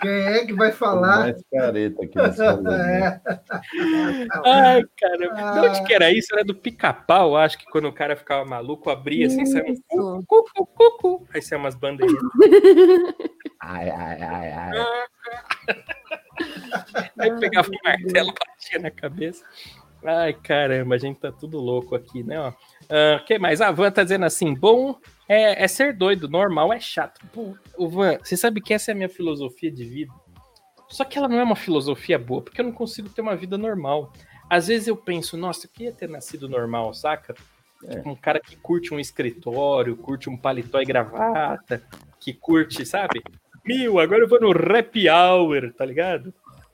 [0.01, 1.19] Quem é que vai O falar?
[1.19, 3.21] mais careta aqui nesse né?
[3.23, 4.27] É.
[4.43, 6.33] Ai, cara, de onde que era isso?
[6.33, 10.23] Era do pica-pau, acho que quando o cara ficava maluco, abria assim, saiu um Isso.
[10.27, 11.27] cu, cu, cu, cu.
[11.31, 12.17] Aí saiu umas bandeiras.
[13.63, 14.71] Ai, ai, ai, ai.
[17.19, 19.45] Aí pegava o martelo e batia na cabeça.
[20.03, 22.39] Ai, caramba, a gente tá tudo louco aqui, né?
[22.39, 22.51] ó.
[22.91, 23.61] Ah, que mais?
[23.61, 24.97] A Van tá dizendo assim: bom
[25.27, 27.25] é, é ser doido, normal é chato.
[27.31, 30.13] Pô, o Van, você sabe que essa é a minha filosofia de vida?
[30.89, 33.57] Só que ela não é uma filosofia boa, porque eu não consigo ter uma vida
[33.57, 34.11] normal.
[34.49, 37.33] Às vezes eu penso, nossa, eu queria ter nascido normal, saca?
[37.89, 41.81] Tipo, um cara que curte um escritório, curte um paletó e gravata,
[42.19, 43.23] que curte, sabe?
[43.65, 46.33] Meu, agora eu vou no rap hour, tá ligado?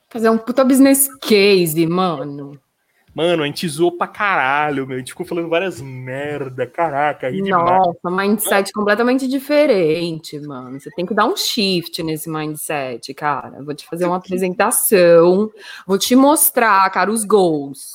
[0.09, 2.59] Fazer um puta business case, mano.
[3.17, 4.95] Mano, a gente zoou pra caralho, meu.
[4.95, 7.65] A gente ficou falando várias merda, caraca, ri demais.
[7.65, 10.79] Nossa, mindset completamente diferente, mano.
[10.79, 13.63] Você tem que dar um shift nesse mindset, cara.
[13.63, 15.49] Vou te fazer uma apresentação,
[15.87, 17.91] vou te mostrar, cara, os gols.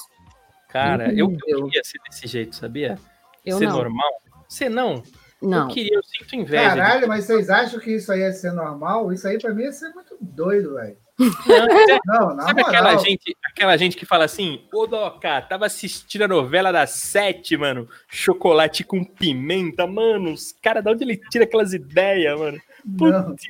[0.68, 1.64] Cara, eu, eu Incrível.
[1.66, 2.98] queria ser desse jeito, sabia?
[3.46, 3.76] Eu ser não.
[3.76, 4.10] normal.
[4.48, 5.04] Você não?
[5.40, 5.68] Não.
[5.68, 6.70] Eu queria, eu sinto inveja.
[6.70, 9.12] de- Caralho, mas vocês acham que isso aí ia ser normal?
[9.12, 10.96] Isso aí pra mim ia ser muito doido, velho.
[11.18, 16.28] Não, Não, Sabe aquela gente, aquela gente que fala assim, ô Doca, tava assistindo a
[16.28, 21.72] novela das sete, mano, chocolate com pimenta, mano, os caras, de onde ele tira aquelas
[21.72, 22.58] ideias, mano?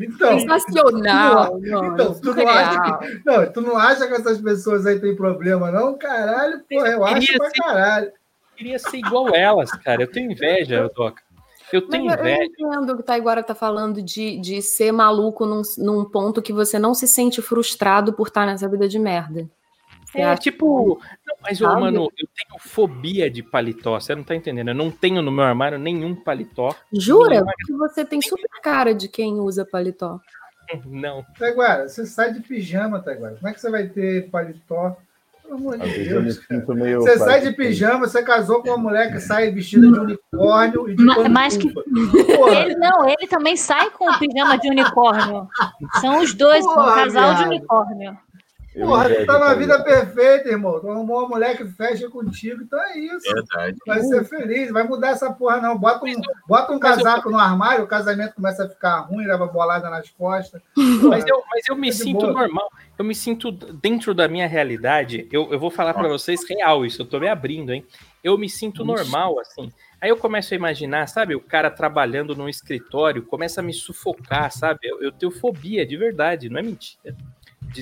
[0.00, 1.58] Então, Sensacional.
[1.62, 5.70] Então, tu não, acha que, não, tu não acha que essas pessoas aí têm problema,
[5.70, 5.96] não?
[5.96, 8.06] Caralho, porra, eu acho pra ser- caralho.
[8.06, 11.21] Eu queria ser igual elas, cara, eu tenho inveja, Doca.
[11.76, 12.44] Eu Mas tenho eu, eu inveja.
[12.44, 16.52] entendo o que o Taiguara tá falando de, de ser maluco num, num ponto que
[16.52, 19.48] você não se sente frustrado por estar nessa vida de merda.
[20.06, 24.34] Você É, tipo, não, mas, ô, mano, eu tenho fobia de paletó, você não tá
[24.36, 24.68] entendendo?
[24.68, 26.74] Eu não tenho no meu armário nenhum paletó.
[26.92, 27.42] Jura?
[27.42, 30.20] Porque você tem super cara de quem usa paletó.
[30.86, 31.24] Não.
[31.38, 33.36] Taiguara, você sai de pijama, Taiguara.
[33.36, 34.96] Como é que você vai ter paletó?
[35.52, 36.40] Pelo amor de Deus.
[37.02, 40.96] Você sai de pijama, você casou com uma mulher que sai vestida de unicórnio e
[40.96, 41.68] de Ma- mas que-
[42.64, 45.46] Ele não, ele também sai com o pijama de unicórnio.
[46.00, 47.46] São os dois, Porra, um casal de viado.
[47.48, 48.16] unicórnio.
[48.74, 49.58] Eu porra, tu tá também.
[49.58, 50.80] vida perfeita, irmão.
[50.80, 53.32] Tu arrumou uma mulher que fecha contigo, então é isso.
[53.32, 53.76] Verdade.
[53.86, 55.76] Vai ser feliz, vai mudar essa porra, não.
[55.78, 59.26] Bota um, bota um mas eu- casaco no armário, o casamento começa a ficar ruim,
[59.26, 60.60] leva bolada nas costas.
[60.76, 62.32] Mas eu, mas eu me de sinto boa.
[62.32, 62.68] normal.
[62.98, 65.28] Eu me sinto dentro da minha realidade.
[65.32, 67.02] Eu, eu vou falar pra vocês real isso.
[67.02, 67.84] Eu tô me abrindo, hein?
[68.22, 69.72] Eu me sinto normal, assim.
[70.00, 71.34] Aí eu começo a imaginar, sabe?
[71.34, 74.80] O cara trabalhando num escritório começa a me sufocar, sabe?
[74.82, 77.14] Eu, eu tenho fobia, de verdade, não é mentira.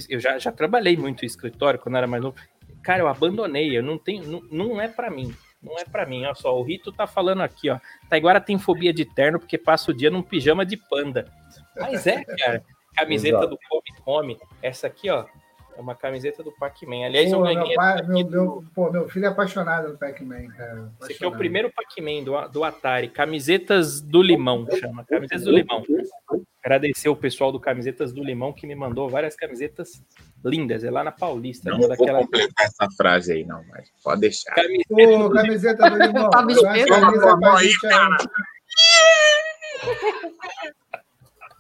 [0.09, 2.37] Eu já, já trabalhei muito em escritório quando era mais novo.
[2.83, 3.77] Cara, eu abandonei.
[3.77, 4.25] Eu não tenho.
[4.25, 5.35] Não, não é pra mim.
[5.63, 6.25] Não é pra mim.
[6.25, 7.79] Olha só, o Rito tá falando aqui, ó.
[8.09, 11.31] Taiguara tem fobia de terno porque passa o dia num pijama de panda.
[11.77, 12.65] Mas é, cara.
[12.95, 13.49] Camiseta Exato.
[13.49, 14.39] do Come Come.
[14.63, 15.27] Essa aqui, ó,
[15.81, 17.07] é uma camiseta do Pac-Man.
[17.07, 19.97] Aliás, eu Pô, ganhei meu, pai- meu, do- meu- pô, meu filho é apaixonado no
[19.99, 20.93] Pac-Man, cara.
[21.03, 23.09] Esse aqui é o primeiro Pac-Man do, do Atari.
[23.09, 25.05] Camisetas do Limão, chama.
[25.05, 25.83] Camisetas do Limão.
[26.63, 30.03] Agradecer o pessoal do Camisetas do Limão que me mandou várias camisetas
[30.45, 30.85] lindas.
[30.85, 31.71] É lá na Paulista.
[31.71, 34.55] Não uma vou daquela completar essa frase aí, não, mas pode deixar.
[34.55, 36.25] camiseta Pô, do camiseta do limão.
[36.29, 37.91] Eu pra Aí, é-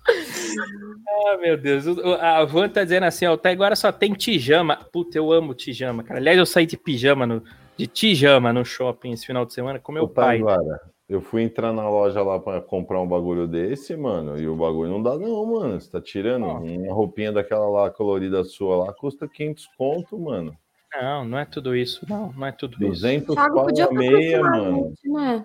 [1.26, 1.84] Ah, meu Deus.
[2.20, 4.76] A Van tá dizendo assim, ó, até agora só tem tijama.
[4.92, 6.18] Puta, eu amo tijama, cara.
[6.18, 7.42] Aliás, eu saí de pijama, no,
[7.76, 10.38] de tijama no shopping esse final de semana com meu Ô, pai.
[10.38, 14.56] Taiguara, eu fui entrar na loja lá pra comprar um bagulho desse, mano, e o
[14.56, 15.80] bagulho não dá não, mano.
[15.80, 16.58] Você tá tirando Ó.
[16.60, 20.56] uma roupinha daquela lá colorida sua lá, custa 500 conto, mano.
[20.94, 22.04] Não, não é tudo isso.
[22.08, 23.02] Não, não é tudo isso.
[23.02, 24.92] 200 Thiago pau a meia, mano.
[25.04, 25.44] né?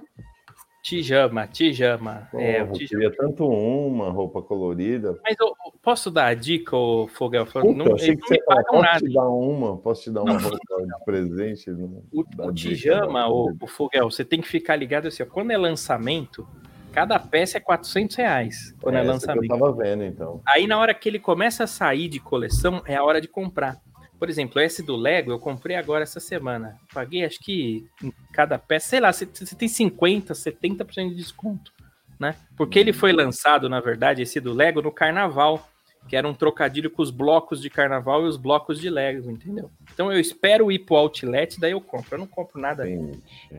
[0.85, 2.29] Tijama, tijama.
[2.35, 3.01] é, o Porra, eu tijama.
[3.01, 5.19] queria tanto uma roupa colorida.
[5.23, 7.43] Mas eu, eu posso dar a dica, ô Fogel?
[7.47, 8.99] Puta, não, eu eles que não você pagam posso nada.
[8.99, 11.71] te dar uma, posso te dar uma roupa de presente?
[11.71, 13.31] Não O, o dica, tijama, não.
[13.31, 16.47] o, o Fogel, você tem que ficar ligado assim, ó, quando é lançamento,
[16.91, 19.43] cada peça é 400 reais quando é, que lançamento.
[19.51, 20.39] eu tava vendo, então.
[20.47, 23.81] Aí na hora que ele começa a sair de coleção, é a hora de comprar.
[24.17, 26.77] Por exemplo, esse do Lego eu comprei agora essa semana.
[26.93, 31.71] Paguei acho que em cada peça, sei lá, você, tem 50, 70% de desconto,
[32.19, 32.35] né?
[32.55, 35.69] Porque ele foi lançado, na verdade, esse do Lego no carnaval,
[36.07, 39.69] que era um trocadilho com os blocos de carnaval e os blocos de Lego, entendeu?
[39.93, 42.15] Então eu espero ir pro outlet, daí eu compro.
[42.15, 42.85] Eu não compro nada.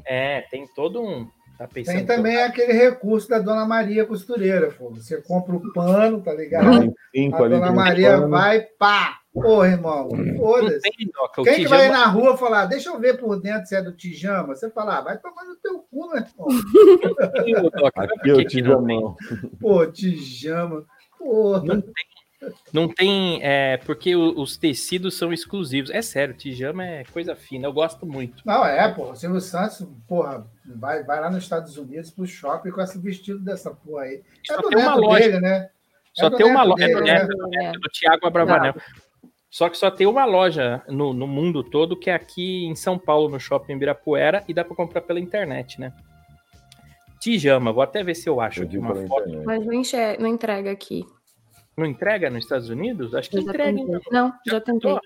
[0.05, 1.29] É, tem todo um.
[1.59, 4.91] Tá Tem também aquele recurso da Dona Maria Costureira, pô.
[4.91, 6.95] Você compra o pano, tá ligado?
[7.15, 8.29] 25 A Dona Maria pano.
[8.29, 9.21] vai, pá!
[9.43, 10.89] Porra, irmão, Não foda-se.
[11.39, 13.83] O Quem que tijama- vai na rua falar, deixa eu ver por dentro se é
[13.83, 14.55] do tijama?
[14.55, 16.49] Você fala, ah, vai tomar no teu cu, meu irmão.
[17.95, 18.47] Aqui é o não tem?
[18.47, 19.17] tijamão.
[19.61, 20.85] Pô, tijama.
[21.19, 21.63] Porra.
[21.65, 21.93] Não tem,
[22.73, 23.41] Não tem.
[23.43, 25.91] É, porque o- os tecidos são exclusivos.
[25.91, 27.67] É sério, tijama é coisa fina.
[27.67, 28.43] Eu gosto muito.
[28.45, 29.11] Não, é, pô.
[29.11, 33.39] O Silvio Santos, porra, vai, vai lá nos Estados Unidos pro shopping com esse vestido
[33.41, 34.23] dessa porra aí.
[34.49, 35.19] É Só do tem uma loja.
[35.25, 35.69] dele, né?
[36.15, 36.85] Só É tem uma loja.
[36.85, 37.25] É do né?
[37.73, 38.75] do do Tiago Abravanel.
[39.57, 42.99] Só que só tem uma loja no, no mundo todo que é aqui em São
[42.99, 45.95] Paulo, no shopping Ibirapuera, e dá pra comprar pela internet, né?
[47.19, 49.23] Tijama, vou até ver se eu acho aqui uma foto.
[49.31, 49.47] internet.
[49.47, 51.07] Mas não, enxer- não entrega aqui.
[51.75, 53.15] Não entrega nos Estados Unidos?
[53.15, 53.79] Acho que já entrega.
[53.79, 53.97] tentei.
[53.97, 54.13] então.
[54.13, 54.91] Não, já tentei.
[54.91, 55.01] tentou?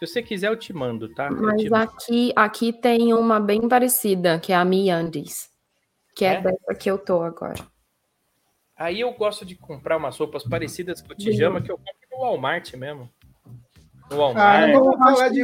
[0.00, 1.30] Se você quiser, eu te mando, tá?
[1.30, 1.76] Mas mando.
[1.76, 5.48] aqui, aqui tem uma bem parecida, que é a Miandis.
[6.16, 6.40] Que é, É?
[6.40, 7.64] dessa que eu tô agora.
[8.76, 12.18] Aí eu gosto de comprar umas roupas parecidas com o Tijama que eu compro no
[12.18, 13.08] Walmart mesmo.
[14.36, 15.42] Ah, não vamos falar de.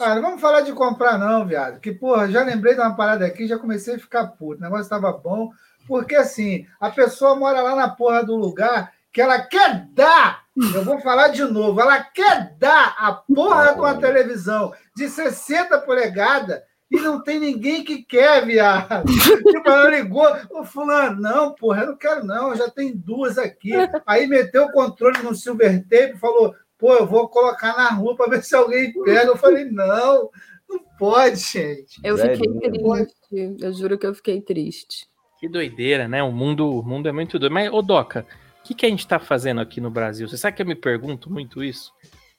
[0.00, 1.80] Ah, não vamos falar de comprar, não, viado.
[1.80, 4.60] Que, porra, já lembrei de uma parada aqui, já comecei a ficar puto.
[4.60, 5.50] O negócio tava bom.
[5.86, 10.44] Porque, assim, a pessoa mora lá na porra do lugar que ela quer dar.
[10.74, 11.80] Eu vou falar de novo.
[11.80, 17.82] Ela quer dar a porra de uma televisão de 60 polegadas e não tem ninguém
[17.82, 19.04] que quer, viado.
[19.12, 20.26] Tipo, ela ligou.
[20.50, 22.54] Ô, fulano, não, porra, eu não quero, não.
[22.54, 23.72] Já tenho duas aqui.
[24.06, 26.54] Aí meteu o controle no silver tape e falou:
[26.84, 29.30] pô, eu vou colocar na rua para ver se alguém pega.
[29.30, 30.30] Eu falei, não,
[30.68, 31.98] não pode, gente.
[32.04, 33.56] eu fiquei triste.
[33.58, 35.08] Eu juro que eu fiquei triste.
[35.40, 36.22] Que doideira, né?
[36.22, 37.52] O mundo, o mundo é muito doido.
[37.52, 38.26] Mas, ô Doca,
[38.60, 40.28] o que, que a gente tá fazendo aqui no Brasil?
[40.28, 41.90] Você sabe que eu me pergunto muito isso?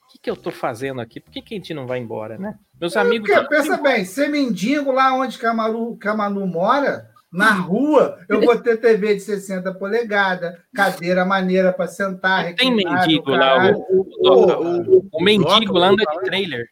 [0.04, 1.18] O que, que eu tô fazendo aqui?
[1.20, 2.56] Por que, que a gente não vai embora, né?
[2.80, 3.28] Meus amigos.
[3.28, 8.78] Porque, pensa bem, ser mendigo lá onde a Manu mora, na rua, eu vou ter
[8.80, 12.54] TV de 60 polegadas, cadeira maneira para sentar.
[12.54, 16.66] Tem mendigo lá, o, o, o- o mendigo lá anda de trailer.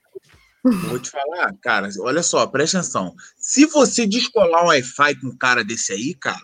[0.88, 3.14] Vou te falar, cara, olha só, presta atenção.
[3.36, 6.40] Se você descolar um Wi-Fi com um cara desse aí, cara,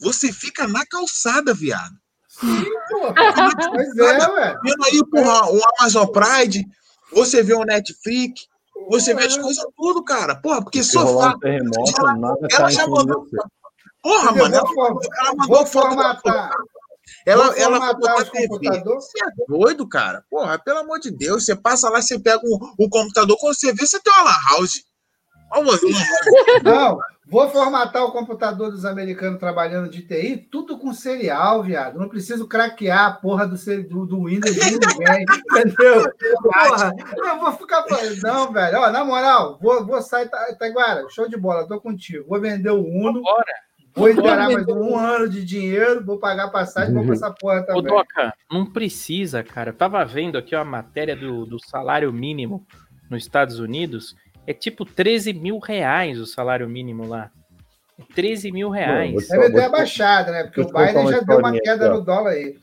[0.00, 1.94] você fica na calçada, viado.
[2.28, 3.12] Sim, pô.
[3.12, 4.54] Pois é, ué.
[4.62, 6.64] Vendo aí, porra, o Amazon Pride,
[7.12, 8.46] você vê o Netflix,
[8.88, 10.36] você vê as coisas tudo, cara.
[10.36, 11.36] Porra, porque rolar sofá.
[11.36, 13.26] um terremoto, ela- nada ela cai já mandou-.
[14.02, 14.64] Porra, mano, ela,
[15.18, 16.50] ela mandou foto da formatar.
[17.26, 18.48] Ela, Vou ela botar TV.
[18.48, 19.04] computadores.
[19.04, 20.24] Você é doido, cara?
[20.30, 21.44] Porra, pelo amor de Deus.
[21.44, 24.36] Você passa lá, você pega o, o computador, quando você vê, você tem uma lan
[24.50, 24.82] house.
[26.62, 31.98] Não, vou formatar o computador dos americanos trabalhando de TI, tudo com serial, viado.
[31.98, 33.56] Não preciso craquear a porra do,
[33.88, 36.10] do, do Windows de ninguém, entendeu?
[36.42, 38.78] Porra, eu vou ficar falando, não, velho.
[38.78, 42.24] Ó, na moral, vou, vou sair, Ta- Taiguara, show de bola, tô contigo.
[42.28, 43.44] Vou vender o Uno, Bora.
[43.94, 47.64] vou esperar mais um ano de dinheiro, vou pagar passagem, vou pra essa porra Ô,
[47.66, 47.84] também.
[47.84, 49.70] Doca, não precisa, cara.
[49.70, 52.66] Eu tava vendo aqui ó, a matéria do, do salário mínimo
[53.10, 54.14] nos Estados Unidos.
[54.48, 57.30] É tipo 13 mil reais o salário mínimo lá.
[57.98, 59.12] É 13 mil reais.
[59.28, 60.44] Mano, Deve ter abaixado, né?
[60.44, 62.56] Porque o Biden já deu uma queda no dólar aí.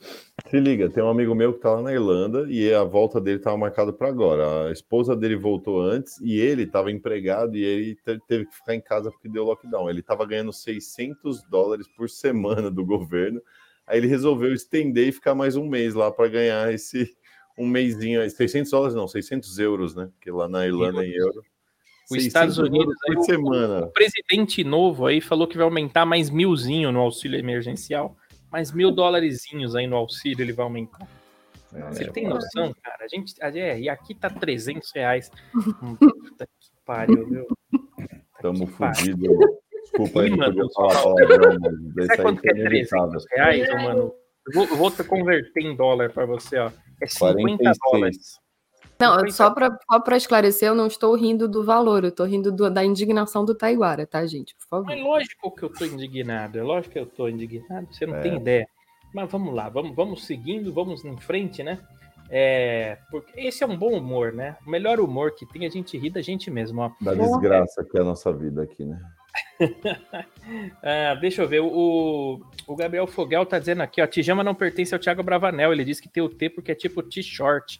[0.47, 3.37] Se liga, tem um amigo meu que tá lá na Irlanda e a volta dele
[3.37, 4.67] tava marcada para agora.
[4.67, 8.73] A esposa dele voltou antes e ele estava empregado e ele te- teve que ficar
[8.73, 9.87] em casa porque deu lockdown.
[9.89, 13.39] Ele tava ganhando 600 dólares por semana do governo.
[13.85, 17.15] Aí ele resolveu estender e ficar mais um mês lá para ganhar esse
[17.57, 18.21] um mêsinho.
[18.21, 18.29] aí.
[18.29, 20.09] 600 dólares não, 600 euros, né?
[20.15, 21.43] Porque lá na Irlanda é em euro.
[22.05, 23.83] Os 600 Estados Unidos, aí, o-.
[23.85, 28.15] O presidente novo aí falou que vai aumentar mais milzinho no auxílio emergencial.
[28.51, 31.07] Mais mil dólarzinhos aí no auxílio ele vai aumentar.
[31.91, 33.03] Você É, tem noção, cara?
[33.03, 33.33] A gente.
[33.41, 35.29] É, e aqui tá 300 reais.
[35.99, 37.45] Puta que pariu, viu?
[38.41, 39.27] Tamo fudido.
[39.83, 43.09] Desculpa aí, mano, podia falar palavrão, mas isso Sabe aí quanto que é foi inevitável.
[43.09, 44.13] 300 reais, mano?
[44.47, 46.71] Eu vou, eu vou te converter em dólar pra você, ó.
[47.01, 47.77] É 50 46.
[47.91, 48.39] dólares.
[48.99, 52.25] Não, 50 só para só pra esclarecer, eu não estou rindo do valor, eu estou
[52.25, 54.55] rindo do- da indignação do Taiguara, tá, gente?
[54.55, 54.85] Por favor.
[54.85, 58.21] Mas lógico que eu tô indignado, é lógico que eu tô indignado, você não É.
[58.21, 58.67] tem ideia.
[59.13, 61.79] Mas vamos lá, vamos, vamos seguindo, vamos em frente, né?
[62.29, 64.57] É, porque esse é um bom humor, né?
[64.65, 66.91] O melhor humor que tem, a gente ri da gente mesmo, ó.
[66.99, 68.99] Da desgraça que é a nossa vida aqui, né?
[70.81, 74.93] Ah, deixa eu ver, o, o Gabriel Fogel tá dizendo aqui, ó, Tijama não pertence
[74.93, 77.79] ao Thiago Bravanel, ele disse que tem o T porque é tipo t-shirt,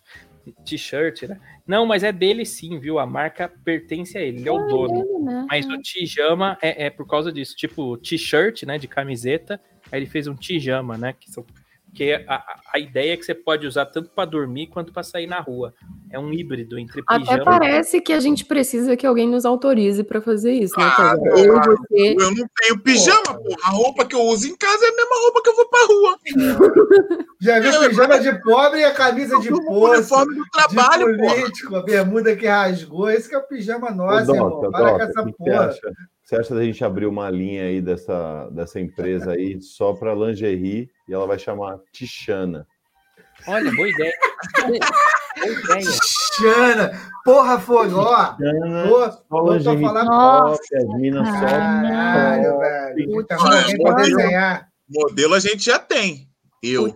[0.52, 1.40] t-shirt, né?
[1.66, 3.00] Não, mas é dele sim, viu?
[3.00, 5.00] A marca pertence a ele, ele é o dono.
[5.00, 5.46] Ele, né?
[5.50, 9.60] Mas o Tijama é, é por causa disso, tipo t-shirt, né, de camiseta,
[9.92, 11.46] aí ele fez um Tijama, né, que são
[11.96, 12.36] porque a,
[12.74, 15.74] a- ideia é que você pode usar tanto para dormir quanto para sair na rua.
[16.12, 20.04] É um híbrido entre Até pijama parece que a gente precisa que alguém nos autorize
[20.04, 21.16] para fazer isso, né, Ah?
[21.38, 22.16] Eu você.
[22.20, 23.58] Eu não tenho pijama, porra.
[23.64, 25.86] A roupa que eu uso em casa é a mesma roupa que eu vou pra
[25.88, 26.18] rua.
[27.42, 29.94] Já viu pijama de pobre e a camisa de O poço.
[29.94, 31.34] uniforme do trabalho, de porra.
[31.36, 33.10] político, a bermuda que rasgou.
[33.10, 34.50] Esse que é o pijama Ô, nosso, irmão.
[34.50, 35.74] Doca, Para com essa porra.
[36.26, 40.90] Você acha da gente abrir uma linha aí dessa, dessa empresa aí só para lingerie
[41.08, 42.66] e ela vai chamar Tichana?
[43.48, 44.12] Olha, boa ideia.
[44.58, 45.92] boa ideia.
[46.34, 46.92] Xana,
[47.24, 48.36] porra, foi, ó.
[48.88, 50.06] Pô, só tô falando.
[50.08, 50.62] Nossa.
[50.64, 51.46] top, as minas só.
[51.46, 53.12] Caralho, velho.
[53.12, 54.68] Com alguém pra desenhar.
[54.90, 56.28] Modelo a gente já tem.
[56.64, 56.88] Eu.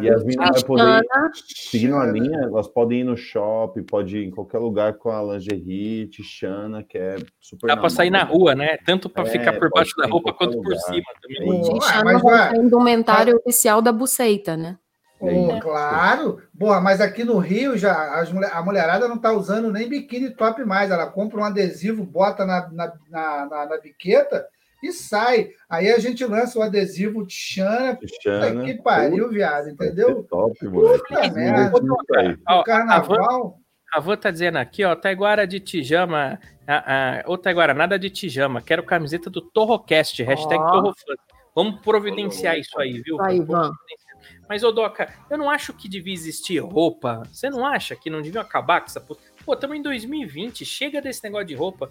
[0.00, 1.02] E as minas vai poder,
[1.44, 5.22] seguindo a linha, elas podem ir no shopping, pode ir em qualquer lugar com a
[5.22, 8.76] lingerie, Tichana, que é super Dá pra sair na rua, né?
[8.84, 10.78] Tanto pra É, ficar por baixo da roupa quanto por lugar.
[10.80, 11.62] cima também.
[12.02, 14.78] Vai vai- ser indumentário oficial da buceita, né?
[15.22, 16.42] É claro.
[16.52, 20.30] Boa, mas aqui no Rio já as mulher- a mulherada não tá usando nem biquíni
[20.30, 20.90] top mais.
[20.90, 24.44] Ela compra um adesivo, bota na, na, na, na- na biqueta
[24.88, 25.50] e sai.
[25.68, 27.94] Aí a gente lança o adesivo Tchana.
[27.94, 28.64] Puta Tichana.
[28.64, 30.22] que pariu, viado, entendeu?
[30.24, 31.08] top, moleque.
[31.08, 31.72] Puta merda.
[32.16, 32.36] Aí.
[32.48, 33.60] O carnaval.
[33.92, 36.38] a Van tá dizendo aqui, ó, Taiguara de Tijama.
[36.66, 38.60] Ah, ah, ô, Taiguara, nada de Tijama.
[38.60, 40.22] Quero camiseta do Torrocast.
[40.22, 40.70] Hashtag Ó.
[40.70, 41.14] Torrofã.
[41.54, 43.16] Vamos providenciar isso aí, viu?
[43.16, 43.26] Van.
[43.26, 44.04] providenciar.
[44.48, 47.22] Mas, ô, Doca, eu não acho que devia existir roupa.
[47.32, 49.22] Você não acha que não devia acabar com essa puta?
[49.44, 50.64] Pô, estamos em 2020.
[50.64, 51.90] Chega desse negócio de roupa.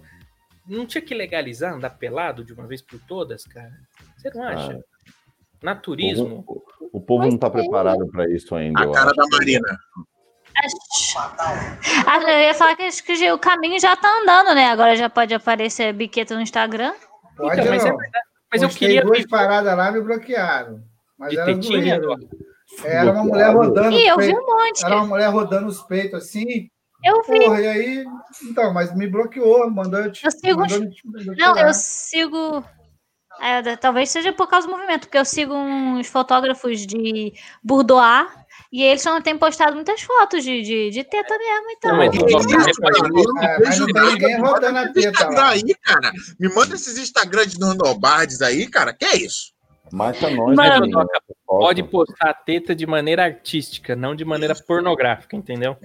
[0.66, 3.72] Não tinha que legalizar andar pelado de uma vez por todas, cara?
[4.16, 4.80] Você não acha?
[5.62, 6.44] Naturismo.
[6.46, 8.82] O, o povo não tá preparado para isso ainda.
[8.82, 9.16] A cara acho.
[9.16, 9.78] da Marina.
[12.06, 14.66] Ah, eu ia falar que, acho que o caminho já tá andando, né?
[14.66, 16.94] Agora já pode aparecer biqueta no Instagram.
[17.36, 17.92] Pode Então, mas é.
[18.52, 20.82] Mas eu queria duas ver paradas lá me bloquearam.
[21.18, 22.00] Mas de era tetinha.
[22.00, 22.24] Doca.
[22.84, 23.96] Era uma mulher rodando.
[23.96, 24.48] Ih, eu os vi peitos.
[24.48, 24.84] um monte.
[24.84, 26.70] Era uma mulher rodando os peitos assim.
[27.04, 27.38] Eu vi.
[27.38, 28.04] Porra, e aí.
[28.44, 30.24] Então, mas me bloqueou, mandou eu te.
[30.24, 32.64] Eu sigo mandou eu Não, eu sigo.
[33.40, 37.32] é, talvez seja por causa do movimento, porque eu sigo uns fotógrafos de
[37.62, 38.26] Bourdois
[38.72, 41.90] e eles não têm postado muitas fotos de, de, de teta mesmo, então.
[41.92, 42.14] Não, mas
[43.76, 44.10] É, não tem nada.
[44.10, 45.26] ninguém Me manda rodando a esses teta
[45.82, 46.12] cara.
[46.40, 48.92] Me manda esses Instagram de Nornobardes aí, cara.
[48.92, 49.53] Que é isso?
[49.92, 50.90] Marca nós, Mano.
[50.90, 51.08] foto.
[51.46, 55.76] Pode postar a teta de maneira artística, não de maneira pornográfica, entendeu?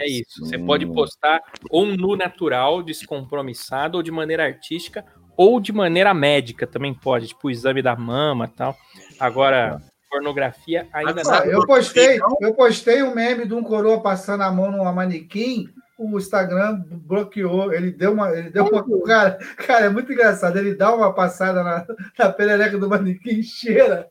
[0.00, 0.44] É isso.
[0.44, 1.40] Você pode postar
[1.70, 5.04] ou nu natural, descompromissado, ou de maneira artística,
[5.36, 8.76] ou de maneira médica também pode, tipo o exame da mama e tal.
[9.18, 9.80] Agora,
[10.10, 11.44] pornografia ainda Agora, não.
[11.44, 15.68] Ah, eu postei, eu postei um meme de um coroa passando a mão numa manequim.
[16.02, 17.72] O Instagram bloqueou.
[17.74, 18.30] Ele deu uma.
[18.30, 20.58] Ele deu uma cara, cara, é muito engraçado.
[20.58, 21.86] Ele dá uma passada na,
[22.18, 24.08] na perereca do manequim, cheira.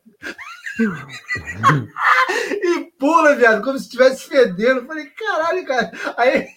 [2.63, 4.81] e pula, viado, como se estivesse fedendo.
[4.81, 5.91] Eu falei, caralho, cara.
[6.15, 6.47] Aí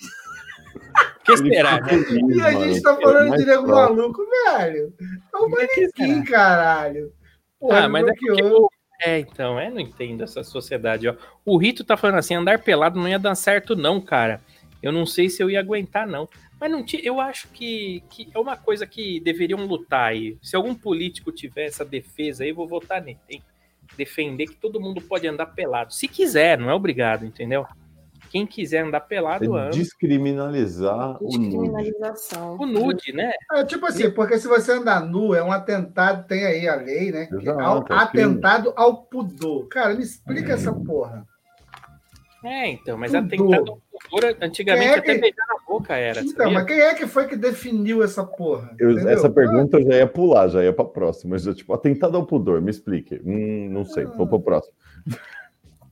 [1.21, 1.81] O que será?
[1.81, 1.93] né?
[2.29, 4.93] e a gente tá falando de nego maluco, velho.
[5.35, 7.11] É um manequim, caralho.
[7.59, 8.27] Porra, Ah, mas é porque.
[8.27, 8.71] bloqueou.
[9.05, 11.17] É, então, eu não entendo essa sociedade, ó.
[11.45, 14.41] O Rito tá falando assim, andar pelado não ia dar certo, não, cara.
[14.83, 16.29] Eu não sei se eu ia aguentar, não.
[16.61, 20.37] Mas não ti- eu acho que, que é uma coisa que deveriam lutar aí.
[20.43, 23.19] Se algum político tiver essa defesa aí, eu vou votar nele.
[23.29, 23.41] Tem
[23.89, 25.93] que defender que todo mundo pode andar pelado.
[25.95, 27.65] Se quiser, não é obrigado, entendeu?
[28.31, 29.71] Quem quiser andar pelado, É anda.
[29.77, 31.39] descriminalizar o nude.
[31.39, 32.57] Descriminalização.
[32.59, 33.31] O nude, né?
[33.53, 37.13] É tipo assim, porque se você andar nu, é um atentado, tem aí a lei,
[37.13, 37.29] né?
[37.31, 39.69] É Exato, é atentado ao pudor.
[39.69, 41.27] Cara, me explica essa porra.
[42.45, 43.27] É, então, mas Tudo.
[43.27, 43.92] atentado ao
[44.41, 46.53] antigamente é até que- beijar na boca era, Então, sabia?
[46.53, 48.75] mas quem é que foi que definiu essa porra?
[48.79, 51.33] Eu- essa pergunta eu já ia pular, já ia para próxima.
[51.33, 53.21] Mas eu, tipo, atentado ao pudor, me explique.
[53.25, 54.75] Hum, não sei, vou para próximo.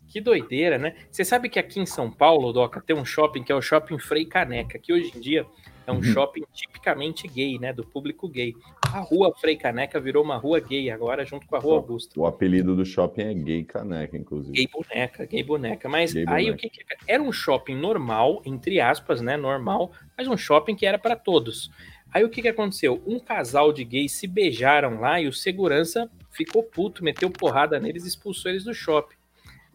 [0.08, 0.94] Que doideira, né?
[1.10, 3.98] Você sabe que aqui em São Paulo, Doca, tem um shopping que é o Shopping
[3.98, 5.46] Frei Caneca, que hoje em dia
[5.86, 6.02] é um Uhum.
[6.02, 7.72] shopping tipicamente gay, né?
[7.72, 8.52] Do público gay.
[8.92, 12.18] A rua Frei Caneca virou uma rua gay agora, junto com a Rua Augusta.
[12.18, 14.52] O apelido do shopping é Gay Caneca, inclusive.
[14.52, 15.88] Gay boneca, gay boneca.
[15.88, 16.54] Mas Gay aí boneca.
[16.54, 19.36] o que, que era um shopping normal, entre aspas, né?
[19.36, 21.70] Normal, mas um shopping que era para todos.
[22.12, 23.00] Aí o que, que aconteceu?
[23.06, 28.04] Um casal de gays se beijaram lá e o segurança ficou puto, meteu porrada neles
[28.04, 29.16] e expulsou eles do shopping.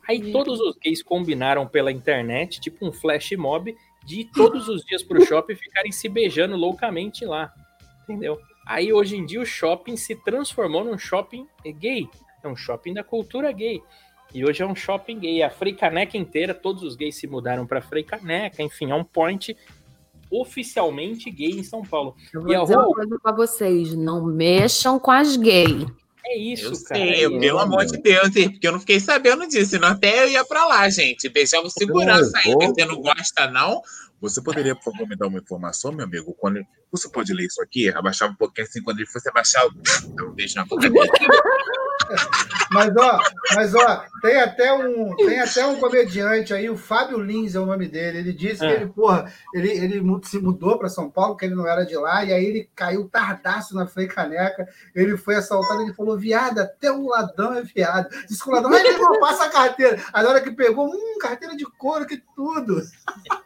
[0.08, 3.76] Aí todos os gays combinaram pela internet, tipo um flash mob,
[4.06, 7.54] de ir todos os dias pro shopping e ficarem se beijando loucamente lá.
[8.04, 8.40] Entendeu?
[8.66, 11.46] Aí hoje em dia o shopping se transformou num shopping
[11.80, 12.08] gay.
[12.44, 13.82] É um shopping da cultura gay.
[14.34, 15.44] E hoje é um shopping gay.
[15.44, 18.62] A Frei Caneca inteira, todos os gays se mudaram para Frei Caneca.
[18.64, 19.56] Enfim, é um point
[20.32, 22.16] oficialmente gay em São Paulo.
[22.34, 25.86] Eu vou E a dizer rua- uma coisa pra vocês: não mexam com as gays.
[26.28, 27.00] É isso, Eu cara.
[27.00, 27.40] sei, é isso.
[27.40, 30.66] pelo amor de Deus, porque eu não fiquei sabendo disso, senão até eu ia pra
[30.66, 31.30] lá, gente.
[31.30, 33.80] Beijava o segurança aí, você não gosta, não?
[34.22, 36.34] Você poderia, por favor, me dar uma informação, meu amigo?
[36.40, 37.90] Quando você pode ler isso aqui?
[37.90, 41.10] Abaixava um pouquinho assim, quando ele fosse abaixar, eu um beijo na boca dele.
[42.72, 43.20] Mas ó,
[43.56, 47.66] mas ó, tem até um, tem até um comediante aí, o Fábio Lins é o
[47.66, 48.20] nome dele.
[48.20, 48.72] Ele disse que Ah.
[48.72, 52.24] ele, porra, ele, ele se mudou para São Paulo, que ele não era de lá,
[52.24, 54.68] e aí ele caiu tardaço na Frei Caneca.
[54.94, 58.10] Ele foi assaltado, ele falou: viado, até o ladrão é viado.
[58.28, 60.02] Disse que o ladrão, meu irmão, passa a carteira.
[60.12, 62.82] Aí na hora que pegou, hum, carteira de couro, que tudo.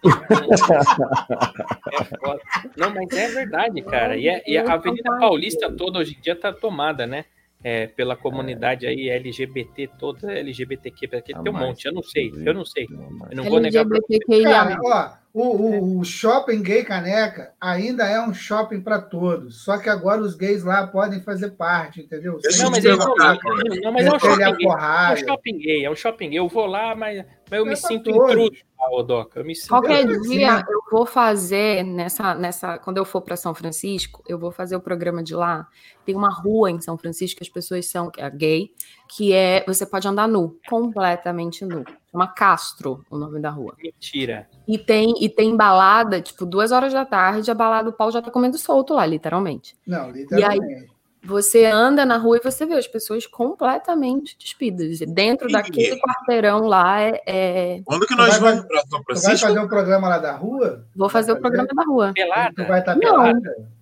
[0.73, 2.69] É.
[2.77, 4.17] Não, mas é verdade, cara.
[4.17, 7.25] E, é- e a Avenida Paulista toda hoje em dia tá tomada, né?
[7.61, 12.53] É, pela comunidade aí LGBT toda, LGBTQ, porque tem um monte, eu não sei, eu
[12.53, 12.87] não sei.
[12.89, 14.13] Eu não vou negar pra você.
[14.13, 14.49] LGBTQIA.
[14.49, 19.63] Cara, ó, o, o, o shopping gay caneca ainda é um shopping para todos.
[19.63, 22.39] Só que agora os gays lá podem fazer parte, entendeu?
[22.41, 24.43] Sem Não, mas eu é não, mas é um shopping.
[24.43, 26.39] É um shopping gay, é um shopping gay.
[26.39, 28.31] Eu vou lá, mas, mas eu me É pra sinto todos.
[28.31, 29.39] intruso, Odoca.
[29.39, 29.69] Eu me sinto.
[29.69, 32.77] Qualquer Eu- dia eu vou fazer nessa, nessa.
[32.79, 35.67] Quando eu for para São Francisco, eu vou fazer o programa de lá.
[36.05, 38.71] Tem uma rua em São Francisco que as pessoas são que é gay,
[39.07, 41.83] que é você pode andar nu, completamente nu.
[42.11, 43.75] Chama Castro, o nome da rua.
[43.81, 44.47] Mentira.
[44.67, 48.21] E tem e tem balada, tipo, duas horas da tarde, a balada o pau já
[48.21, 49.75] tá comendo solto lá, literalmente.
[49.85, 50.89] Não, literalmente.
[51.21, 54.99] Você anda na rua e você vê as pessoas completamente despidas.
[54.99, 58.91] Dentro E- daquele quarteirão lá é, é- Quando que Tu nós vamos para São Tu
[58.91, 59.47] vai Francisco?
[59.47, 60.85] fazer o programa lá da rua?
[60.95, 62.07] Vou fazer o Vai programa da rua.
[62.09, 62.63] Tu Pelada.
[62.65, 63.33] vai estar Não.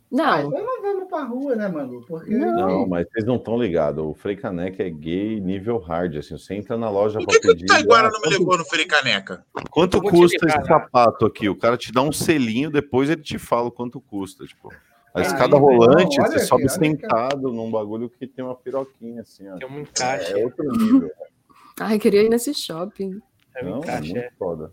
[0.10, 0.40] Pelada?
[0.40, 2.06] Ah, Não, então não vamos pra rua, né, Manu?
[2.08, 2.56] Porque Não.
[2.56, 4.04] Não, mas vocês não estão ligados.
[4.04, 6.16] O Frei Caneca é gay nível hard.
[6.18, 7.64] Assim, você entra na loja Por pra que, que pedir.
[7.66, 9.46] o Taiguara não me quanto- levou no Fericaneca?
[9.70, 10.80] Quanto Eu vou te custa levar esse lá.
[10.82, 11.50] sapato aqui?
[11.50, 14.46] O cara te dá um selinho, depois ele te fala o quanto custa.
[14.46, 14.70] Tipo,
[15.14, 16.74] a escada não, rolante, olha você aqui, sobe aqui.
[16.74, 19.56] sentado num bagulho que tem uma piroquinha assim, ó.
[19.56, 20.32] Tem um encaixe.
[20.40, 21.10] É outro nível.
[21.80, 23.20] ai, queria ir nesse shopping.
[23.56, 24.18] É um Não, encaixe.
[24.18, 24.72] É, foda.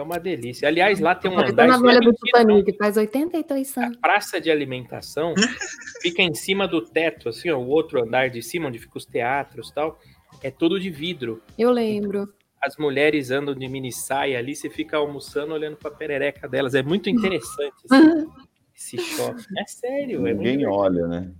[0.00, 0.68] É uma delícia.
[0.68, 1.66] Aliás, lá tem um andar.
[1.66, 2.12] na velha do não.
[2.12, 3.96] Titanic, faz 83 A anos.
[3.98, 5.34] praça de alimentação
[6.02, 9.04] fica em cima do teto, assim, ó, o outro andar de cima, onde ficam os
[9.06, 9.98] teatros e tal,
[10.42, 11.42] é todo de vidro.
[11.58, 12.32] Eu lembro.
[12.62, 16.74] As mulheres andam de mini saia ali, você fica almoçando olhando pra perereca delas.
[16.74, 18.26] É muito interessante esse,
[18.96, 19.42] esse shopping.
[19.58, 21.30] É sério, é muito Ninguém olha, né?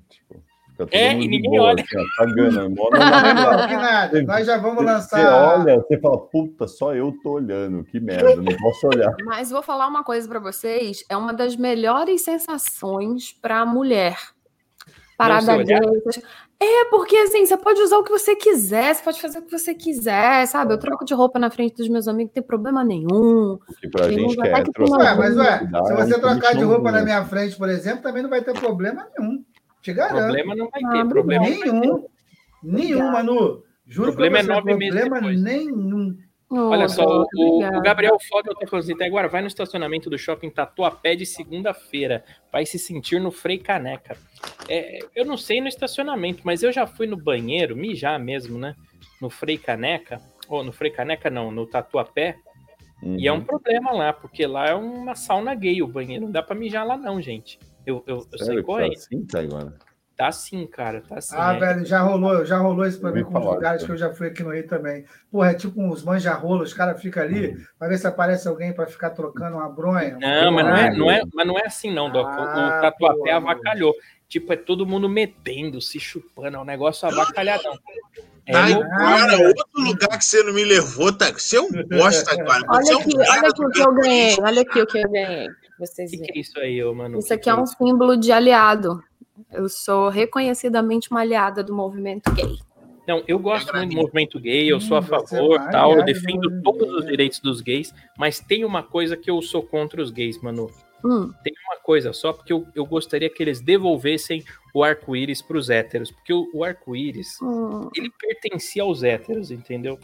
[0.79, 1.83] Fica todo É, mundo e ninguém boa, olha.
[1.85, 2.71] assim, ó, cagando.
[2.77, 4.23] Mó não, que nada.
[4.23, 5.59] Nós já vamos Você lançar.
[5.59, 9.13] olha, você fala, puta, só eu tô olhando, que merda, não posso olhar.
[9.27, 14.17] Mas vou falar uma coisa pra vocês, é uma das melhores sensações pra mulher.
[15.17, 15.77] Parada gay.
[16.61, 19.51] É, porque assim, você pode usar o que você quiser, você pode fazer o que
[19.51, 20.73] você quiser, sabe?
[20.75, 23.59] Eu troco de roupa na frente dos meus amigos, não tem problema nenhum.
[23.65, 26.63] Porque pra Tem gente uns que é que uma- mas ué, se você trocar de
[26.65, 29.45] roupa na minha frente, por exemplo, também não vai ter problema nenhum.
[29.83, 30.17] Te garanto.
[30.19, 31.73] Problema não vai Ah, ter, problema vai ter.
[31.73, 32.07] Nenhum.
[32.63, 33.63] Nenhum, Manu.
[33.87, 35.43] Juro Problema é você, nove meses problema depois.
[35.43, 36.19] nenhum.
[36.51, 37.81] Olha Oh, só, o, o.
[37.83, 42.25] Gabriel Fogel tá falando assim, "Tá, agora vai no estacionamento do shopping Tatuapé de segunda-feira,
[42.51, 44.17] vai se sentir no Frei Caneca.
[44.69, 48.75] É, eu não sei no estacionamento, mas eu já fui no banheiro, mijar mesmo, né?
[49.21, 52.37] No Frei Caneca, ou no Frei Caneca não, no Tatuapé,
[53.03, 53.45] e é um Uhum.
[53.45, 56.97] problema lá, porque lá é uma sauna gay o banheiro, não dá pra mijar lá
[56.97, 57.59] não, gente.
[57.89, 59.73] Eu, eu, eu saí Sério que tá assim, Taiguara?
[60.15, 61.35] Tá sim, cara, tá sim.
[61.39, 61.59] Ah, é.
[61.59, 63.87] velho, já rolou, já rolou isso pra mim com os lugares cara.
[63.87, 65.07] que eu já fui aqui no Rio também.
[65.31, 68.87] Porra, é tipo uns manja-rolos, os caras ficam ali pra ver se aparece alguém pra
[68.87, 70.19] ficar trocando uma bronha.
[70.21, 72.27] Não, mas não é, não é, mas não é assim, não, Doc.
[72.27, 73.95] O- Ah, o Tatuapé avacalhou.
[74.29, 77.79] Tipo, é todo mundo metendo, se chupando, é um negócio avacalhadão.
[78.45, 78.89] É, Ai, louco.
[78.91, 81.33] cara, outro lugar que você não me levou, tá?
[81.33, 82.65] Você é um bosta, cara.
[82.69, 84.37] Olha é aqui, cara olha aqui o que eu ganhei.
[84.41, 85.49] Olha aqui o que eu ganhei.
[85.79, 86.33] Vocês O que, verem.
[86.33, 87.19] que é isso aí, ô, mano?
[87.19, 89.03] Isso aqui é um símbolo de aliado.
[89.53, 92.59] Eu sou reconhecidamente uma aliada do movimento gay.
[93.07, 96.61] Não, eu gosto muito do movimento gay, eu sou a favor, vai, tal, eu defendo
[96.63, 100.39] todos os direitos dos gays, mas tem uma coisa que eu sou contra os gays,
[100.43, 100.71] mano.
[101.03, 104.45] Hum, Tem uma coisa só, porque eu, eu gostaria que eles devolvessem
[104.75, 107.89] o arco-íris pros héteros, porque o, o arco-íris, hum.
[107.95, 109.99] ele pertencia aos héteros, entendeu?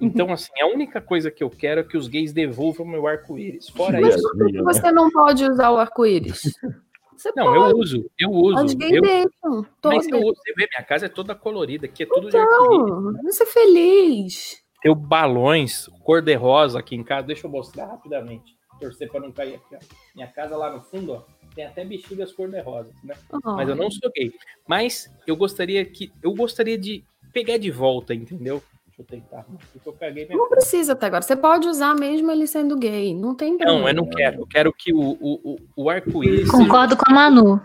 [0.00, 3.68] Então, assim, a única coisa que eu quero é que os gays devolvam meu arco-íris.
[3.70, 4.72] Fora Mas isso, por que Viadinho, né?
[4.72, 6.42] você não pode usar o arco-íris?
[7.16, 7.70] Você não, pode.
[7.70, 8.64] eu uso, eu uso.
[8.66, 9.66] Os gays eu- deixam.
[9.86, 10.34] Mas eu uso.
[10.34, 12.86] Você vê, minha casa é toda colorida, aqui é tudo de arco-íris.
[12.90, 14.62] Não, vamos ser feliz.
[14.82, 17.26] Tenho balões cor-de-rosa aqui em casa.
[17.28, 18.54] Deixa eu mostrar rapidamente.
[18.78, 19.78] Torcer para não cair aqui, ó.
[20.14, 21.22] Minha casa lá no fundo, ó,
[21.54, 23.14] tem até bexigas cor-de-rosa, né?
[23.42, 24.30] Mas eu não sou gay.
[24.68, 26.12] Mas eu gostaria que.
[26.22, 27.02] Eu gostaria de
[27.32, 28.62] pegar de volta, entendeu?
[28.96, 29.44] Deixa eu tentar.
[29.72, 30.38] Porque eu caguei minha.
[30.38, 31.22] Não precisa até agora.
[31.22, 33.14] Você pode usar mesmo ele sendo gay.
[33.14, 33.80] Não tem problema.
[33.80, 34.40] Não, eu não quero.
[34.40, 36.50] Eu quero que o, o, o, arco-íris.
[36.50, 37.60] Concordo com a Manu.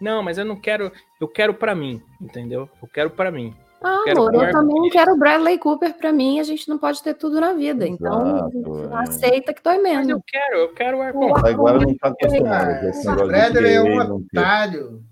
[0.00, 0.90] Não, mas eu não quero.
[1.20, 2.68] Eu quero pra mim, entendeu?
[2.82, 3.54] Eu quero pra mim.
[3.84, 4.92] Ah, Quero amor, eu também arco-íris.
[4.92, 6.40] quero o Bradley Cooper pra mim.
[6.40, 7.86] A gente não pode ter tudo na vida.
[7.86, 8.96] Então, Exato, é.
[9.08, 10.08] aceita que dói Mas menos.
[10.08, 11.18] eu quero, eu quero o arco.
[11.18, 11.46] Uau.
[11.46, 15.02] A Iguara não tá de Bradley é um otário.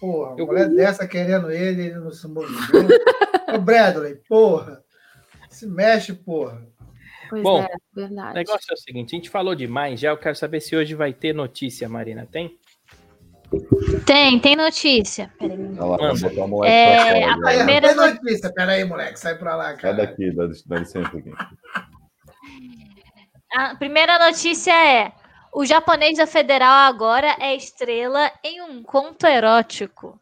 [0.00, 3.54] Porra, Eu- mulher dessa querendo ele, ele não se movimenta.
[3.54, 4.82] Ô, Bradley, porra.
[5.50, 6.66] Se mexe, porra.
[7.28, 10.34] Pois Bom, é, O negócio é o seguinte, a gente falou demais já, eu quero
[10.34, 12.58] saber se hoje vai ter notícia, Marina, tem?
[14.06, 15.32] Tem, tem notícia.
[15.38, 15.56] Peraí.
[15.74, 18.52] Lá, moleque É, a primeira tem no- notícia.
[18.52, 19.18] Pera aí, moleque.
[19.18, 19.96] Sai pra lá, Sai cara.
[19.96, 21.32] daqui, dá, dá licença aqui.
[23.52, 25.12] A primeira notícia é:
[25.52, 30.18] o japonês da Federal agora é estrela em um conto erótico.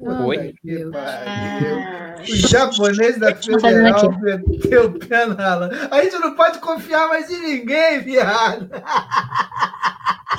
[0.00, 0.54] Oi?
[0.92, 1.78] Pariu.
[2.20, 5.70] O japonês da Federal meteu o pé na lã.
[5.90, 8.70] A gente não pode confiar mais em ninguém, viado.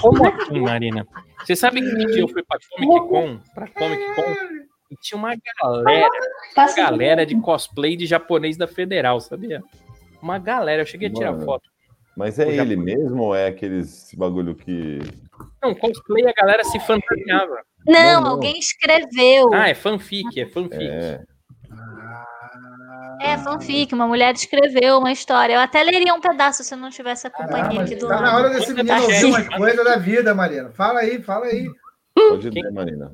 [0.02, 1.06] Como assim, Marina?
[1.44, 4.36] Você sabe que um dia eu fui pra Comic Con, pra Comic Con,
[4.92, 6.10] e tinha uma galera,
[6.56, 9.64] uma galera de cosplay de japonês da Federal, sabia?
[10.22, 11.46] Uma galera, eu cheguei a tirar Mano.
[11.46, 11.70] foto.
[12.18, 15.00] Mas é ele mesmo ou é aqueles bagulho que.
[15.62, 17.62] Não, cosplay a galera se fantasiava.
[17.86, 18.32] Não, Não, não.
[18.32, 19.54] alguém escreveu.
[19.54, 20.84] Ah, é fanfic, é fanfic.
[20.84, 21.22] É.
[23.20, 25.54] É fanfic, uma mulher escreveu uma história.
[25.54, 28.08] Eu até leria um pedaço se eu não tivesse a Ah, companhia mas aqui do
[28.08, 28.36] tá na lado.
[28.38, 29.58] hora desse Manda menino ouvir umas manda.
[29.58, 30.72] coisas da vida, Mariana.
[30.72, 31.68] Fala aí, fala aí.
[32.16, 33.12] Pode Quem- ler, Marina.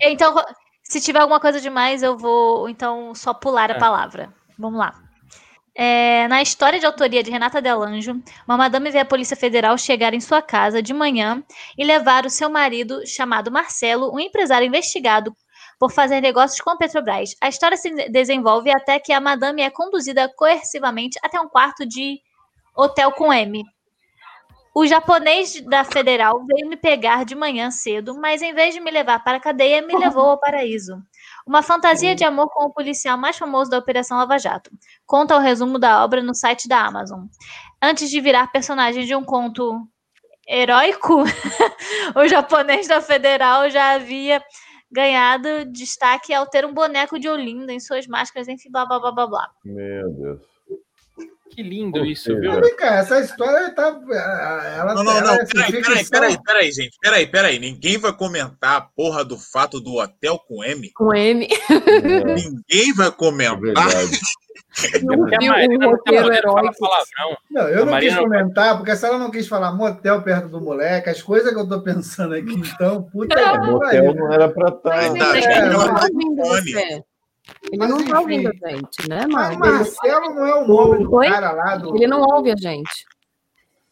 [0.00, 0.34] Então,
[0.82, 3.78] se tiver alguma coisa demais, eu vou então só pular a Ah.
[3.78, 4.32] palavra.
[4.58, 4.94] Vamos lá.
[5.76, 10.14] É, na história de autoria de Renata Delanjo, uma madame vê a Polícia Federal chegar
[10.14, 11.42] em sua casa de manhã
[11.76, 15.34] e levar o seu marido, chamado Marcelo, um empresário investigado
[15.78, 17.34] por fazer negócios com a Petrobras.
[17.40, 22.20] A história se desenvolve até que a madame é conduzida coercivamente até um quarto de
[22.76, 23.64] hotel com M.
[24.74, 28.90] O japonês da Federal veio me pegar de manhã cedo, mas em vez de me
[28.90, 30.96] levar para a cadeia, me levou ao paraíso.
[31.46, 34.70] Uma fantasia de amor com o policial mais famoso da Operação Lava Jato.
[35.06, 37.26] Conta o resumo da obra no site da Amazon.
[37.82, 39.86] Antes de virar personagem de um conto
[40.48, 41.22] heróico,
[42.16, 44.42] o japonês da Federal já havia
[44.90, 49.12] ganhado destaque ao ter um boneco de Olinda em suas máscaras, enfim, blá blá blá
[49.12, 49.50] blá blá.
[49.64, 50.53] Meu Deus.
[51.54, 52.60] Que lindo Ou isso, viu?
[52.60, 53.96] Vem cá, essa história tá.
[54.76, 55.34] Ela, Não, não, ela não.
[55.34, 56.20] é Peraí, peraí, ficção.
[56.20, 56.96] peraí, peraí, gente.
[57.00, 57.58] Peraí, peraí.
[57.58, 60.90] Ninguém vai comentar a porra do fato do hotel com M?
[60.94, 61.46] Com M.
[61.70, 63.60] É, Ninguém vai é comentar.
[63.60, 64.18] verdade.
[64.74, 67.36] Porque a E o Marina não tá palavrão.
[67.50, 70.48] Não, eu A não quis não comentar, porque se ela não quis falar motel perto
[70.48, 74.32] do moleque, as coisas que eu tô pensando aqui, então, puta É, que motel não
[74.32, 75.04] era pra estar.
[75.06, 76.08] Ele é, não tá tá
[77.70, 78.14] Ele não tá enfim.
[78.14, 79.56] ouvindo a gente, né, Mas?
[79.56, 81.28] Marcelo não é o nome do Oi?
[81.28, 81.94] cara lá do.
[81.96, 83.06] Ele não ouve a gente.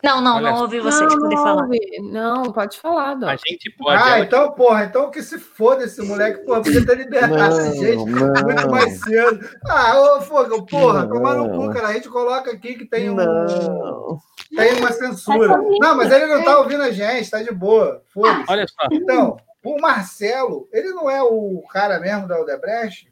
[0.03, 1.62] Não, não, Olha não ouvi vocês não, poder não falar.
[1.62, 1.79] ouve.
[2.11, 3.29] Não, pode falar, Dó.
[3.29, 4.03] A gente pode.
[4.03, 7.73] Ah, ela- então, porra, então que se foda esse moleque, porra, podia ter liberado essa
[7.77, 8.69] gente muito não.
[8.70, 9.49] mais cedo.
[9.69, 11.09] Ah, ô, Fogo, porra, Não.
[11.09, 11.89] tomar no cu, cara.
[11.89, 13.15] A gente coloca aqui que tem um.
[13.15, 14.19] Não.
[14.57, 15.57] Tem uma censura.
[15.81, 18.03] Não, mas ele não tá ouvindo a gente, tá de boa.
[18.12, 18.45] Foda-se.
[18.51, 23.11] Olha só, Então, o Marcelo, ele não é o cara mesmo da Odebrecht?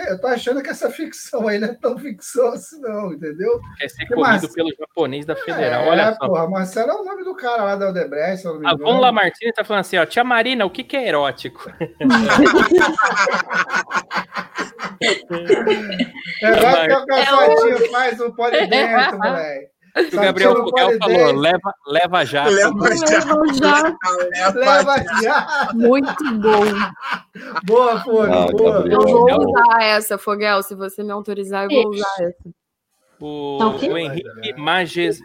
[0.00, 3.60] Eu tô achando que essa ficção aí não é tão ficção assim, não, entendeu?
[3.78, 4.48] quer ser Que comido massa.
[4.52, 5.84] pelo japonês da Federal.
[5.84, 6.26] é, Olha só.
[6.26, 8.74] porra, Marcelo é o nome do cara lá da Odebrecht, A.
[8.76, 11.70] Von Lamartine tá falando assim, ó, tia Marina, o que que é erótico?
[16.42, 19.75] É, vai que o caçadinho faz o polidento, moleque.
[20.12, 22.44] O Gabriel Fogal falou, leva, leva já.
[22.46, 23.06] Leva já.
[23.06, 23.96] Leva já.
[24.52, 25.20] Leva Leva já.
[25.22, 25.70] já.
[25.74, 26.64] Muito bom.
[27.64, 28.72] Boa, Fogo, Ah, boa.
[28.74, 29.00] Gabriel.
[29.00, 30.62] Eu vou usar essa, Foguel.
[30.62, 32.50] Se você me autorizar, eu vou usar essa.
[33.18, 35.18] O, Tá o Henrique Majes,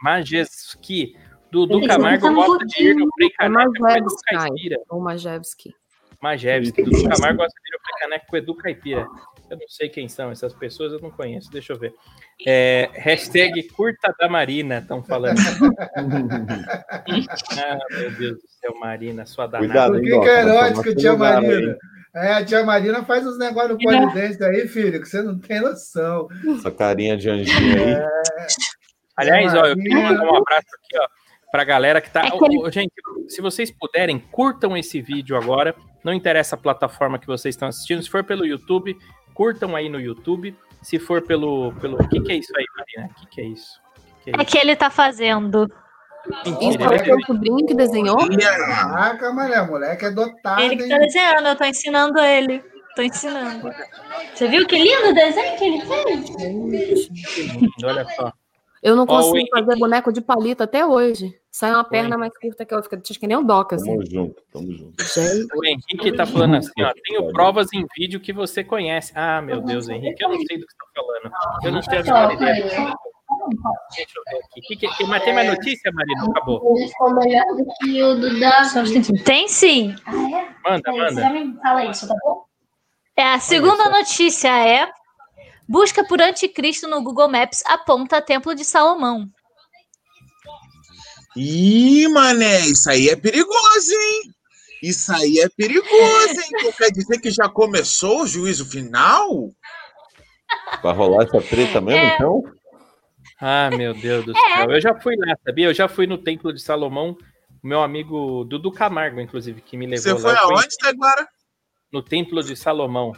[0.00, 1.16] Majeski,
[1.50, 4.16] do Eles Camargo não tão gosta de ir no Frei É Caneca com Edu.
[4.30, 4.76] Caipira.
[4.88, 5.74] Ou Majewski.
[6.20, 9.08] Majewski, do Camargo gosta de ir no Frei Caneca com Edu Caipira.
[9.52, 11.92] Eu não sei quem são essas pessoas, eu não conheço, deixa eu ver.
[12.46, 15.36] É, hashtag curta da Marina, estão falando.
[15.94, 19.90] ah, meu Deus do céu, Marina, sua danada.
[19.90, 21.18] Cuidado, Por hein, é tomar erótico, tia aí.
[21.18, 21.76] Marina?
[22.14, 25.60] É, a tia Marina faz uns negócios no polidense aí, filho, que você não tem
[25.60, 26.28] noção.
[26.56, 28.02] Essa carinha de anjinho aí.
[29.18, 30.12] Aliás, ó, eu queria Marina.
[30.14, 31.06] mandar um abraço aqui, ó,
[31.50, 32.26] pra galera que tá.
[32.26, 32.94] É ô, gente,
[33.28, 35.74] se vocês puderem, curtam esse vídeo agora.
[36.02, 38.02] Não interessa a plataforma que vocês estão assistindo.
[38.02, 38.96] Se for pelo YouTube,
[39.34, 40.56] curtam aí no YouTube.
[40.80, 41.72] Se for pelo.
[41.74, 41.96] pelo...
[41.96, 43.12] O que, que é isso aí, Marina?
[43.12, 43.80] O que, que é isso?
[43.96, 44.50] O que, que é É isso?
[44.50, 45.70] que ele tá fazendo.
[46.44, 48.16] Ele- seu sobrinho que desenhou?
[48.38, 50.88] Caraca, mané, moleque é dotado, Ele que hein?
[50.88, 52.62] tá desenhando, eu tô ensinando ele.
[52.94, 53.70] Tô ensinando.
[54.34, 57.08] Você viu que lindo o desenho que ele fez?
[57.82, 58.32] Olha só.
[58.82, 61.32] Eu não consigo Henrique- fazer boneco de palito até hoje.
[61.50, 62.96] Sai uma perna mais curta que eu fico.
[62.96, 63.90] Acho que nem o Doca, assim.
[63.92, 65.04] Tamo junto, tamo junto.
[65.04, 66.92] Gente, O Henrique tá falando assim, ó.
[67.04, 69.12] Tenho provas em vídeo que você conhece.
[69.14, 71.32] Ah, meu Deus, Henrique, eu não sei do que você tá falando.
[71.64, 72.64] Eu não tenho a menor ideia.
[72.64, 74.60] Deixa eu ver aqui.
[74.62, 76.24] Que que- que- mas tem mais notícia, Marina?
[76.30, 76.76] Acabou.
[76.76, 79.22] Ficou melhor do que o do.
[79.24, 79.94] Tem sim.
[80.64, 81.20] Manda, Você manda.
[81.22, 82.44] já me fala isso, tá bom?
[83.16, 84.88] É, a segunda notícia é:
[85.72, 89.26] busca por anticristo no Google Maps aponta Templo de Salomão.
[91.36, 94.30] Ih, mané, isso aí é perigoso, hein?
[94.82, 95.88] Isso aí é perigoso,
[96.40, 96.48] hein?
[96.56, 99.50] Então quer dizer que já começou o juízo final?
[100.82, 102.14] Vai rolar essa treta mesmo, É.
[102.16, 102.42] então?
[103.40, 104.70] Ah, meu Deus do céu.
[104.70, 105.66] Eu já fui lá, sabia?
[105.66, 107.16] Eu já fui no Templo de Salomão.
[107.62, 110.20] O meu amigo Dudu Camargo, inclusive, que me levou Você lá.
[110.20, 111.28] foi Eu fui aonde, agora?
[111.92, 113.12] No Templo de Salomão.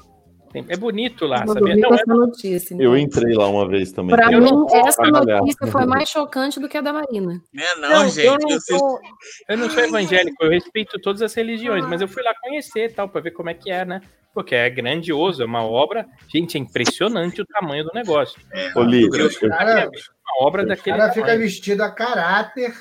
[0.54, 1.76] Tem- É bonito lá, eu sabia?
[1.76, 2.74] Não, é essa notícia.
[2.74, 2.96] Eu então.
[2.96, 4.14] entrei lá uma vez também.
[4.14, 7.42] Pra Eu mim, não- essa notícia foi mais chocante do que a da Marina.
[7.58, 8.24] É não, Não, gente.
[8.24, 9.00] eu, não sou,
[9.48, 13.08] eu não sou evangélico, eu respeito todas as religiões, mas eu fui lá conhecer tal,
[13.08, 14.00] pra ver como é que é, né?
[14.32, 16.06] Porque é grandioso, é uma obra.
[16.32, 18.40] Gente, é impressionante o tamanho do negócio.
[18.76, 19.90] Eu- Cara,
[20.38, 21.40] Uma obra o daquele cara fica tamanho.
[21.40, 22.74] vestido a caráter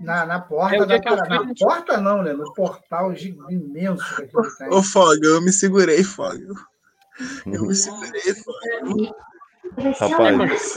[0.00, 2.32] na, na porta É, da eu fui- Na porta não, né?
[2.34, 3.12] No portal
[3.50, 4.68] imenso que aquilo tem.
[4.68, 6.38] Ô, Foga, eu me segurei, Foga.
[7.46, 9.14] Eu me segurei, Foga.
[9.98, 10.76] Rapaz,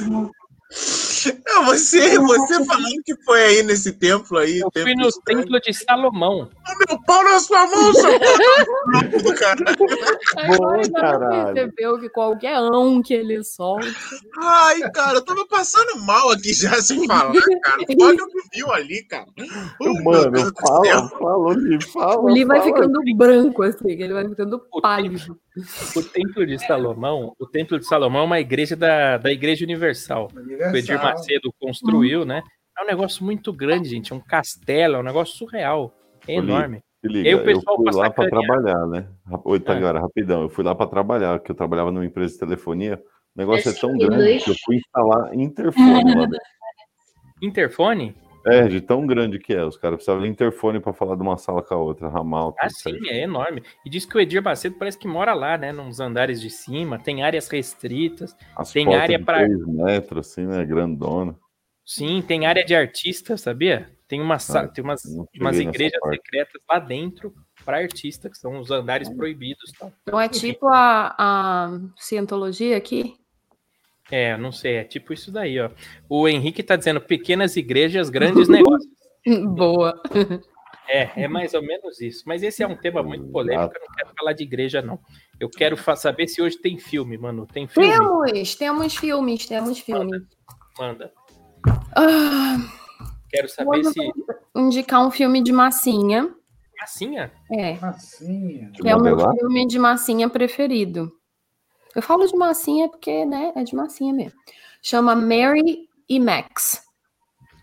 [1.46, 4.60] Não, você, você falando que foi aí nesse templo aí.
[4.60, 5.40] Eu templo fui no estranho.
[5.42, 6.50] Templo de Salomão.
[6.88, 9.78] Meu pau na sua mão, seu pau do caralho.
[11.54, 13.88] Percebeu que qualquer ão que ele solta.
[14.42, 17.84] Ai, cara, eu tava passando mal aqui já sem falar, cara.
[18.02, 19.26] Olha o que viu ali, cara.
[19.82, 21.56] Oh, mano, fala, fala,
[21.94, 22.20] fala.
[22.20, 25.38] O Li vai ficando branco, assim, ele vai ficando O pálido.
[25.96, 30.28] O Templo de Salomão, o Templo de Salomão é uma igreja da, da Igreja Universal.
[30.36, 31.15] O Edir Universal.
[31.18, 32.44] Macedo construiu, né?
[32.78, 34.12] É um negócio muito grande, gente.
[34.12, 35.94] É um castelo, é um negócio surreal.
[36.28, 36.82] É enorme.
[37.02, 39.08] Se liga, E aí o eu pessoal fui lá para trabalhar, né?
[39.44, 40.42] Oi, tá agora, rapidão.
[40.42, 43.02] Eu fui lá para trabalhar, que eu trabalhava numa empresa de telefonia.
[43.36, 46.48] O negócio é tão Esse grande que eu fui instalar interfone lá dentro.
[47.42, 48.16] Interfone?
[48.46, 49.64] É, de tão grande que é.
[49.64, 52.52] Os caras precisavam de interfone para falar de uma sala com a outra, ramal.
[52.52, 53.06] tudo Ah, sim, certo.
[53.08, 53.64] é enorme.
[53.86, 55.72] E diz que o Edir Macedo parece que mora lá, né?
[55.72, 58.36] Nos andares de cima, tem áreas restritas.
[58.56, 60.64] As tem área pra- 3 metros, assim, né?
[60.64, 61.36] Grandona.
[61.84, 63.92] Sim, tem área de artistas, sabia?
[64.08, 65.04] Tem, uma, Ah, tem umas,
[65.40, 69.72] umas igrejas secretas lá dentro para artistas, que são os andares proibidos.
[69.78, 69.92] Tal.
[70.04, 73.16] Então é tipo a, a cientologia aqui?
[74.12, 75.70] É, não sei, é tipo isso daí, ó.
[76.08, 78.94] O Henrique tá dizendo pequenas igrejas, grandes negócios.
[79.56, 80.00] Boa.
[80.88, 82.24] É, é mais ou menos isso.
[82.28, 85.00] Mas esse é um tema muito polêmico, eu não quero falar de igreja, não.
[85.40, 87.48] Eu quero saber se hoje tem filme, mano.
[87.52, 87.90] Tem filme?
[87.90, 90.22] Temos, temos filmes, temos filmes.
[90.78, 91.12] Manda.
[91.96, 92.58] Ah,
[93.30, 94.00] Quero saber se.
[94.56, 96.34] indicar um filme de massinha.
[96.80, 97.32] Massinha?
[97.52, 98.72] É, Massinha.
[98.74, 101.12] Que é o meu filme de massinha preferido.
[101.96, 104.38] Eu falo de massinha porque, né, é de massinha mesmo.
[104.82, 106.84] Chama Mary e Max.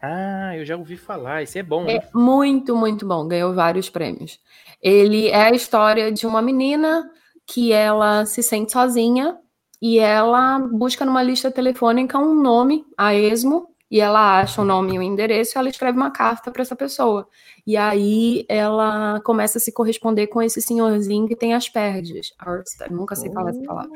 [0.03, 1.43] Ah, eu já ouvi falar.
[1.43, 1.97] Esse é bom, né?
[1.97, 3.29] É muito, muito bom.
[3.29, 4.41] Ganhou vários prêmios.
[4.83, 7.09] Ele é a história de uma menina
[7.47, 9.39] que ela se sente sozinha
[9.81, 14.95] e ela busca numa lista telefônica um nome a esmo e ela acha o nome
[14.95, 17.29] e o endereço e ela escreve uma carta para essa pessoa.
[17.67, 22.33] E aí ela começa a se corresponder com esse senhorzinho que tem Asperges.
[22.39, 23.91] Ars- Nunca sei falar essa palavra.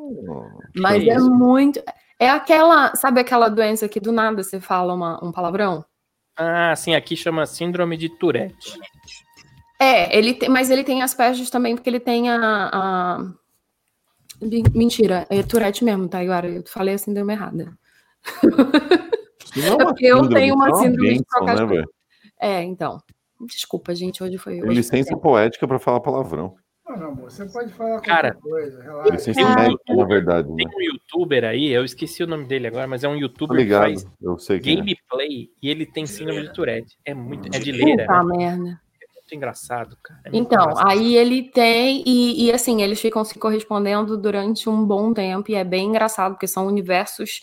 [0.77, 1.31] Mas que é isso?
[1.31, 1.83] muito.
[2.21, 5.83] É aquela, sabe aquela doença que do nada você fala uma- um palavrão?
[6.37, 8.79] Ah, sim, aqui chama Síndrome de Tourette.
[9.81, 12.71] É, ele tem, mas ele tem Asperges também, porque ele tem a.
[12.71, 13.21] a-
[14.75, 16.49] Mentira, é Tourette mesmo, tá, Iara?
[16.49, 17.73] Eu falei a síndrome errada.
[19.57, 21.85] É É uma eu tenho uma é síndrome de trocar né?
[22.41, 22.99] É, então.
[23.41, 24.55] Desculpa, gente, hoje foi.
[24.55, 26.55] Tem Hoje licença foi poética para falar palavrão.
[26.89, 29.11] Não, não, amor, você pode falar Cara, qualquer coisa, relaxa.
[29.11, 30.55] Licença Tem um na youtuber- verdade, né?
[30.57, 33.63] Tem um youtuber aí, eu esqueci o nome dele agora, mas é um youtuber que
[33.65, 34.77] ligado, faz eu sei que é.
[34.77, 36.97] gameplay e ele tem síndrome de Tourette.
[37.05, 37.49] É muito.
[37.55, 38.37] É de leira, Puta né?
[38.37, 38.63] merda.
[38.63, 40.21] muito engraçado, cara.
[40.25, 40.89] É muito Então, engraçado.
[40.89, 45.57] aí ele tem, e, e assim, eles ficam se correspondendo durante um bom tempo, e
[45.57, 47.41] é bem engraçado, porque são universos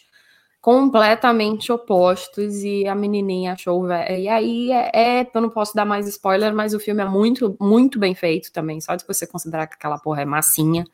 [0.63, 3.85] completamente opostos, e a menininha achou.
[3.85, 7.05] ve- E aí, é, é- eu não posso dar mais spoiler, mas o filme é
[7.05, 10.85] muito, muito bem feito também, só de você considerar que aquela porra é massinha.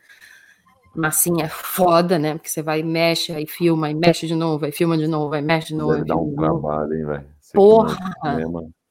[0.96, 2.34] Massinha é foda, né?
[2.34, 5.36] Porque você vai e mexe, aí filma, e mexe de novo, aí filma de novo,
[5.36, 5.92] aí mexe de novo.
[5.92, 7.26] Deve aí dar um trabalho, hein, velho?
[7.54, 7.96] Porra!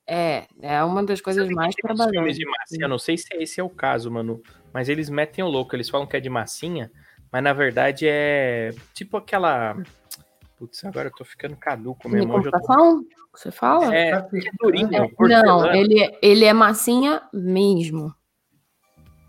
[0.06, 0.44] é.
[0.62, 2.12] É, uma das coisas mais trabalhosas.
[2.12, 4.40] filmes de massinha, eu não sei se esse é o caso, mano,
[4.72, 6.88] mas eles metem o louco, eles falam que é de massinha,
[7.32, 9.76] mas na verdade é tipo aquela
[10.58, 12.42] Putz, agora eu tô ficando caduco, meu De irmão.
[12.42, 13.04] já tô- computação?
[13.32, 13.94] Você fala?
[13.94, 18.12] É, Tá é durinho, É, não, ele, é- ele é massinha mesmo.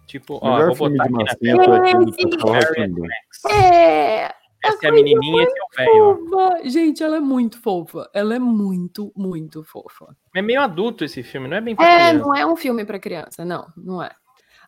[0.08, 1.78] Tipo, ó, vou filme botar de aqui na tela.
[1.78, 3.02] Rá-Tim-Bum.
[3.02, 3.46] Max.
[3.54, 4.34] É,
[4.64, 6.70] Essa é a menininha, esse é o velho.
[6.70, 8.10] Gente, ela é muito fofa.
[8.14, 10.08] Ela é muito, muito fofa.
[10.36, 12.26] É meio adulto esse filme, não é bem pra É, criança.
[12.26, 14.10] não é um filme para criança, não, não é.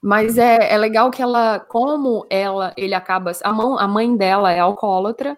[0.02, 4.52] Mas é, é legal que ela, como ela, ele acaba, a, mão, a mãe dela
[4.52, 5.38] é alcoólatra,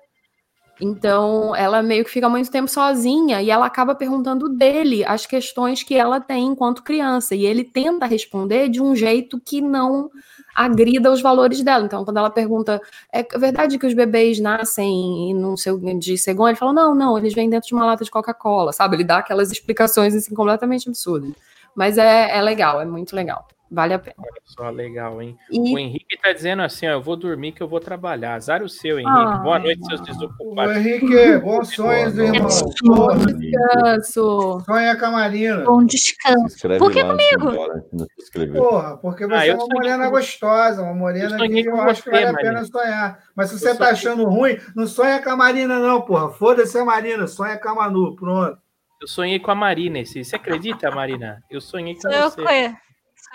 [0.84, 5.82] então ela meio que fica muito tempo sozinha e ela acaba perguntando dele as questões
[5.82, 10.10] que ela tem enquanto criança e ele tenta responder de um jeito que não
[10.54, 11.86] agrida os valores dela.
[11.86, 12.82] Então, quando ela pergunta,
[13.12, 16.52] é verdade que os bebês nascem e não sei de cegonha?
[16.52, 18.98] Ele fala, não, não, eles vêm dentro de uma lata de Coca-Cola, sabe?
[18.98, 21.32] Ele dá aquelas explicações assim completamente absurdas.
[21.76, 23.48] Mas é, é legal, é muito legal.
[23.74, 24.16] Vale a pena.
[24.20, 25.36] Olha só, legal, hein?
[25.50, 28.36] E O Henrique tá dizendo assim, ó, eu vou dormir que eu vou trabalhar.
[28.36, 29.10] Azar o seu, Henrique.
[29.18, 29.38] Ah.
[29.40, 30.78] Boa noite, seus Ô, desocupados.
[30.78, 32.50] Henrique, bons sonhos, irmão.
[32.50, 32.76] noite.
[32.86, 34.62] Porra, descanso.
[34.64, 35.64] Sonha com a Marina.
[35.66, 36.68] Bom descanso.
[36.78, 37.84] Por que embora,
[38.20, 38.62] inscrever.
[38.62, 42.04] Porra, porque você Ah, é uma morena com- gostosa, uma morena Eu que eu acho
[42.04, 43.20] que vale a pena sonhar.
[43.36, 46.30] Mas se Eu você tá sonhei- achando ruim, não sonha com a Marina, não, porra.
[46.32, 48.58] Foda-se a Marina, sonha com a Manu, pronto.
[49.02, 50.24] Eu sonhei com a Marina esse.
[50.24, 51.42] Você acredita, Marina?
[51.50, 52.40] Eu sonhei com eu você.
[52.40, 52.44] o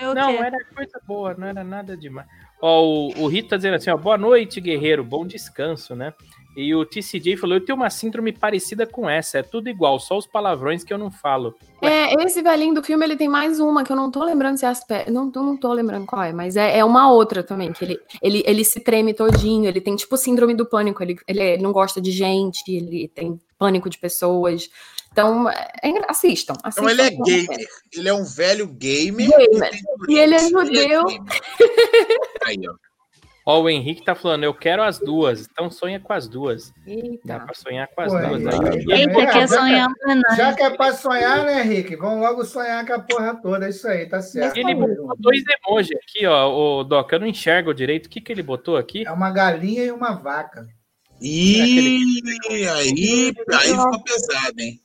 [0.00, 0.36] eu o Não, quê?
[0.36, 2.26] era coisa boa, não era nada demais.
[2.60, 6.12] Ó, o, o Rito tá dizendo assim, ó, boa noite, guerreiro, bom descanso, né?
[6.56, 10.18] E o TCJ falou, eu tenho uma síndrome parecida com essa, é tudo igual, só
[10.18, 11.54] os palavrões que eu não falo.
[11.80, 14.64] É, esse velhinho do filme, ele tem mais uma, que eu não tô lembrando se
[14.64, 15.08] é as pe...
[15.08, 18.00] não, tô- não tô lembrando qual é, mas é, é uma outra também, que ele,
[18.20, 22.00] ele, ele se treme todinho, ele tem tipo síndrome do pânico, ele, ele não gosta
[22.00, 24.68] de gente, ele tem pânico de pessoas.
[25.12, 26.82] Então, é, engra- assistam, assistam.
[26.82, 27.66] Então ele é gamer.
[27.92, 29.28] Ele é um velho gamer.
[29.28, 29.70] Gamer.
[30.08, 31.04] E ele é judeu.
[32.46, 32.74] Aí, ó.
[33.50, 36.70] Ó, o Henrique tá falando, eu quero as duas, então sonha com as duas.
[37.24, 37.40] Dá Eita.
[37.46, 38.84] pra sonhar com as Pô, duas aí.
[38.90, 41.96] Eita, É, quer já sonhar com a Já que é pra sonhar, né, Henrique?
[41.96, 43.64] Vamos logo sonhar com a porra toda.
[43.64, 44.54] É isso aí, tá certo.
[44.54, 46.46] Ele botou dois emojis aqui, ó,
[46.80, 48.04] o Doc, eu não enxergo direito.
[48.04, 49.06] O que que ele botou aqui?
[49.06, 50.66] É uma galinha e uma vaca.
[51.18, 52.20] Ih,
[52.50, 54.78] aí, aí ficou pesado, hein?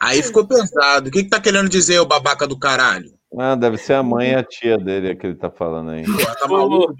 [0.00, 1.08] Aí ficou pesado.
[1.08, 3.10] O que, que tá querendo dizer, o babaca do caralho?
[3.38, 6.04] Ah, deve ser a mãe e a tia dele que ele tá falando aí.
[6.38, 6.94] Tá maluco?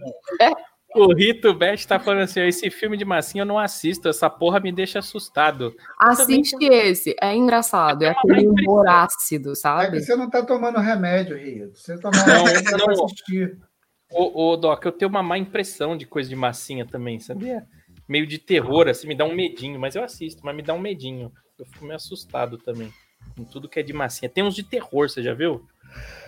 [0.95, 4.59] O Rito Bet tá falando assim, esse filme de massinha eu não assisto, essa porra
[4.59, 5.73] me deixa assustado.
[6.01, 9.99] Assiste esse, é engraçado, é aquele humor ácido, É sabe?
[9.99, 11.71] que você não tá tomando remédio, Rio.
[11.75, 13.05] Você tomar Não, remédio dá pra não.
[13.05, 13.57] assistir.
[14.13, 17.63] Ô, ô, Doc, eu tenho uma má impressão de coisa de massinha também, sabia?
[18.11, 20.81] Meio de terror, assim, me dá um medinho, mas eu assisto, mas me dá um
[20.81, 21.31] medinho.
[21.57, 22.93] Eu fico meio assustado também.
[23.37, 24.29] Com tudo que é de massinha.
[24.29, 25.65] Tem uns de terror, você já viu?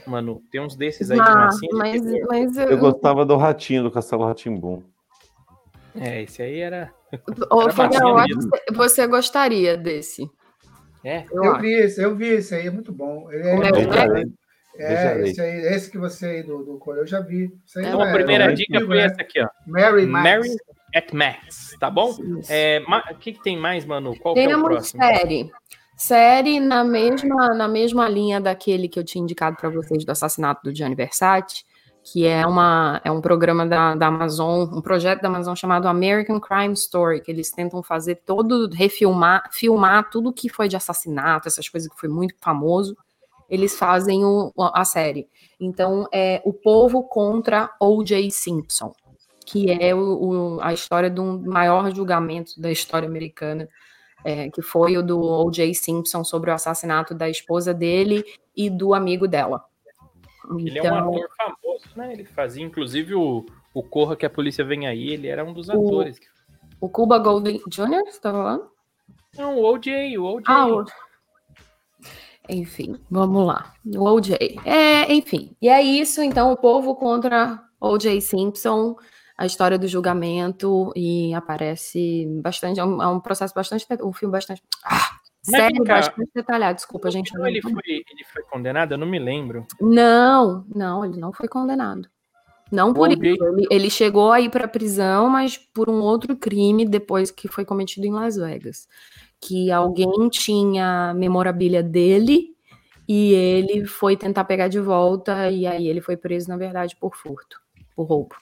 [0.07, 2.27] Mano, tem uns desses aí de Ah, massinha de mas, terror.
[2.29, 4.81] mas eu, Eu gostava do ratinho, do Castelo Ratimbum.
[5.97, 6.95] É, esse aí era.
[7.51, 8.27] Ô, Era massinha
[8.65, 10.31] que você gostaria desse.
[11.05, 13.29] É, Eu, Eu vi esse, eu vi esse aí, é muito bom.
[13.33, 15.19] Ele é, é é, é?
[15.19, 17.53] É, esse, aí, esse que você aí do, do Coreia, eu já vi.
[17.67, 19.49] Isso aí É, Então, a é, primeira é dica foi essa aqui, ó.
[19.67, 20.25] Mary Max.
[20.25, 20.57] Mary
[20.95, 22.15] at Max, tá bom?
[22.49, 24.19] É, O que, que tem mais, Manu?
[24.19, 25.03] Qual que é o próximo?
[25.03, 25.51] série.
[25.97, 30.63] Série na mesma, na mesma linha daquele que eu tinha indicado para vocês do assassinato
[30.65, 31.65] do Gianni Versace,
[32.03, 36.41] que é, uma, é um programa da, da Amazon, um projeto da Amazon chamado American
[36.41, 41.69] Crime Story, que eles tentam fazer todo, refilmar, filmar tudo que foi de assassinato, essas
[41.69, 42.97] coisas que foi muito famoso,
[43.49, 45.29] eles fazem o, a série.
[45.61, 48.31] Então, é O Povo contra O.J.
[48.31, 48.93] Simpson,
[49.47, 53.69] que é o, o- a história de um maior julgamento da história americana,
[54.25, 55.75] é, que foi o do O.J.
[55.75, 58.25] Simpson sobre o assassinato da esposa dele
[58.57, 59.65] e do amigo dela.
[60.59, 62.13] Ele é um Então, ator famoso, né?
[62.13, 63.45] Ele fazia, inclusive, o,
[63.75, 66.21] o Corra que a polícia vem aí, ele era um dos O- atores.
[66.81, 68.71] o Cuba Golding Jr., você tá falando?
[69.37, 70.45] Não, o OJ, o OJ.
[70.47, 70.85] Ah, o...
[72.49, 73.73] Enfim, vamos lá.
[73.87, 74.59] O O.J.
[74.65, 75.57] É, enfim.
[75.63, 78.21] E é isso, então, o povo contra O.J.
[78.21, 78.97] Simpson,
[79.37, 84.33] a história do julgamento, e aparece bastante, é um, é um processo bastante, um filme
[84.33, 84.63] bastante...
[84.85, 87.31] Ah, sério, cá, bastante detalhado, desculpa, gente.
[87.31, 88.93] final ele, foi, ele foi condenado?
[88.93, 89.67] Eu não me lembro.
[89.81, 92.09] Não, não, ele não foi condenado.
[92.73, 93.21] Não por isso.
[93.23, 97.67] Ele, ele chegou a ir para prisão, mas por um outro crime depois que foi
[97.67, 98.89] cometido em Las Vegas.
[99.39, 102.57] Que alguém tinha memorabilia dele
[103.07, 107.15] e ele foi tentar pegar de volta e aí ele foi preso, na verdade, por
[107.15, 107.61] furto,
[107.95, 108.35] por roubo.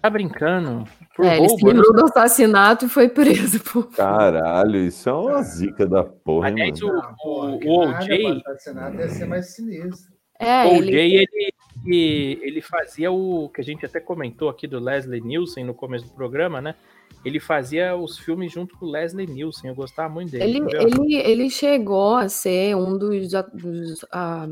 [0.00, 0.84] Tá brincando?
[1.14, 1.68] Por É, ele se roubo?
[1.68, 3.90] eu não livrou do assassinato e foi preso por.
[3.90, 7.16] Caralho, isso é uma zica da porra, hein, Aliás, mano?
[7.22, 10.10] o, o, o OJ, pra assassinar deve ser mais sinistro.
[10.38, 11.52] É, o ele, OJ, ele,
[11.84, 16.06] que ele fazia o que a gente até comentou aqui do Leslie Nielsen no começo
[16.06, 16.74] do programa, né?
[17.22, 19.68] Ele fazia os filmes junto com o Leslie Nielsen.
[19.68, 20.44] Eu gostava muito dele.
[20.44, 23.30] Ele, ele, ele chegou a ser um dos.
[23.52, 24.48] dos, ah,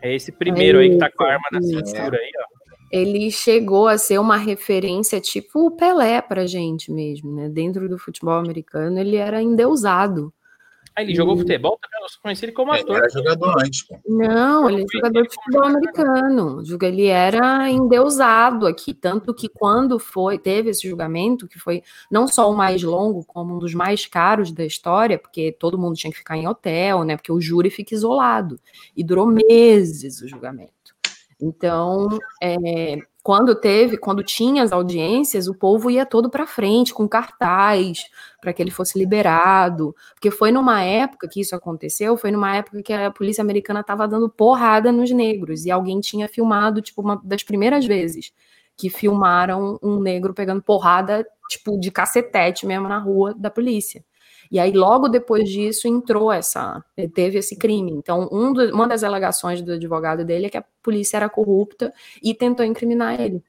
[0.00, 2.59] É esse primeiro aí que tá com a arma na cintura aí, ó.
[2.90, 7.48] Ele chegou a ser uma referência tipo o Pelé pra gente mesmo, né?
[7.48, 10.32] Dentro do futebol americano, ele era endeusado.
[10.94, 11.38] Ah, ele jogou Hum.
[11.38, 12.96] futebol também, eu só conheci ele como Ele ator.
[12.96, 13.96] era jogador antes, pô.
[14.06, 16.62] Não, ele é jogador ele de futebol americano.
[16.82, 22.50] Ele era endeusado aqui, tanto que quando foi teve esse julgamento, que foi não só
[22.50, 26.18] o mais longo, como um dos mais caros da história, porque todo mundo tinha que
[26.18, 27.16] ficar em hotel, né?
[27.16, 28.58] Porque o júri fica isolado
[28.96, 30.72] e durou meses o julgamento.
[31.40, 32.08] Então,
[32.42, 38.04] é, quando teve, quando tinha as audiências, o povo ia todo para frente com cartaz
[38.40, 42.82] para que ele fosse liberado, porque foi numa época que isso aconteceu, foi numa época
[42.82, 47.20] que a polícia americana estava dando porrada nos negros e alguém tinha filmado, tipo, uma
[47.24, 48.32] das primeiras vezes
[48.76, 54.02] que filmaram um negro pegando porrada, tipo, de cacetete mesmo na rua da polícia.
[54.50, 56.84] E aí, logo depois disso, entrou essa.
[57.14, 57.92] Teve esse crime.
[57.92, 61.92] Então, um do- uma das alegações do advogado dele é que a polícia era corrupta
[62.22, 63.42] e tentou incriminar ele.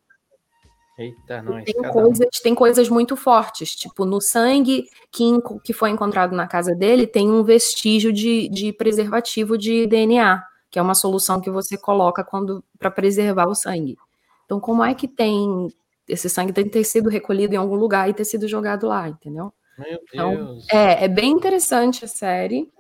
[0.98, 1.64] Eita, nós.
[1.66, 1.90] Tem um.
[1.92, 5.24] coisas, tem coisas muito fortes, tipo, no sangue que,
[5.64, 10.78] que foi encontrado na casa dele, tem um vestígio de, de preservativo de DNA, que
[10.78, 13.98] é uma solução que você coloca quando para preservar o sangue.
[14.46, 15.70] Então, como é que tem
[16.08, 19.08] esse sangue tem que ter sido recolhido em algum lugar e ter sido jogado lá,
[19.08, 19.54] entendeu?
[19.82, 20.68] Meu Então, Deus.
[20.72, 22.72] É, é bem interessante a série.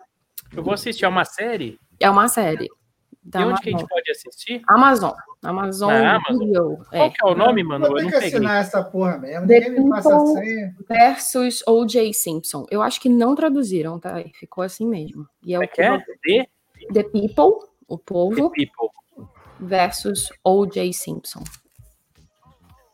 [0.55, 1.79] Eu vou assistir a uma série.
[1.99, 2.67] É uma série.
[3.23, 3.79] Da e onde que a Amazon.
[3.79, 4.61] gente pode assistir?
[4.67, 5.11] Amazon.
[5.43, 6.39] Amazon Na Amazon?
[6.39, 6.77] Video.
[6.89, 7.09] Qual É.
[7.11, 7.85] que é o nome, mano?
[7.85, 8.27] Eu ter não que peguei.
[8.29, 9.47] assinar essa porra mesmo.
[9.47, 10.75] The Ninguém me passa People- senha.
[10.89, 12.13] Versus O.J.
[12.13, 12.65] Simpson.
[12.71, 14.15] Eu acho que não traduziram, tá?
[14.39, 15.27] Ficou assim mesmo.
[15.43, 15.97] E é o é que é?
[16.23, 16.47] The,
[16.93, 18.89] The People, o The povo, People.
[19.59, 20.91] versus O.J.
[20.91, 21.43] Simpson.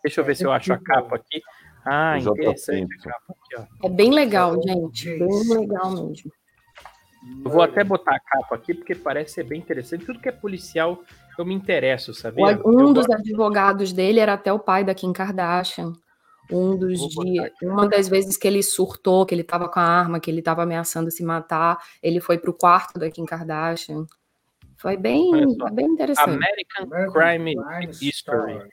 [0.03, 1.41] Deixa eu ver se eu acho a capa aqui.
[1.89, 3.09] Ah, interessante a Simpson.
[3.09, 3.85] capa aqui, ó.
[3.85, 5.09] É bem legal, gente.
[5.09, 5.19] O.J.
[5.19, 6.31] Bem legal mesmo.
[7.43, 10.05] Eu vou até botar a capa aqui, porque parece ser bem interessante.
[10.05, 11.03] Tudo que é policial,
[11.37, 12.59] eu me interesso, sabia?
[12.63, 13.13] O- Um Eu dos gosto.
[13.21, 15.93] advogados dele era até o pai da Kim Kardashian.
[16.49, 20.19] Um dos dias, uma das vezes que ele surtou, que ele tava com a arma,
[20.19, 24.05] que ele tava ameaçando se matar, ele foi pro quarto da Kim Kardashian.
[24.77, 25.29] Foi bem,
[25.73, 26.29] bem interessante.
[26.29, 28.11] American American Crime Crime History.
[28.11, 28.69] Story.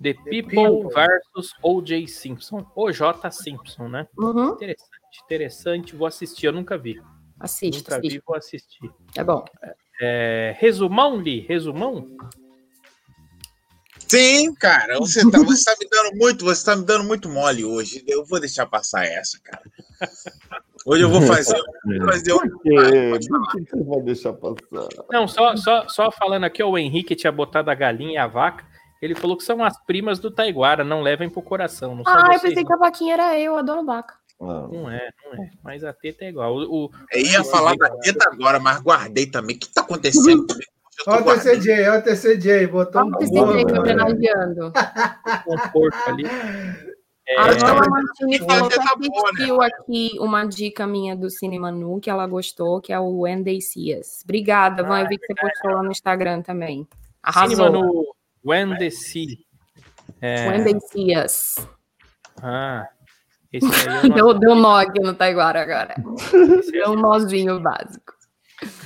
[0.00, 0.90] The The People, People.
[0.94, 2.06] versus O.J.
[2.06, 2.64] Simpson.
[2.76, 3.30] O.J.
[3.32, 4.06] Simpson, né?
[4.16, 5.96] Uhum, Interessante, interessante.
[5.96, 7.00] Vou assistir, eu nunca vi.
[7.40, 8.22] assiste, nunca vi, assiste.
[8.26, 8.90] vou assistir.
[9.16, 9.44] É bom.
[10.00, 11.40] É, resumão, Li?
[11.40, 12.08] Resumão?
[14.06, 17.64] Sim, cara, você tá, você tá me dando muito, você tá me dando muito mole
[17.64, 18.02] hoje.
[18.06, 19.62] Eu vou deixar passar essa, cara.
[20.86, 22.38] Hoje eu vou fazer, vou fazer um.
[22.38, 23.10] Por quê?
[23.10, 23.18] Por
[23.66, 24.88] que você vai deixar passar?
[25.10, 28.64] Não, só, só, só falando aqui, o Henrique tinha botado a galinha e a vaca.
[29.00, 31.94] Ele falou que são as primas do Taiguara, não levem pro coração.
[31.94, 34.14] Não Ah, eu pensei que a vaquinha era eu, adoro vaca.
[34.40, 35.50] Ah, Não é, não é.
[35.64, 36.54] Mas a teta é igual.
[36.54, 39.56] O, o- Eu ia falar da teta agora, mas guardei também.
[39.56, 40.46] O que tá acontecendo?
[41.06, 41.24] Olha o.
[41.24, 43.80] TCJ, olha o TCJ, botou um Olha porra, jeito né?
[43.80, 44.72] homenageando.
[45.44, 46.24] conforto ali.
[47.30, 48.84] É, A Dona É, Martini falou que né?
[49.26, 53.22] assistiu aqui uma dica minha do Cinema Nu, que ela gostou, que é o
[53.60, 54.22] See Us.
[54.24, 55.00] Obrigada, Van.
[55.02, 56.88] Eu vi que você postou lá no Instagram também.
[57.30, 58.16] Cinema Arrasou.
[58.48, 59.38] When the Sea.
[60.20, 61.56] É, When They See Us.
[62.42, 62.86] ah,
[63.52, 65.94] esse aí eu Deu, deu nó aqui no Taiguara agora.
[66.72, 68.14] Deu um nozinho básico.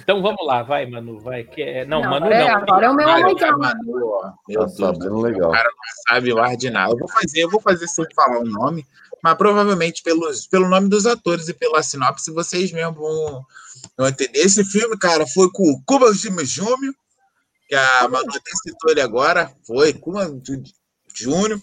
[0.03, 1.45] Então vamos lá, vai, Manu, vai.
[1.45, 1.85] Que é...
[1.87, 2.57] Não, Não, Manu é- não.
[2.57, 3.59] agora é o meu Vai, legal.
[3.59, 5.51] vai, Manu, tá Deus, sabendo legal.
[5.53, 6.93] cara não sabe mais de nada.
[6.93, 8.85] Eu vou fazer, eu vou fazer sem falar o nome,
[9.23, 13.43] mas provavelmente pelos, pelo nome dos atores e pela sinopse vocês mesmo vão,
[13.97, 14.41] vão entender.
[14.41, 16.93] Esse filme, cara, foi com o Cuba Jimmy Júnior,
[17.73, 20.31] que a Manu até citou ele agora, foi Cuba
[21.15, 21.59] Júnior.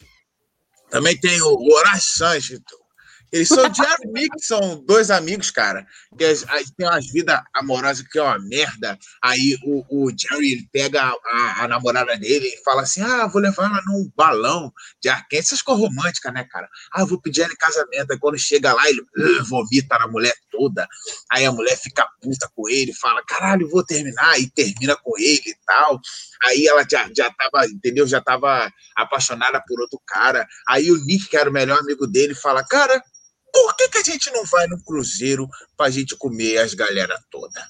[0.90, 2.60] Também tem o Horácio Sanches.
[3.32, 5.86] Eles são de amigos, são dois amigos, cara.
[6.18, 6.34] Que
[6.78, 8.98] tem umas vidas amorosas que é uma merda.
[9.22, 13.28] Aí o, o Jerry ele pega a, a- a namorada dele e fala assim: Ah,
[13.28, 15.40] vou levar ela num balão de ar quente.
[15.44, 16.68] Essas coisas românticas, né, cara?
[16.92, 18.12] Ah, vou pedir ela em casamento.
[18.12, 20.88] Aí quando chega lá, ele "Ugh", vomita na mulher toda.
[21.32, 24.40] Aí a mulher fica puta com ele, fala: Caralho, vou terminar.
[24.40, 26.00] E termina com ele e tal.
[26.46, 28.08] Aí ela já, já tava, entendeu?
[28.08, 30.48] Já tava apaixonada por outro cara.
[30.68, 33.02] Aí o Nick, que era o melhor amigo dele, fala: Cara,
[33.54, 35.48] por que, que a gente não vai no cruzeiro
[35.78, 37.68] pra gente comer as galera toda?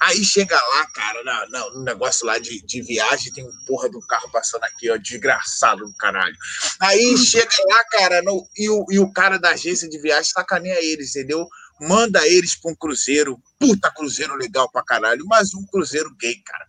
[0.00, 3.88] Aí chega lá, cara, na- na- no negócio lá de, de viagem, tem um porra
[3.88, 6.36] do carro passando aqui, ó, desgraçado do caralho.
[6.80, 10.78] Aí chega lá, cara, no- e, o, e o cara da agência de viagem sacaneia
[10.84, 11.46] eles, entendeu?
[11.80, 16.66] Manda eles pra um cruzeiro, puta cruzeiro legal pra caralho, mas um cruzeiro gay, cara.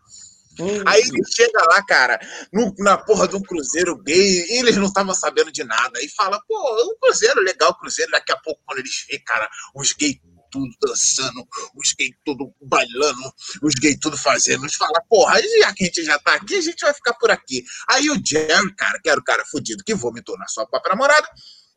[0.85, 2.19] Aí ele chega lá, cara,
[2.51, 6.01] no- na porra de um cruzeiro gay, e eles não estavam sabendo de nada.
[6.01, 8.11] E fala, pô, um cruzeiro legal, cruzeiro.
[8.11, 10.19] Daqui a pouco, quando eles vê, cara, os gays
[10.51, 11.45] tudo dançando,
[11.75, 14.63] os gays tudo bailando, os gays tudo fazendo.
[14.63, 17.29] Eles falam, porra, já que a gente já tá aqui, a gente vai ficar por
[17.29, 17.63] aqui.
[17.89, 21.27] Aí o Jerry, cara, que era o cara fudido que vomitou na sua própria namorada,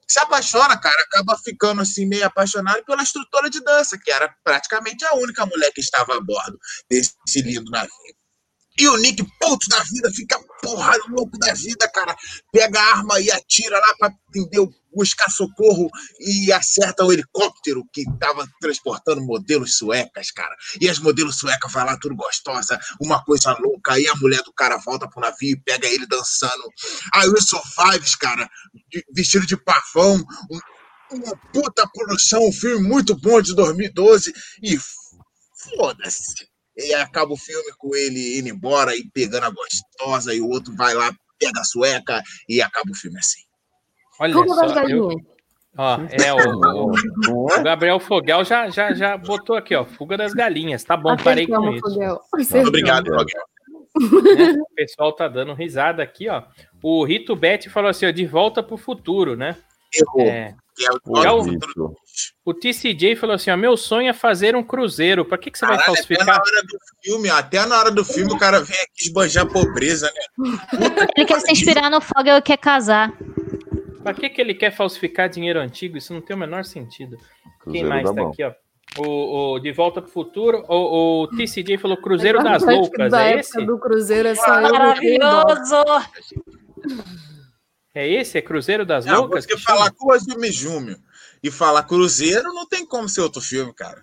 [0.07, 5.05] se apaixona, cara, acaba ficando assim meio apaixonado pela instrutora de dança, que era praticamente
[5.05, 7.91] a única mulher que estava a bordo desse lindo navio.
[8.79, 12.17] E o Nick, puto da vida, fica porra louco da vida, cara.
[12.53, 15.91] Pega a arma e atira lá pra entendeu, buscar socorro
[16.21, 20.55] e acerta o helicóptero que tava transportando modelos suecas, cara.
[20.81, 23.95] E as modelos suecas vai lá tudo gostosa, uma coisa louca.
[23.95, 26.63] Aí a mulher do cara volta pro navio e pega ele dançando.
[27.15, 28.49] Aí os Survives, cara,
[29.13, 30.17] vestido de pafão,
[30.51, 30.61] um-
[31.17, 34.33] uma puta produção, um filme muito bom de 2012
[34.63, 34.79] e
[35.77, 36.48] foda-se.
[36.79, 40.49] E aí acaba o filme com ele indo embora e pegando a gostosa, e o
[40.49, 43.41] outro vai lá, pega a sueca e acaba o filme assim.
[44.21, 45.25] Olha Fuga das só, eu, galinhas.
[45.77, 46.93] ó, é o,
[47.33, 50.85] o- o Gabriel Fogel já, já, já botou aqui, ó, fuga das galinhas.
[50.85, 51.99] Tá bom, parei com isso.
[52.55, 53.27] Muito obrigado, Fogel.
[53.27, 54.55] né?
[54.61, 56.45] O pessoal tá dando risada aqui, ó.
[56.83, 59.57] O Rito Bet falou assim, ó, de volta pro futuro, né?
[59.93, 60.29] Errou.
[60.29, 61.43] É, é o Já o-.
[62.45, 65.25] o TCJ falou assim, ó, meu sonho é fazer um cruzeiro.
[65.25, 66.41] Pra que, que você vai Caralho, até na falsificar?
[66.41, 70.07] hora do filme, até na hora do filme o cara vem aqui esbanjar pobreza,
[70.39, 70.59] né?
[71.17, 73.13] Ele quer se inspirar no Fogel e quer casar.
[74.03, 75.99] Pra que, que ele quer falsificar dinheiro antigo?
[75.99, 77.17] Isso não tem o menor sentido.
[77.71, 78.31] Quem Cruzeiro mais da tá mão.
[78.31, 78.53] aqui, ó?
[78.97, 83.11] O, o De Volta pro Futuro, o, o TCJ falou Cruzeiro das Acho que Loucas,
[83.11, 83.67] da é época esse?
[83.67, 84.73] do Cruzeiro é só eu.
[84.73, 85.85] Maravilhoso!
[87.95, 88.39] É esse?
[88.39, 89.45] É Cruzeiro das Não, Loucas?
[89.45, 90.97] você falar Cosme Júnior
[91.43, 94.03] e falar Cruzeiro não tem como ser outro filme, cara.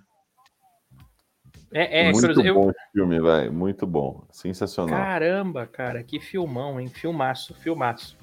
[1.73, 2.53] É, é Muito Cruzeiro.
[2.55, 3.51] bom esse filme, velho.
[3.53, 4.25] Muito bom.
[4.31, 4.97] Sensacional.
[4.97, 6.87] Caramba, cara, que filmão, hein?
[6.87, 8.17] Filmaço, filmaço.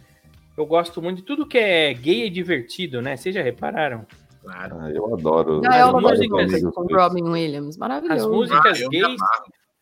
[0.57, 3.17] Eu gosto muito de tudo que é gay e divertido, né?
[3.17, 4.07] Vocês já repararam?
[4.43, 4.79] Claro.
[4.81, 5.61] Ah, eu adoro.
[5.61, 7.69] Gaiola As das músicas- com Robin Williams.
[7.71, 8.31] As Maravilhoso.
[8.33, 9.17] músicas Ah, eu gays.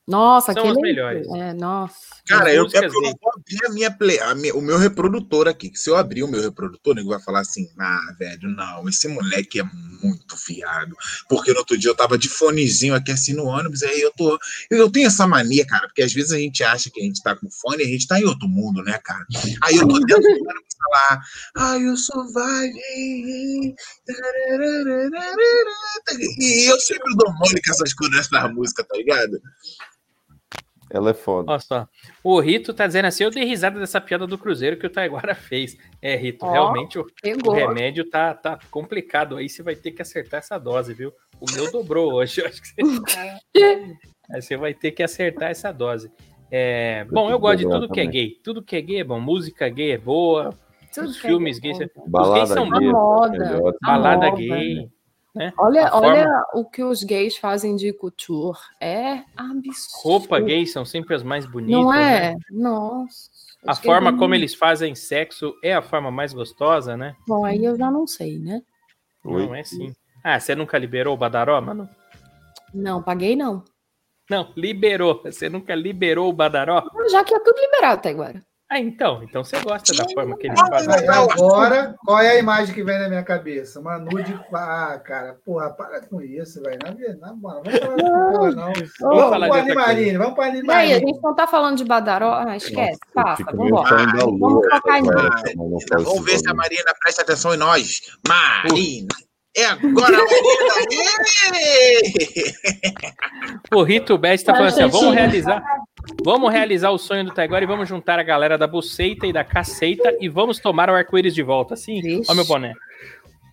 [0.07, 0.77] Nossa, são aquele.
[0.77, 1.28] as melhores.
[1.28, 2.16] É, nossa.
[2.26, 5.48] Cara, eu, é eu não vou abrir a minha play, a minha- o meu reprodutor
[5.48, 5.70] aqui.
[5.70, 8.88] que Se eu abrir o meu reprodutor, o nego vai falar assim: ah, velho, não,
[8.88, 10.97] esse moleque é muito fiado.
[11.28, 14.38] Porque no outro dia eu tava de fonezinho aqui assim no ônibus, aí eu tô.
[14.70, 17.34] Eu tenho essa mania, cara, porque às vezes a gente acha que a gente tá
[17.36, 19.24] com fone e a gente tá em outro mundo, né, cara?
[19.62, 21.20] Aí eu tô dentro do ônibus falar,
[21.56, 22.68] ai, eu sou vai.
[26.38, 29.40] E eu sempre dou mole com essas coisas nessas músicas, tá ligado?
[30.91, 31.53] Ela é foda.
[31.53, 31.89] Olha só.
[32.23, 35.35] O Rito tá dizendo assim: eu dei risada dessa piada do Cruzeiro que o Taiguara
[35.35, 35.77] fez.
[36.03, 37.07] É, Rito, Ó, realmente o,
[37.47, 39.37] o remédio tá, tá complicado.
[39.37, 41.12] Aí você vai ter que acertar essa dose, viu?
[41.41, 42.41] O meu dobrou hoje.
[42.41, 42.83] Eu acho que você...
[44.33, 46.11] Aí você vai ter que acertar essa dose.
[46.51, 48.31] É, bom, eu gosto de tudo que é gay.
[48.43, 49.21] Tudo que é gay é bom.
[49.21, 50.53] Música gay é boa.
[50.93, 51.62] Tudo Os é filmes bom.
[51.62, 51.91] gays.
[52.09, 53.39] Balada são gay, A moda.
[53.39, 53.75] melhor.
[53.81, 54.37] Balada moda.
[54.37, 54.91] gay.
[55.35, 55.52] Né?
[55.57, 58.59] Olha, A olha forma- o que os gays fazem de couture.
[58.81, 60.02] É absurdo.
[60.02, 61.81] Roupa gay são sempre as mais bonitas.
[61.81, 62.32] Não né?
[62.32, 62.36] é?
[62.51, 63.31] Nossa.
[63.65, 67.15] A gays forma como eles fazem sexo é a forma mais gostosa, né?
[67.28, 68.62] Bom, aí eu já não sei, né?
[69.24, 69.47] Oi?
[69.47, 69.94] Não é sim.
[70.24, 71.89] Ah, você nunca liberou o Badaró, mano?
[72.74, 73.65] Não, paguei não.
[74.28, 75.23] Não, liberou.
[75.24, 76.89] Você nunca liberou o Badaró?
[77.11, 78.43] Já que é tudo liberado até agora.
[78.72, 79.20] Ah, então.
[79.24, 80.94] Então você gosta da forma que eles Vamos fazem.
[80.94, 83.80] Aí, Não, agora, qual é a imagem que vem na minha cabeça?
[83.80, 84.38] Uma nude.
[84.55, 86.78] Ah, cara, porra, para com isso, velho.
[86.80, 88.72] Na, na, moral, vamos falar porra, não.
[88.72, 92.32] Vamos Vamos de outra Animarine, vamos E aí, a gente não tá falando de Badaró?
[92.47, 93.01] Ah, esquece.
[93.16, 95.30] Nossa, Passa, Vamos lua, focar em cara, mim.
[95.44, 96.55] mas não faz Vamos ver se a.
[96.55, 98.02] Marina presta atenção em nós.
[98.28, 99.09] Marina!
[99.56, 100.16] É agora!
[103.74, 105.62] O Rito Best tá falando assim: vamos realizar.
[106.24, 109.43] Vamos realizar o sonho do Taiguara e vamos juntar a galera da Buceita e da
[109.44, 111.74] Caceita e vamos tomar o arco-íris de volta.
[111.77, 112.31] Sim, Vixe.
[112.31, 112.74] ó meu boné.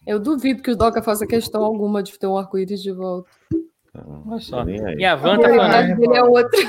[0.06, 3.30] Eu duvido que o Doca faça questão alguma de ter um arco-íris de volta.
[4.28, 4.64] Olha só.
[4.98, 5.98] E a Van tá falando, hein?
[6.00, 6.60] Ele é outra.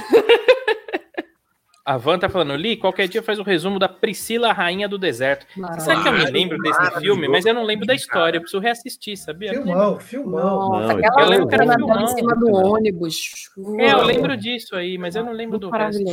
[1.89, 5.47] A Van tá falando, Li, qualquer dia faz o resumo da Priscila, Rainha do Deserto.
[5.79, 8.37] Sabe que eu me lembro desse filme, mas eu não lembro da história.
[8.37, 9.55] Eu preciso reassistir, sabia?
[9.55, 10.69] Filmão, filmão.
[10.69, 12.03] Nossa, Não, aquela eu lembro que era filmão.
[12.03, 13.51] em cima do ônibus.
[13.79, 16.05] É, eu lembro disso aí, mas eu não lembro do resto.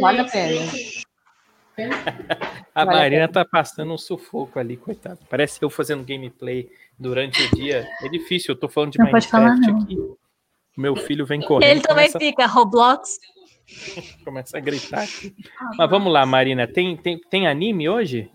[0.00, 0.60] Vale a pena.
[2.74, 5.18] A Vale a Marina tá passando um sufoco ali, coitado.
[5.28, 7.86] Parece eu fazendo gameplay durante o dia.
[8.02, 9.82] É difícil, eu tô falando de Não pode Minecraft falar, não.
[9.82, 9.98] aqui.
[10.74, 11.70] Meu filho vem correndo.
[11.70, 13.18] Ele também começa, fica Roblox.
[14.24, 15.34] começa a gritar aqui.
[15.76, 16.66] Mas vamos lá, Marina.
[16.66, 18.30] Tem, tem, tem anime hoje?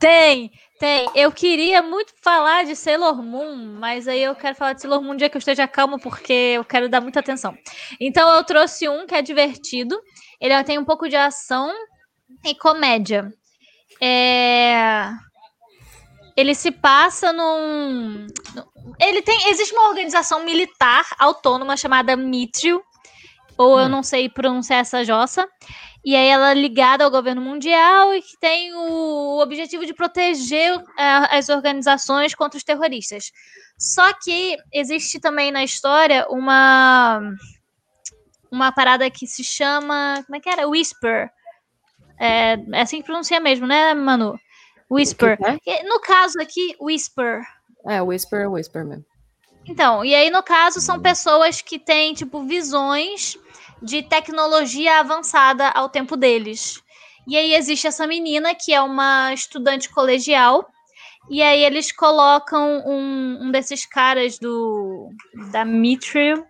[0.00, 0.50] Tem,
[0.80, 1.08] tem.
[1.14, 5.12] Eu queria muito falar de Sailor Moon, mas aí eu quero falar de Sailor Moon
[5.12, 7.56] um dia que eu esteja calma, porque eu quero dar muita atenção.
[8.00, 9.96] Então eu trouxe um que é divertido.
[10.40, 11.72] Ele tem um pouco de ação
[12.44, 13.32] e comédia.
[14.00, 15.08] É,
[16.36, 18.26] Ele se passa num.
[18.98, 19.50] Ele tem.
[19.50, 22.82] Existe uma organização militar autônoma chamada Mithril,
[23.56, 25.46] ou eu não sei pronunciar essa jossa.
[26.04, 30.76] E aí ela é ligada ao governo mundial e que tem o objetivo de proteger
[30.98, 33.30] é, as organizações contra os terroristas.
[33.78, 37.20] Só que existe também na história uma
[38.50, 40.22] uma parada que se chama.
[40.26, 40.68] Como é que era?
[40.68, 41.30] Whisper.
[42.18, 44.38] É, é assim que pronuncia mesmo, né, Manu?
[44.90, 45.38] Whisper.
[45.66, 47.40] E No caso aqui, Whisper.
[47.86, 49.04] É, Whisper é Whisper mesmo.
[49.64, 53.38] Então, e aí no caso são pessoas que têm, tipo, visões
[53.82, 56.82] de tecnologia avançada ao tempo deles.
[57.26, 60.68] E aí existe essa menina que é uma estudante colegial.
[61.30, 65.10] E aí eles colocam um, um desses caras do
[65.52, 66.44] da Mithril,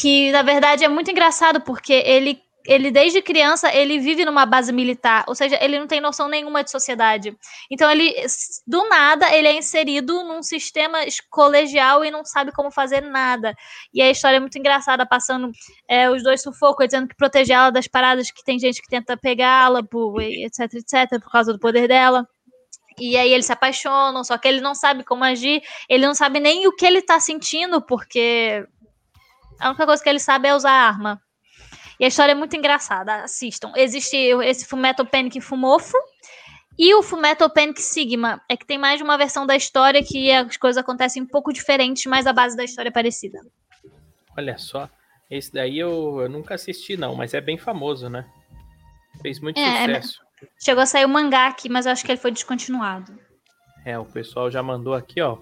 [0.00, 4.72] que na verdade é muito engraçado porque ele ele desde criança ele vive numa base
[4.72, 7.36] militar, ou seja, ele não tem noção nenhuma de sociedade.
[7.70, 8.14] Então ele
[8.66, 10.98] do nada ele é inserido num sistema
[11.30, 13.54] colegial e não sabe como fazer nada.
[13.92, 15.50] E a história é muito engraçada, passando
[15.88, 19.16] é, os dois sufocos, dizendo que protege ela das paradas que tem gente que tenta
[19.16, 22.26] pegá-la, etc, etc, por causa do poder dela.
[22.98, 26.38] E aí eles se apaixonam, só que ele não sabe como agir, ele não sabe
[26.38, 28.66] nem o que ele tá sentindo, porque
[29.58, 31.20] a única coisa que ele sabe é usar arma.
[32.00, 33.72] E a história é muito engraçada, assistam.
[33.76, 35.98] Existe esse Fullmetal Panic Fumofo
[36.78, 38.40] e o Fullmetal Panic Sigma.
[38.48, 41.52] É que tem mais de uma versão da história que as coisas acontecem um pouco
[41.52, 43.38] diferentes, mas a base da história é parecida.
[44.34, 44.88] Olha só.
[45.30, 48.24] Esse daí eu, eu nunca assisti, não, mas é bem famoso, né?
[49.20, 50.20] Fez muito É, é- sucesso.
[50.58, 53.12] Chegou a sair o mangá aqui, mas eu acho que ele foi descontinuado.
[53.84, 55.36] É, o pessoal já mandou aqui, ó,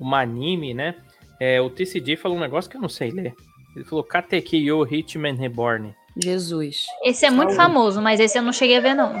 [0.00, 0.94] um anime, né?
[1.40, 3.34] É, o TCD falou um negócio que eu não sei ler.
[3.74, 5.92] Ele falou Katekyo Hitman Reborn.
[6.16, 6.86] Jesus.
[7.02, 9.14] Esse é muito famoso, mas esse eu não cheguei a ver, não.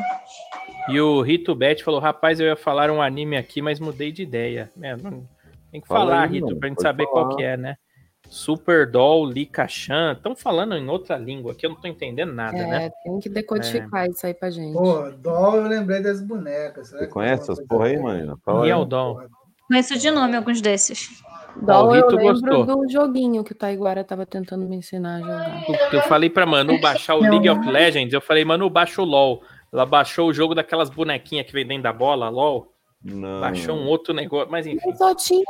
[0.88, 4.22] E o Rito Bet falou, rapaz, eu ia falar um anime aqui, mas mudei de
[4.22, 4.70] ideia.
[4.80, 5.26] É, não-
[5.72, 7.24] Tem que Fala falar, aí, Rito, mano, pra gente pode saber falar.
[7.24, 7.76] qual que é, né?
[8.28, 10.12] Super Doll, Lika-chan.
[10.12, 12.90] Estão falando em outra língua aqui, eu não tô entendendo nada, É, né?
[13.02, 14.72] tem que decodificar isso aí pra gente.
[14.72, 16.88] Pô, Doll, eu lembrei das bonecas.
[16.88, 17.96] Será Você que conhece essas porra aí?
[18.44, 19.20] Fala E é o Doll.
[19.66, 21.08] Conheço de nome alguns desses.
[21.56, 22.66] O eu lembro gostou.
[22.66, 25.64] do joguinho que o Taiguara tava tentando me ensinar a jogar.
[25.68, 29.04] Eu, eu falei pra Manu baixar o League of Legends, eu falei, Manu, baixa o
[29.04, 29.42] LoL.
[29.72, 32.72] Ela baixou o jogo daquelas bonequinhas que vem dentro da bola, LoL.
[33.04, 33.40] Não.
[33.40, 34.80] Baixou um outro negócio, mas enfim.
[34.86, 35.44] Mas só tinha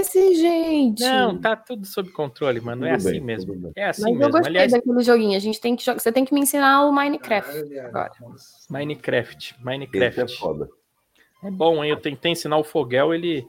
[0.00, 1.02] esse, gente.
[1.02, 2.86] Não, tá tudo sob controle, mano.
[2.86, 3.72] É Tudo assim bem, mesmo.
[3.76, 4.32] É assim Mas eu mesmo.
[4.32, 5.36] gostei Aliás, daquele joguinho.
[5.36, 5.98] A gente tem que jogar.
[6.00, 7.50] Você tem que me ensinar o Minecraft.
[7.50, 7.86] Caralho, viado.
[7.88, 8.12] agora.
[8.22, 8.54] Nossa.
[8.70, 9.36] Minecraft.
[9.36, 10.38] Esse é Minecraft.
[10.38, 10.68] foda.
[11.42, 11.90] É bom, hein?
[11.90, 13.46] Eu tentei ensinar o Foguel, ele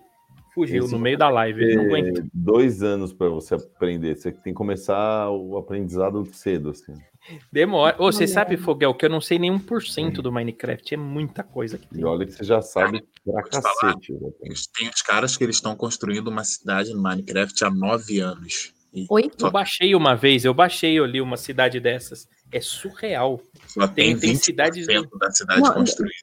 [0.56, 1.62] fugiu Esse no meio da live.
[1.64, 2.24] Ele não aguentou.
[2.24, 4.16] É, dois anos pra você aprender.
[4.16, 6.94] Você tem que começar o aprendizado cedo, assim.
[7.52, 7.96] Demora.
[8.00, 10.94] Ô, você sabe, Foguel, que eu não sei nem 1% do Minecraft.
[10.94, 12.02] É muita coisa que tem.
[12.02, 13.94] E olha que você já sabe pra Vou te falar.
[13.94, 14.14] cacete.
[14.14, 14.30] né?
[14.78, 18.74] Tem os caras que eles estão construindo uma cidade no Minecraft há nove anos.
[18.94, 19.30] E Oi?
[19.40, 22.28] Eu baixei uma vez, eu baixei ali uma cidade dessas.
[22.52, 23.42] É surreal.
[23.68, 26.16] só Tem- tem, tem 20% cidades da cidade Não, construída.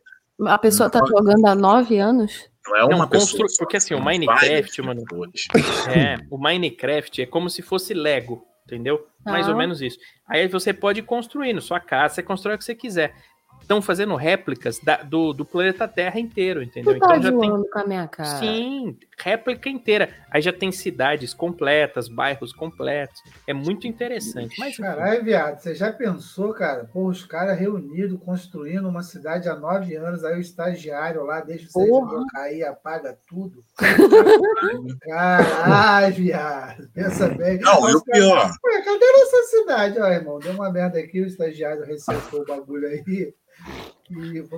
[0.47, 2.49] A pessoa tá jogando há nove anos?
[2.67, 3.59] Não é Não, uma constru- pessoa.
[3.59, 5.87] porque assim, o Minecraft, mano, pessoas.
[5.89, 9.07] É, o Minecraft é como se fosse Lego, entendeu?
[9.25, 9.99] Mais ou menos isso.
[10.29, 13.15] Aí você pode ir construindo sua casa, você constrói o que você quiser.
[13.61, 16.95] Estão fazendo réplicas da- do, do planeta Terra inteiro, entendeu?
[16.95, 17.71] Tu tá Então já tem.
[17.71, 18.39] com a minha cara.
[18.41, 20.09] Sim, réplica inteira.
[20.31, 23.21] Aí já tem cidades completas, bairros completos.
[23.47, 24.57] É muito interessante.
[24.59, 26.85] Mas Caralho, viado, você já pensou, cara?
[26.93, 31.67] Pô, os caras reunidos, construindo uma cidade há nove anos, aí o estagiário lá deixa
[31.69, 33.63] o servidor cair, apaga tudo.
[35.03, 37.59] Caralho, viado, pensa bem.
[37.61, 40.01] Não, e o pior, Ué, cadê nossa cidade?
[40.01, 43.35] Ó, irmão, deu uma merda aqui, o estagiário resetou o bagulho aí.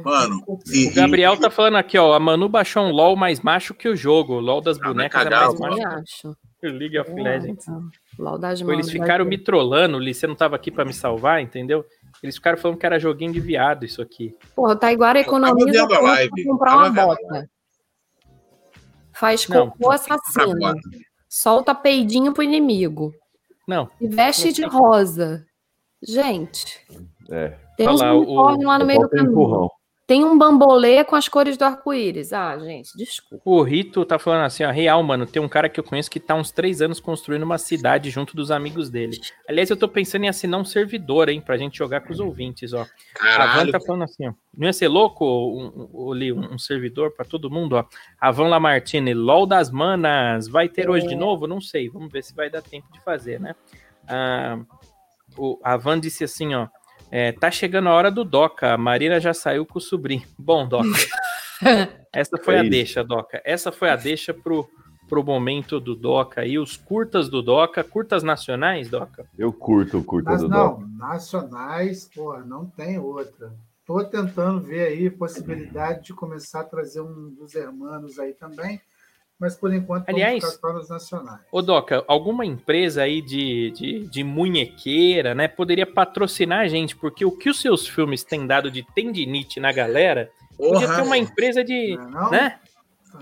[0.04, 2.14] Mano, e- o Gabriel tá falando aqui, ó.
[2.14, 4.34] A Manu baixou um LOL mais macho que o jogo.
[4.34, 7.66] O LOL das Ah, bonecas é mais macho League of Legends.
[8.18, 8.74] Lau das Pô, mãos.
[8.78, 10.14] Eles ficaram me trollando, Li.
[10.14, 11.84] Você não tava aqui pra me salvar, entendeu?
[12.22, 14.34] Eles ficaram falando que era joguinho de viado isso aqui.
[14.54, 14.74] Porra,
[15.20, 17.48] economiza vendo a live, pra comprar tava uma bota.
[19.12, 20.74] Faz Não, cocô assassino.
[21.28, 23.12] Solta peidinho pro inimigo.
[23.66, 25.44] Não, E veste de rosa.
[26.06, 26.80] Gente,
[27.30, 27.56] É.
[27.76, 29.30] tem lá, o- unicórnios lá no meio do caminho.
[29.30, 29.70] empurrão.
[30.06, 32.30] Tem um bambolê com as cores do arco-íris.
[32.34, 33.42] Ah, gente, desculpa.
[33.42, 36.20] o Rito tá falando assim, ó, real, mano, tem um cara que eu conheço que
[36.20, 39.18] tá uns três anos construindo uma cidade junto dos amigos dele.
[39.48, 42.74] Aliás, eu tô pensando em assinar um servidor, hein, pra gente jogar com os ouvintes,
[42.74, 42.82] ó.
[42.82, 42.86] A Van
[43.18, 44.34] caralho, tá falando assim, ó.
[44.54, 47.84] Não ia ser louco, um, um, um, um servidor pra todo mundo, ó.
[48.20, 51.46] A Van Lamartine, LOL das manas, vai ter hoje de novo?
[51.46, 53.54] Não sei, vamos ver se vai dar tempo de fazer, né?
[54.06, 54.58] Ah,
[55.38, 56.68] o, a Van disse assim, ó.
[57.16, 58.74] É, tá chegando a hora do Doca.
[58.74, 60.24] A Marina já saiu com o sobrinho.
[60.36, 60.88] Bom, Doca.
[62.12, 62.70] Essa foi É a isso.
[62.70, 63.40] deixa, Doca.
[63.44, 64.68] Essa foi a deixa pro,
[65.08, 66.58] pro momento do Doca aí.
[66.58, 69.26] Os curtas do Doca, curtas nacionais, Doca.
[69.38, 70.88] Eu curto o curta Mas do não, Doc.
[70.98, 73.52] nacionais, porra, não tem outra.
[73.86, 78.80] Tô tentando ver aí possibilidade de começar a trazer um dos hermanos aí também,
[79.38, 81.40] mas por enquanto Aliás- vamos ficar nacionais.
[81.50, 87.24] Ô, Doca, alguma empresa aí de, de, de munhequeira, né, poderia patrocinar a gente, porque
[87.24, 91.64] o que os seus filmes têm dado de tendinite na galera, podia ter uma empresa
[91.64, 92.30] de, Não, é não?
[92.30, 92.58] né?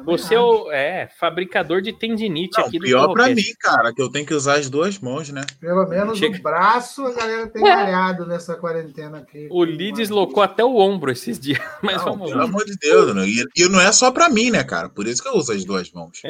[0.04, 3.34] Você é o é, fabricador de tendinite Não, aqui do pior pra Torrocast.
[3.34, 5.42] mim, cara, que eu tenho que usar as duas mãos, né?
[5.60, 9.48] Pelo menos Chega- o braço a galera tem malhado nessa quarentena aqui.
[9.50, 12.44] O Lee deslocou até o ombro esses dias, mas Não, vamos pelo lá.
[12.46, 13.26] amor de Deus, né?
[13.26, 14.88] E, e não é só pra mim, né, cara?
[14.88, 16.20] Por isso que eu uso as duas mãos.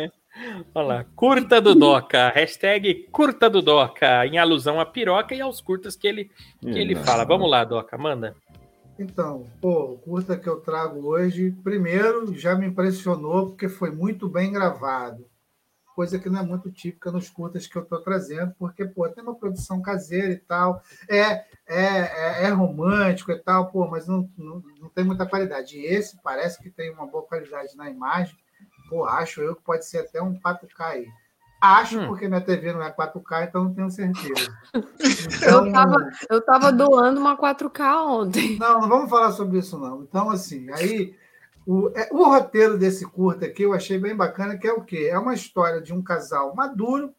[0.74, 5.60] Olha lá, curta do Doca, hashtag curta do Doca, em alusão à piroca e aos
[5.60, 6.30] curtas que ele,
[6.60, 7.24] que ele fala.
[7.24, 8.34] Vamos lá, Doca, manda.
[8.98, 14.28] Então, pô, o curta que eu trago hoje, primeiro já me impressionou porque foi muito
[14.28, 15.26] bem gravado.
[15.94, 19.22] Coisa que não é muito típica nos curtas que eu estou trazendo, porque, pô, tem
[19.22, 24.28] uma produção caseira e tal, é, é, é, é romântico e tal, pô, mas não,
[24.36, 25.76] não, não tem muita qualidade.
[25.76, 28.36] E esse parece que tem uma boa qualidade na imagem,
[28.88, 31.08] pô, acho eu que pode ser até um 4K aí.
[31.64, 32.08] Acho, Hum.
[32.08, 34.52] porque minha TV não é 4K, então não tenho certeza.
[35.46, 38.58] Eu tava, eu tava doando uma 4K ontem.
[38.58, 40.02] Não, não vamos falar sobre isso, não.
[40.02, 41.14] Então, assim, aí
[41.64, 45.08] o, é, o roteiro desse curta aqui eu achei bem bacana, que é o quê?
[45.10, 47.14] É uma história de um casal maduro,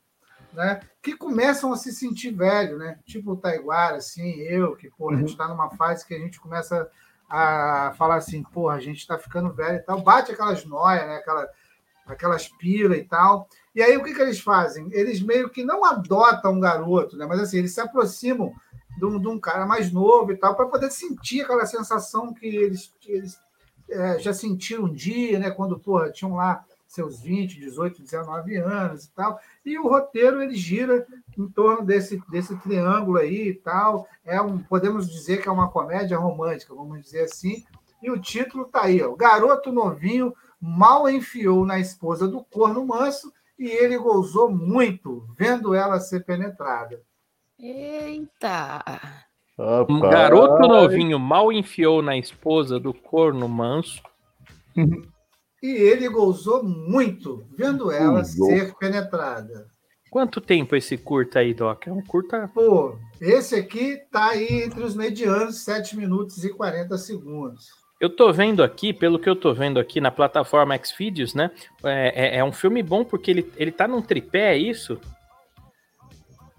[0.52, 0.82] né?
[1.02, 2.99] Que começam a se sentir velho, né?
[3.06, 6.40] Tipo o Taiguara, assim, eu, que, pô, a gente está numa fase que a gente
[6.41, 6.90] começa
[7.30, 11.15] a falar assim, porra, a gente está ficando velho e tal, bate aquelas noias, né?
[11.15, 11.48] Aquela,
[12.06, 13.48] aquelas pila e tal.
[13.76, 14.88] E aí o que, que eles fazem?
[14.91, 17.26] Eles meio que não adotam um garoto, né?
[17.26, 18.54] Mas assim, eles se aproximam
[18.98, 22.45] de um, de um cara mais novo e tal, para poder sentir aquela sensação que
[22.45, 23.40] eles, eles
[23.90, 25.50] é, já sentiram um dia, né?
[25.50, 26.64] Quando porra, tinham lá
[26.94, 29.40] seus 20, 18, 19 anos e tal.
[29.66, 34.08] E o roteiro ele gira em torno desse, desse triângulo aí e tal.
[34.24, 37.66] É um, podemos dizer que é uma comédia romântica, vamos dizer assim.
[38.02, 39.16] E o título tá aí, ó.
[39.16, 43.34] Garoto novinho mal enfiou na esposa do corno manso
[43.64, 47.02] e ele gozou muito vendo ela ser penetrada.
[47.57, 48.84] Eita!
[49.57, 54.03] Um Rapaz, garoto novinho mal enfiou na esposa do corno manso.
[54.76, 58.48] E ele gozou muito vendo ela Gozou.
[58.48, 59.72] ser penetrada.
[60.11, 61.88] Quanto tempo esse curta aí, Doc?
[61.88, 62.52] É um curta.
[62.53, 67.82] Pô, esse aqui tá aí entre os medianos, 7 minutos e 40 segundos.
[68.04, 71.50] Eu tô vendo aqui, pelo que eu tô vendo aqui na plataforma Xvideos, né?
[71.86, 75.00] É, é, é um filme bom porque ele, ele tá num tripé, é isso?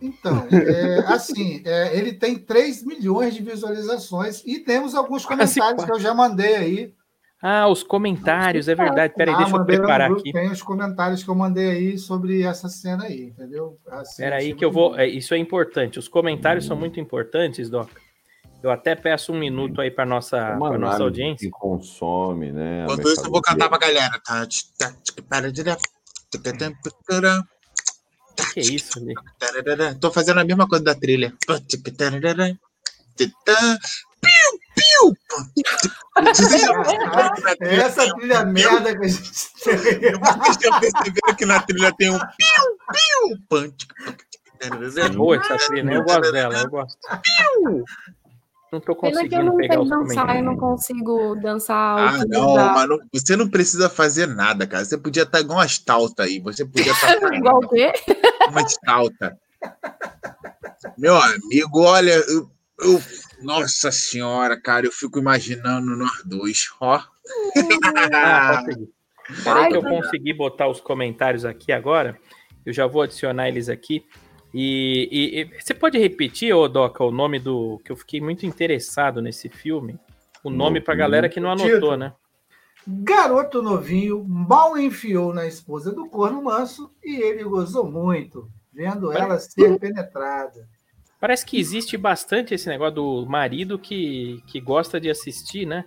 [0.01, 5.85] Então, é, assim, é, ele tem 3 milhões de visualizações e temos alguns Quase comentários
[5.85, 6.95] que eu já mandei aí.
[7.43, 9.13] Ah, os comentários, é verdade.
[9.15, 10.33] Peraí, Ah, deixa eu preparar aqui.
[10.33, 13.77] Tem os comentários que eu mandei aí sobre essa cena aí, entendeu?
[13.87, 14.99] Assim, Peraí que eu vou.
[14.99, 15.99] é, Isso é importante.
[15.99, 17.91] Os comentários são muito importantes, Doc.
[18.65, 21.47] Eu até peço um minuto aí para nossa, é uma pra nossa audiência.
[21.47, 22.81] que consome, né?
[22.81, 24.19] a Enquanto isso, eu vou cantar pra galera.
[28.35, 28.43] Tá?
[28.55, 29.13] Que isso, ali?
[30.01, 31.35] Tô fazendo a mesma coisa da trilha.
[34.23, 35.15] Piu, piu.
[37.61, 39.31] Essa trilha merda que a gente
[39.63, 39.77] tem.
[39.77, 43.87] Vocês já perceberam que na trilha tem um piu, piu, punch.
[44.97, 45.97] É boa essa trilha, né?
[45.99, 46.99] Eu gosto dela, eu gosto.
[48.75, 49.57] Não tô Pena que eu conseguindo não
[50.07, 54.67] sei dançar, eu não consigo dançar Ah, não, mas não- você não precisa fazer nada,
[54.67, 54.85] cara.
[54.85, 56.41] Você podia estar igual uma estalta aí.
[56.41, 57.93] Você podia estar Igual o quê?
[58.51, 59.39] uma estalta.
[60.99, 63.03] Meu amigo, olha, eu, eu-
[63.43, 67.01] nossa senhora, cara, eu fico imaginando nós dois, ó.
[68.13, 68.63] Ah.
[69.45, 72.19] Peraí que eu consegui botar os comentários aqui agora.
[72.67, 74.05] Eu já vou adicionar eles aqui.
[74.57, 77.81] E, e- e você pode repetir, ô Doca, o nome do.
[77.85, 79.99] que eu fiquei muito interessado nesse filme?
[80.45, 81.97] O nome pra galera que não anotou, Título.
[81.97, 82.13] né?
[82.87, 89.39] Garoto novinho mal enfiou na esposa do corno manso e ele gozou muito, vendo ela
[89.39, 90.69] ser penetrada.
[91.19, 95.87] Parece que existe bastante esse negócio do marido que, que gosta de assistir, né?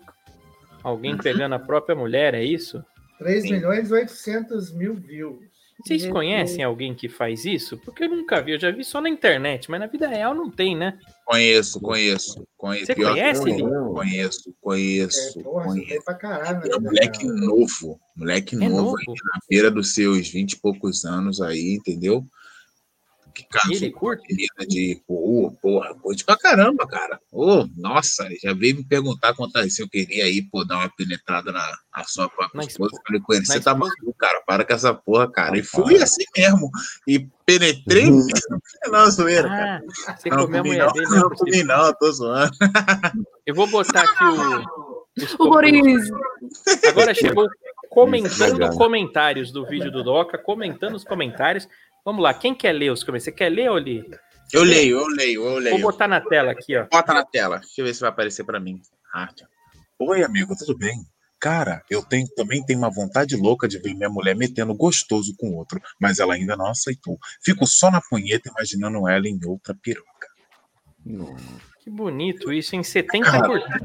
[0.83, 2.83] Alguém pegando a própria mulher, é isso?
[3.19, 3.51] 3 Sim.
[3.53, 5.45] milhões e 800 mil views.
[5.83, 6.13] Vocês Jesus.
[6.13, 7.77] conhecem alguém que faz isso?
[7.77, 10.49] Porque eu nunca vi, eu já vi só na internet, mas na vida real não
[10.49, 10.97] tem, né?
[11.25, 12.85] Conheço, conheço, conheço.
[12.87, 13.61] Você Pior conhece, Li?
[13.61, 16.03] Não, Conheço, É, conheço, porra, conheço.
[16.05, 16.71] pra caralho.
[16.71, 17.33] É um né, moleque cara?
[17.39, 18.97] novo, moleque É novo, novo.
[18.97, 22.25] aí, na beira dos seus vinte e poucos anos aí, entendeu?
[23.37, 24.23] Que casou Ele curte?
[24.29, 27.19] menina de, pô, porra, curte pra caramba, cara.
[27.31, 31.51] Ô, nossa, já veio me perguntar quantas se eu queria aí, pô, dar uma penetrada
[31.51, 32.99] na, na sua própria Na esposa.
[33.05, 35.55] Falei com ele, você tá maluco, cara, para com essa porra, cara.
[35.55, 36.03] E fui para.
[36.03, 36.71] assim mesmo.
[37.07, 38.25] E penetrei Uhum.
[38.25, 38.61] mesmo.
[38.91, 39.83] Não, zoeira, cara.
[40.07, 41.51] Ah, você Não, comeu a comi mulher não, dele, não, não é possível.
[41.53, 42.51] comi não, tô zoando.
[43.45, 44.97] Eu vou botar aqui o.
[45.39, 46.09] O Boris.
[46.87, 47.47] Agora chegou
[47.89, 51.67] comentando comentários do vídeo do Doca, comentando os comentários.
[52.07, 53.25] Vamos lá, quem quer ler os comentários?
[53.25, 54.05] Você quer ler ou ler?
[54.53, 55.81] Eu leio, eu leio, eu Vou leio.
[55.81, 56.87] botar na tela aqui, ó.
[56.89, 57.57] Bota na tela.
[57.59, 58.81] Deixa eu ver se vai aparecer pra mim.
[59.13, 59.27] Ah,
[59.99, 60.95] Oi, amigo, tudo bem?
[61.37, 65.53] Cara, eu tenho, também tenho uma vontade louca de ver minha mulher metendo gostoso com
[65.55, 67.19] outro, mas ela ainda não aceitou.
[67.43, 70.07] Fico só na punheta imaginando ela em outra piroca.
[71.81, 73.47] Que bonito isso, em 70 Cara.
[73.47, 73.81] curtidas.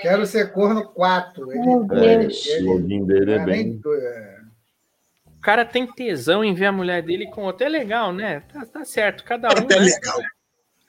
[0.00, 1.52] Quero ser corno 4.
[1.52, 3.64] Ele, É, login dele é é bem.
[3.64, 4.38] nem do- é.
[5.26, 7.66] O cara tem tesão em ver a mulher dele com outro.
[7.66, 8.40] É legal, né?
[8.52, 9.64] Tá, tá certo, cada um.
[9.64, 9.86] Até né?
[9.86, 10.20] legal.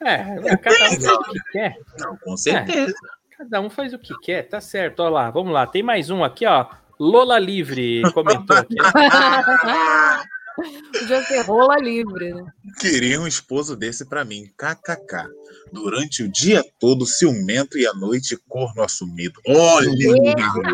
[0.02, 1.78] É, cada um faz o que quer.
[1.98, 2.94] Não, com certeza.
[3.38, 5.02] Cada um faz o que quer, tá certo.
[5.02, 5.66] Olha lá, vamos lá.
[5.66, 6.68] Tem mais um aqui, ó.
[7.00, 8.76] Lola Livre comentou aqui.
[11.00, 12.46] Podia ser rola livre, né?
[12.80, 14.46] Queria um esposo desse pra mim.
[14.58, 15.28] KKK.
[15.72, 19.40] Durante o dia todo, ciumento e à noite, corno assumido.
[19.48, 19.90] Olha!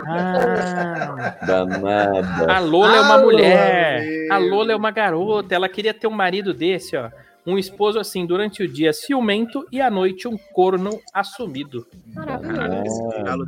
[0.06, 2.52] Ah, Danada.
[2.52, 4.28] a Lola é uma mulher.
[4.28, 5.56] Lola, A Lola é uma garota.
[5.56, 7.10] Ela queria ter um marido desse, ó.
[7.46, 11.88] Um esposo assim, durante o dia ciumento e à noite um corno assumido.
[12.14, 13.08] Maravilhoso.
[13.24, 13.46] Nada.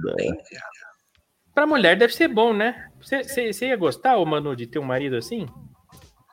[1.54, 2.88] Pra mulher deve ser bom, né?
[3.02, 5.46] Você ia gostar, ô Manu, de ter um marido assim?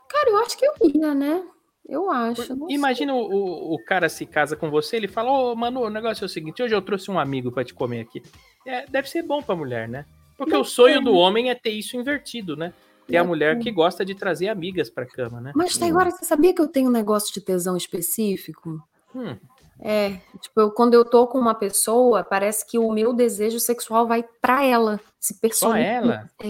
[0.09, 1.43] Cara, eu acho que eu ia, né?
[1.89, 2.55] Eu acho.
[2.55, 2.71] não.
[2.71, 6.27] Imagina o, o, cara se casa com você, ele fala, ô Manu, o negócio é
[6.27, 8.23] o seguinte, hoje eu trouxe um amigo pra te comer aqui.
[8.67, 10.05] É, deve ser bom pra mulher, né?
[10.37, 12.73] Porque o sonho do homem é ter isso invertido, né?
[13.07, 15.53] Ter a mulher que gosta de trazer amigas pra cama, né?
[15.55, 18.83] Mas tá, agora você sabia que eu tenho um negócio de tesão específico?
[19.15, 19.35] Hum,
[19.81, 24.07] É, tipo, eu- quando eu tô com uma pessoa, parece que o meu desejo sexual
[24.07, 25.01] vai pra ela.
[25.19, 25.89] Se só personifica.
[25.89, 26.31] ela?
[26.41, 26.49] É,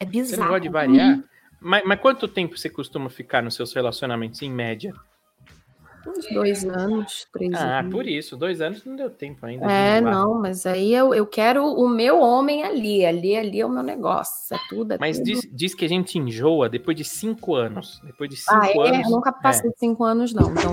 [0.00, 0.42] é Você bizarro.
[0.42, 1.22] não gosta de variar?
[1.62, 4.92] Mas, mas quanto tempo você costuma ficar nos seus relacionamentos, em média?
[6.04, 7.92] Uns dois anos, três Ah, anos.
[7.92, 8.36] por isso.
[8.36, 9.70] Dois anos não deu tempo ainda.
[9.70, 13.06] É, não, mas aí eu, eu quero o meu homem ali.
[13.06, 14.54] Ali, ali é o meu negócio.
[14.56, 14.94] É tudo.
[14.94, 15.26] É Mas tudo.
[15.26, 18.00] diz, diz que a gente enjoa depois de cinco anos.
[18.02, 18.88] Depois de cinco Ah, é?
[18.88, 19.04] anos.
[19.06, 20.50] Eu nunca passei de cinco anos, não.
[20.50, 20.72] Então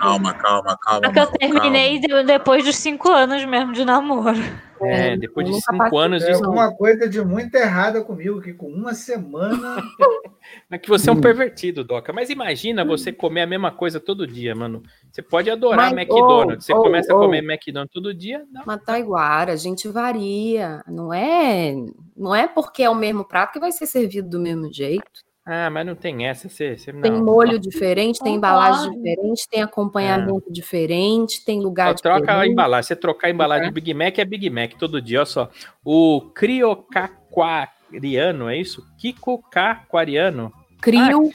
[0.00, 1.02] Calma, calma, calma.
[1.02, 4.38] Porque eu terminei de- depois dos cinco anos mesmo de namoro.
[4.80, 8.52] É, É, depois de cinco anos Tem de alguma coisa de muito errada comigo, que
[8.52, 9.76] com uma semana.
[10.70, 11.20] É que você é um Hum.
[11.20, 12.12] pervertido, Doca.
[12.12, 14.80] Mas imagina você comer a mesma coisa todo dia, mano.
[15.10, 16.64] Você pode adorar Mas, McDonald's.
[16.64, 17.18] Você oh, oh, começa a oh.
[17.18, 18.44] comer McDonald's todo dia.
[18.52, 18.62] Não.
[18.64, 20.84] Mas Taiguara, a gente varia.
[20.86, 21.74] Não é,
[22.16, 25.25] não é porque é o mesmo prato que vai ser servido do mesmo jeito.
[25.48, 26.48] Ah, mas não tem essa.
[26.48, 27.24] Você, você, Tem não.
[27.24, 32.50] molho diferente, tem embalagem diferente, tem acompanhamento diferente, tem lugar Só troca a diferente.
[32.52, 32.88] embalagem.
[32.88, 35.20] Você trocar a embalagem de Big Mac é Big Mac todo dia.
[35.20, 35.48] Olha só.
[35.84, 38.82] O criocaquariano, é isso?
[38.98, 40.52] Kiko Caquariano.
[40.82, 41.30] Crio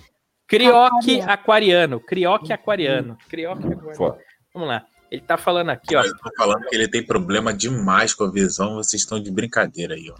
[0.45, 2.01] Crioque aquariano.
[2.01, 3.17] Crioque aquariano.
[3.29, 4.17] Crioque aquariano.
[4.53, 4.85] Vamos lá.
[5.11, 6.01] Ele tá falando aqui, ó.
[6.03, 9.93] Eu tô falando que ele tem problema demais com a visão, vocês estão de brincadeira
[9.95, 10.15] aí, ó.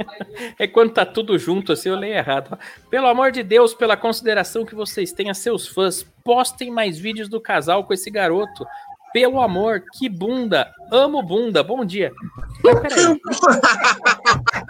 [0.59, 2.57] É quando tá tudo junto, assim, eu leio errado.
[2.89, 7.29] Pelo amor de Deus, pela consideração que vocês têm a seus fãs, postem mais vídeos
[7.29, 8.65] do casal com esse garoto.
[9.13, 10.69] Pelo amor, que bunda.
[10.91, 11.61] Amo bunda.
[11.63, 12.11] Bom dia.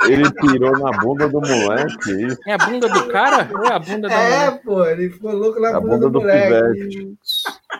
[0.08, 2.12] Ele pirou na bunda do moleque.
[2.12, 2.38] é isso?
[2.48, 4.62] é a bunda do cara ou é a bunda da É, mulher?
[4.64, 7.14] pô, ele ficou louco na A bunda, bunda do do moleque.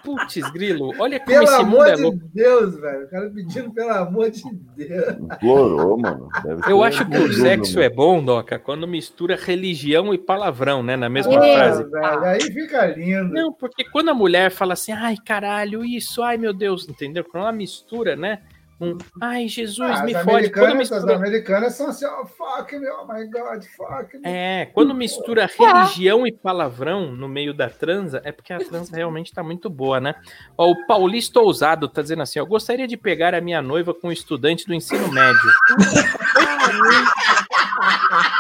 [0.04, 0.94] Putz, grilo.
[1.00, 2.20] Olha como Pelo esse mundo amor é de louco.
[2.34, 3.06] Deus, velho.
[3.06, 4.42] O cara pedindo pelo amor de
[4.76, 5.16] Deus.
[5.20, 6.30] Implorou, mano.
[6.44, 7.86] Deve Eu acho que o sexo mano.
[7.86, 10.96] é bom, Doca, quando mistura religião e palavrão, né?
[10.96, 11.54] Na mesma É.
[11.56, 11.84] frase.
[11.84, 12.24] velho.
[12.24, 13.34] Aí fica lindo.
[13.34, 17.24] Não, porque quando a mulher fala assim, ai, caralho, isso, ai, meu Deus, entendeu?
[17.24, 18.40] Quando ela mistura, né?
[18.82, 20.50] Um, ai, Jesus, Ah, me fode.
[20.50, 24.22] Quando americanas, as mistura, americanas são assim, oh, fuck me, oh my god, fuck me.
[24.24, 29.32] é, quando mistura religião e palavrão no meio da transa, é porque a transa realmente
[29.32, 30.16] tá muito boa, né?
[30.58, 34.08] Ó, o Paulista Ousado tá dizendo assim, ó, gostaria de pegar a minha noiva com
[34.08, 35.52] um estudante do ensino médio.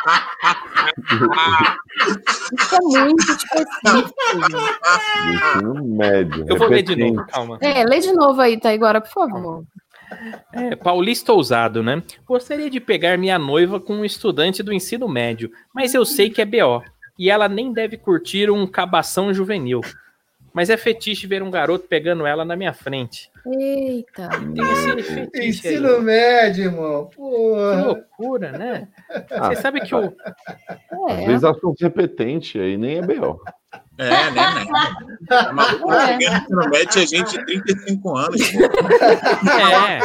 [2.59, 4.57] Isso é muito específico.
[5.33, 6.45] Ensino médio.
[6.47, 7.57] Eu vou ler de novo, calma.
[7.61, 9.63] É, lê de novo aí, Taiguara, por favor.
[10.53, 12.01] É, Paulista Ousado, né?
[12.25, 16.41] Gostaria de pegar minha noiva com um estudante do ensino médio, mas eu sei que
[16.41, 16.83] é BO.
[17.17, 19.81] E ela nem deve curtir um cabação juvenil.
[20.53, 23.29] Mas é fetiche ver um garoto pegando ela na minha frente.
[23.45, 24.29] Eita.
[24.29, 25.75] Tem esse fetiche aí.
[25.75, 27.07] Ensino médio, irmão.
[27.07, 27.81] Que Porra.
[27.85, 28.87] loucura, né?
[29.31, 30.13] Ah, Você sabe que o.
[31.09, 33.39] Às É, vezes assunto repetente aí nem é B.O.
[33.97, 34.65] É, né, né?
[35.27, 35.93] Tá maluco?
[35.93, 36.15] É.
[36.17, 38.59] Ensino médio é gente de 35 anos, pô.
[39.49, 39.99] É,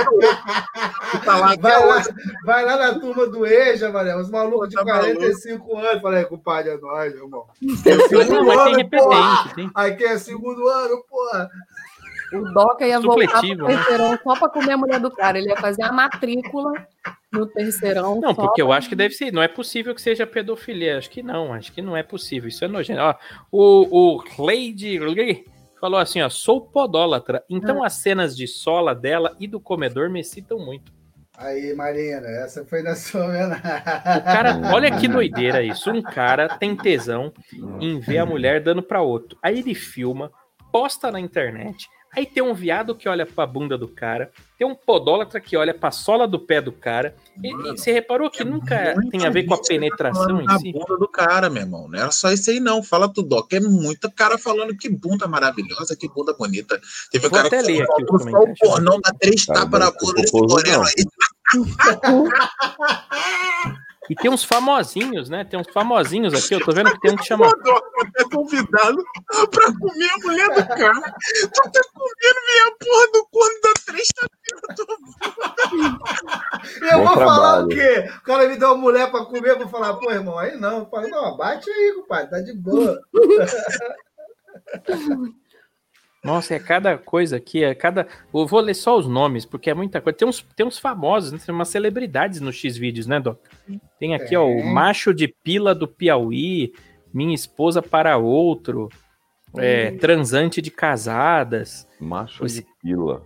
[1.25, 2.03] Tá lá Vai lá,
[2.45, 6.03] vai lá na turma do EJA, Mané, os malucos de Tá 45 anos.
[6.03, 7.47] Falei, compadre, é nóis, irmão.
[7.61, 7.77] não,
[8.09, 9.35] Segundo mas tem ano, porra.
[9.43, 9.71] repetente, tem.
[9.75, 11.51] Aqui é segundo ano, porra.
[12.39, 13.77] O Doca ia voltar pro né?
[13.77, 15.39] terceirão só pra comer a mulher do cara.
[15.39, 16.73] Ele ia fazer a matrícula
[17.33, 18.21] no terceirão.
[18.21, 19.33] Não, só porque eu pra- acho que deve ser.
[19.33, 20.99] Não é possível que seja pedofilia.
[20.99, 22.49] Acho que não, acho que não é possível.
[22.49, 23.01] Isso é nojento.
[23.01, 23.15] Ó,
[23.53, 25.45] o, o Lady Lee
[25.81, 27.43] falou assim: ó, sou podólatra.
[27.49, 27.87] Então Ah.
[27.87, 30.95] as cenas de sola dela e do comedor me citam muito.
[31.39, 33.61] Aí, Marina, essa foi na sua homenagem.
[33.61, 35.91] O cara, olha que doideira isso.
[35.91, 37.31] Um cara tem tesão
[37.79, 39.37] em ver a mulher dando pra outro.
[39.43, 40.33] Aí ele filma,
[40.73, 41.89] posta na internet.
[42.17, 45.75] Aí tem um viado que olha pra bunda do cara, tem um podólatra que olha
[45.75, 47.15] pra sola do pé do cara.
[47.45, 50.47] E, e você reparou que É nunca tem a ver com a que penetração em
[50.47, 50.73] na si?
[50.73, 51.89] bunda do cara, meu irmão.
[51.89, 52.83] Não era só isso aí, não.
[52.83, 53.53] Fala tudo, Doc.
[53.53, 56.81] É muito cara falando que bunda maravilhosa, que bunda bonita.
[57.13, 59.91] Teve um Vou cara até que ler aqui só o pornão dá três tapas na
[59.91, 61.05] bunda desse moreno aí.
[64.09, 65.45] E tem uns famosinhos, né?
[65.45, 66.55] Tem uns famosinhos aqui.
[66.55, 67.47] Eu tô vendo que tem um que chama.
[67.47, 67.85] O Doc
[68.19, 69.05] é convidado
[69.51, 71.15] pra comer a mulher do cara.
[71.53, 74.09] Tu tá comendo minha porra do corno da três
[76.93, 77.69] Eu vou falar o trabalho.
[77.69, 78.11] quê?
[78.17, 80.79] O cara me dá uma mulher pra comer, eu vou falar, pô, irmão, aí não.
[80.81, 83.01] Eu falo, não, bate aí, compadre, tá de boa.
[86.27, 88.07] Nossa, é cada coisa aqui, é cada.
[88.35, 90.19] Eu vou ler só os nomes, porque é muita coisa.
[90.19, 91.39] Tem uns, tem uns famosos, né?
[91.45, 93.39] tem umas celebridades no X-Vídeos, né, Doc?
[93.99, 96.73] Tem aqui, ó, o macho de pila do Piauí,
[97.15, 98.89] minha esposa para outro,
[99.57, 101.87] é, transante de casadas.
[102.01, 103.23] Macho Esse- de pila.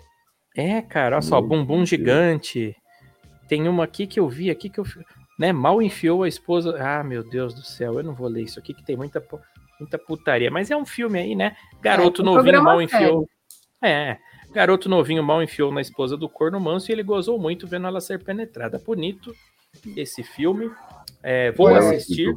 [0.56, 1.88] É, cara, olha só, Meu bumbum Deus.
[1.88, 2.76] gigante.
[3.48, 4.84] Tem uma aqui que eu vi aqui que eu.
[5.38, 6.76] Né, mal enfiou a esposa.
[6.78, 9.24] Ah, meu Deus do céu, eu não vou ler isso aqui que tem muita,
[9.80, 10.50] muita putaria.
[10.50, 11.56] Mas é um filme aí, né?
[11.80, 13.28] Garoto É, novinho mal enfiou.
[13.82, 14.18] É,
[14.52, 18.00] garoto novinho mal enfiou na esposa do corno manso e ele gozou muito vendo ela
[18.00, 18.78] ser penetrada.
[18.78, 19.34] Bonito
[19.96, 20.70] esse filme.
[21.22, 22.34] É, vou Foi assistir.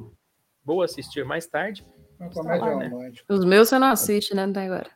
[0.66, 1.86] Vou assistir mais tarde.
[2.20, 2.88] Lá, né?
[2.88, 3.34] romântica.
[3.34, 4.46] Os meus você não assiste, né?
[4.46, 4.90] Até agora.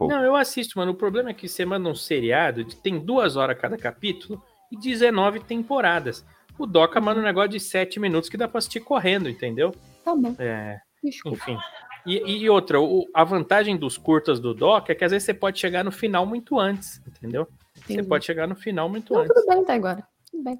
[0.00, 0.92] Não, eu assisto, mano.
[0.92, 4.42] O problema é que você manda um seriado, de- tem duas horas cada capítulo
[4.72, 6.24] e 19 temporadas.
[6.58, 9.74] O Doca manda um negócio de 7 minutos que dá pra assistir correndo, entendeu?
[10.02, 10.34] Tá bom.
[10.38, 10.80] É,
[11.10, 11.38] Desculpa.
[11.38, 11.58] enfim.
[12.06, 15.34] E, e outra, o- a vantagem dos curtas do Doc é que às vezes você
[15.34, 17.48] pode chegar no final muito antes, entendeu?
[17.74, 18.08] Você Entendi.
[18.08, 19.34] pode chegar no final muito Não, antes.
[19.34, 20.06] tudo bem até agora.
[20.30, 20.58] Tudo bem.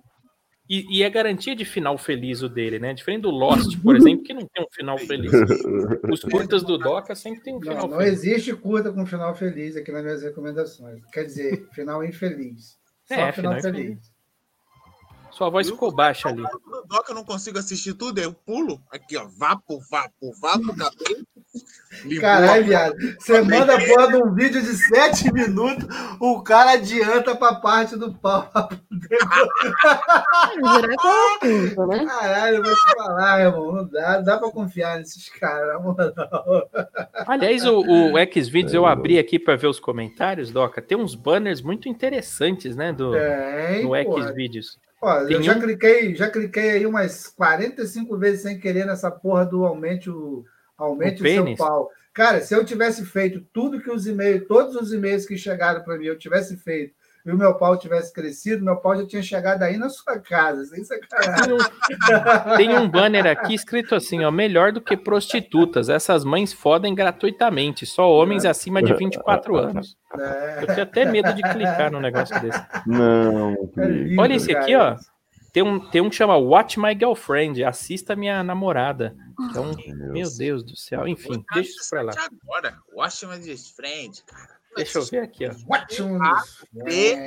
[0.68, 2.92] E, e é garantia de final feliz o dele, né?
[2.92, 5.30] Diferente do Lost, por exemplo, que não tem um final feliz.
[6.12, 8.12] Os curtas do Doca sempre tem um Não, final não feliz.
[8.24, 11.00] existe curta com final feliz aqui nas minhas recomendações.
[11.12, 12.76] Quer dizer, final infeliz.
[13.06, 13.80] Só É, final, final feliz.
[13.90, 14.15] infeliz.
[15.36, 16.40] Sua voz ficou baixa ali.
[16.40, 18.80] No Doc eu não consigo assistir tudo, eu pulo.
[18.90, 19.26] Aqui, ó.
[19.36, 21.26] Vapo, vapo, vapo, cabelo.
[22.20, 22.96] Caralho, viado.
[23.18, 25.86] Você manda a porra de um vídeo de 7 minutos,
[26.20, 28.48] o cara adianta pra parte do pau.
[31.88, 32.04] Né?
[32.06, 33.72] Caralho, eu vou te falar, irmão.
[33.72, 36.70] Não dá, dá pra confiar nesses caras, na moral.
[37.26, 40.80] Aliás, o, o Xvideos, eu abri aqui para ver os comentários, Doca.
[40.80, 42.92] Tem uns banners muito interessantes, né?
[42.92, 44.28] Do, Tem, no porra.
[44.28, 44.78] Xvideos.
[45.06, 49.46] Ó, eu já um- cliquei, já cliquei aí umas 45 vezes sem querer nessa porra
[49.46, 50.44] do aumente o,
[50.76, 51.90] aumente O o, seu pau.
[52.12, 55.96] Cara, se eu tivesse feito tudo que os e-mails, todos os e-mails que chegaram para
[55.96, 56.92] mim, eu tivesse feito
[57.26, 60.64] e o meu pau tivesse crescido, meu pau já tinha chegado aí na sua casa,
[60.64, 61.56] sem sacanagem.
[62.56, 65.88] Tem um, banner aqui escrito assim, ó, melhor do que prostitutas.
[65.88, 69.96] Essas mães fodem gratuitamente, só homens acima de 24 anos.
[70.16, 72.64] É, Eu tenho até medo de clicar num negócio desse.
[72.86, 74.96] Não, é lindo, Olha esse aqui, cara.
[74.96, 75.16] ó.
[75.52, 79.16] Tem um, tem um que chama Watch My Girlfriend, assista minha namorada.
[79.52, 79.74] Que é um,
[80.12, 81.08] meu Deus do céu.
[81.08, 82.12] Enfim, deixa isso pra lá.
[82.44, 84.55] Agora, Watch My Friend, cara.
[84.76, 85.52] Deixa eu ver aqui, ó.
[86.88, 87.26] E-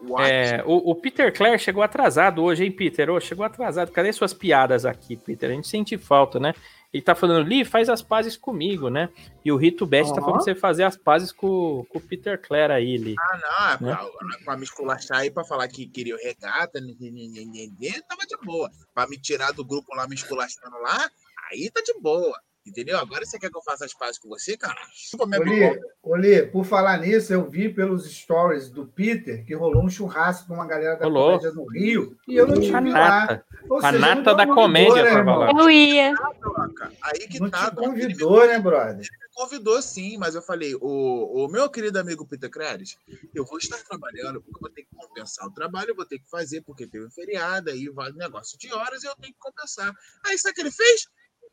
[0.00, 0.30] Watch.
[0.30, 3.10] É, o, o Peter Clare chegou atrasado hoje, hein, Peter?
[3.10, 3.90] Ô, chegou atrasado.
[3.90, 5.50] Cadê suas piadas aqui, Peter?
[5.50, 6.54] A gente sente falta, né?
[6.92, 9.10] Ele tá falando, Lee, faz as pazes comigo, né?
[9.44, 10.24] E o Rito Best tá Ó.
[10.24, 13.16] falando pra você fazer as pazes com, com o Peter Clare aí, Lee.
[13.18, 13.96] Ah, não, é Né?
[14.18, 17.66] pra, pra me esculachar aí, pra falar que queria o regata, né, né, né, né,
[17.78, 18.70] né, tava de boa.
[18.94, 21.10] Pra me tirar do grupo lá, me esculachando lá,
[21.52, 22.38] aí tá de boa.
[22.66, 22.98] Entendeu?
[22.98, 24.76] Agora você quer que eu faça as pazes com você, cara?
[24.92, 25.78] Chupa minha.
[26.02, 30.54] Olê, por falar nisso, eu vi pelos stories do Peter que rolou um churrasco com
[30.54, 31.38] uma galera da Rolou.
[31.38, 32.80] comédia no Rio e eu não tive lá.
[33.20, 33.46] nata.
[33.70, 35.50] Ou A seja, nata da comédia, né, pra falar.
[35.58, 36.14] Eu ia.
[36.40, 36.92] Troca.
[37.02, 37.70] Aí que Não tá.
[37.70, 38.96] te convidou, né, brother?
[38.96, 42.96] me convidou sim, mas eu falei, o, o meu querido amigo Peter Creres,
[43.34, 46.18] eu vou estar trabalhando, porque eu vou ter que compensar o trabalho, eu vou ter
[46.18, 49.38] que fazer, porque teve um feriado, aí vai negócio de horas e eu tenho que
[49.38, 49.92] compensar.
[50.24, 51.06] Aí sabe o que ele fez?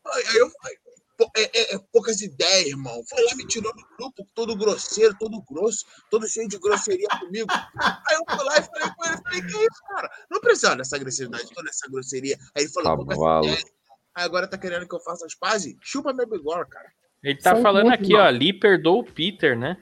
[0.06, 0.48] Aí aí eu,
[1.36, 3.02] É, é- é poucas ideias, irmão.
[3.08, 7.48] Foi lá, me tirou do grupo, todo grosseiro, todo grosso, todo cheio de grosseria comigo.
[7.52, 10.10] Aí eu fui lá e falei com ele, falei, que isso, cara?
[10.30, 12.38] Não precisava dessa agressividade, toda essa grosseria.
[12.56, 13.46] Aí ele falou, poucas Cavalo.
[13.46, 13.66] ideias.
[14.16, 15.76] Aí agora tá querendo que eu faça as pazes?
[15.82, 16.92] Chupa meu bigode, cara.
[17.24, 19.78] Ele tá São falando aqui, ó, ali perdoou o Peter, né?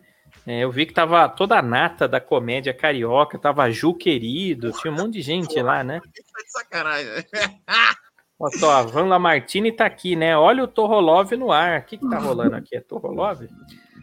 [0.46, 4.92] É, eu vi que tava toda a nata da comédia carioca, tava Ju Querido, tinha
[4.92, 6.00] um monte de gente lá, né?
[6.32, 7.12] Tá de sacanagem.
[8.42, 10.36] Ó, só, a Van Lamartine tá aqui, né?
[10.36, 11.82] Olha o Torrolov no ar.
[11.82, 12.76] O que que tá rolando aqui?
[12.76, 13.48] É Torrolov?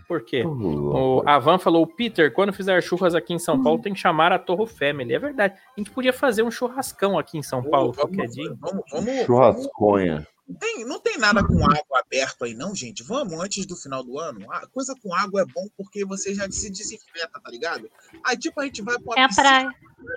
[0.06, 0.44] Por quê?
[0.46, 4.32] O, a Van falou, Peter, quando fizer churras aqui em São Paulo, tem que chamar
[4.32, 5.12] a Torro Family.
[5.12, 5.54] É verdade.
[5.76, 8.56] A gente podia fazer um churrascão aqui em São Paulo qualquer dia.
[8.60, 10.26] Vamos, vamos, Churrasconha.
[10.48, 13.02] Não tem, não tem nada com água aberto aí, não, gente.
[13.02, 14.50] Vamos antes do final do ano.
[14.50, 17.90] A coisa com água é bom porque você já se desinfeta, tá ligado?
[18.24, 19.70] Aí, tipo, a gente vai pra É a piscina, praia.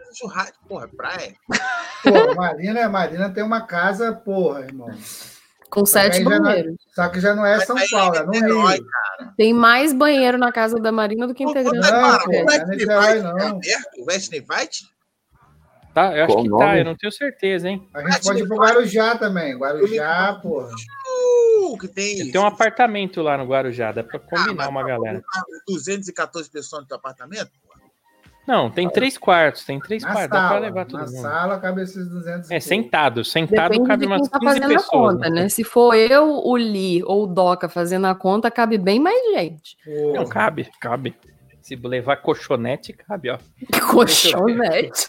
[0.09, 0.57] um churrasco.
[0.69, 1.35] Porra, praia.
[2.03, 4.89] Pô, Marina, Marina tem uma casa, porra, irmão.
[5.69, 6.75] Com sete aí já não- banheiros.
[6.93, 8.85] Só que já não é São Aí Paulo, é no Niterói, Rio.
[9.37, 11.77] Tem mais banheiro na casa da Marina do que integrante.
[11.77, 12.53] Não, Cara, pô, o não
[13.03, 13.37] é não.
[13.37, 13.99] é aberto?
[13.99, 14.90] O West Invite?
[15.93, 16.79] Tá, eu acho Qual que o tá, nome?
[16.79, 17.85] eu não tenho certeza, hein?
[17.93, 19.57] A gente pode ir pro Guarujá também.
[19.57, 20.69] Guarujá, porra.
[21.63, 22.31] Uh, que tem.
[22.31, 25.21] Tem um apartamento lá no Guarujá, dá pra Ah, combinar mas uma tá galera.
[25.21, 27.51] colocando 214 pessoas no teu apartamento?
[28.47, 30.59] Não, tem três quartos, tem três Na quartos, dá pra sala.
[30.61, 31.21] levar todo Na mundo.
[31.21, 34.71] sala cabe esses 200 e É, sentado, sentado Depende cabe de umas tá 15 fazendo
[34.71, 35.13] a pessoas.
[35.15, 35.41] conta, né?
[35.43, 35.49] né?
[35.49, 39.77] Se for eu, o Li ou o Doca fazendo a conta, cabe bem mais gente.
[39.85, 41.15] Pô, Não, cabe, cabe.
[41.61, 43.37] Se levar colchonete, cabe, ó.
[43.91, 45.07] Colchonete.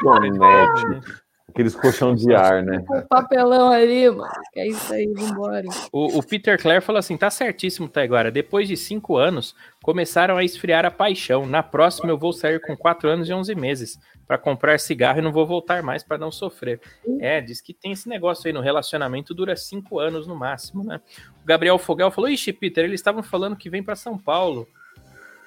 [0.00, 1.20] Colchonete.
[1.50, 2.84] Aqueles colchão de ar, né?
[2.88, 4.30] O papelão ali, mano.
[4.54, 5.64] É isso aí, vambora.
[5.92, 8.30] O, o Peter Clare falou assim: tá certíssimo, Taiguara.
[8.30, 11.46] Depois de cinco anos, começaram a esfriar a paixão.
[11.46, 15.22] Na próxima, eu vou sair com quatro anos e 11 meses para comprar cigarro e
[15.22, 16.80] não vou voltar mais para não sofrer.
[17.18, 21.00] É, diz que tem esse negócio aí no relacionamento, dura cinco anos no máximo, né?
[21.42, 24.68] O Gabriel Fogel falou: Ixi, Peter, eles estavam falando que vem para São Paulo.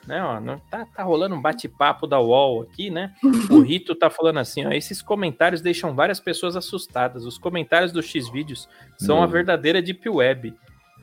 [0.08, 3.14] Né, ó, não, tá, tá rolando um bate-papo da UOL aqui, né?
[3.50, 7.26] O Rito tá falando assim, ó, esses comentários deixam várias pessoas assustadas.
[7.26, 8.68] Os comentários do X-Vídeos
[8.98, 9.30] são a Hum.
[9.30, 10.54] verdadeira Deep Web.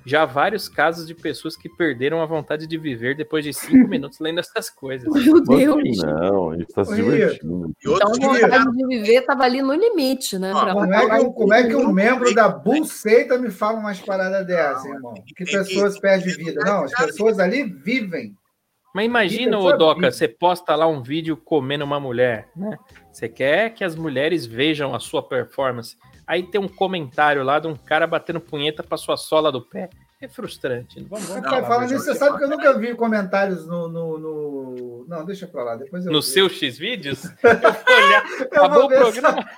[0.07, 3.87] Já há vários casos de pessoas que perderam a vontade de viver depois de cinco
[3.89, 5.07] minutos lendo essas coisas.
[5.13, 5.77] Meu Deus.
[5.77, 7.71] Mas Não, a gente tá se divertindo.
[7.79, 10.53] Então, a vontade de viver tava ali no limite, né?
[10.53, 14.01] Pra Como é, que, um- como é que um membro da Bullseita me fala umas
[14.01, 15.13] paradas dessa, irmão?
[15.37, 16.61] Que pessoas perdem vida.
[16.65, 18.35] Não, as pessoas ali vivem.
[18.95, 22.77] Mas imagina, ô Doca, você posta lá um vídeo comendo uma mulher, né?
[23.13, 25.97] Você quer que as mulheres vejam a sua performance.
[26.27, 29.89] Aí tem um comentário lá de um cara batendo punheta pra sua sola do pé.
[30.21, 31.03] É frustrante.
[31.09, 33.89] Vamos, vamos falar falando mais nisso, você sabe que eu nunca vi comentários no.
[33.89, 35.77] no, no- Não, deixa pra lá.
[35.77, 36.33] Depois eu no vejo.
[36.33, 38.25] seu X-Vídeos, eu vou olhar.
[38.39, 39.49] Eu Acabou vou o programa.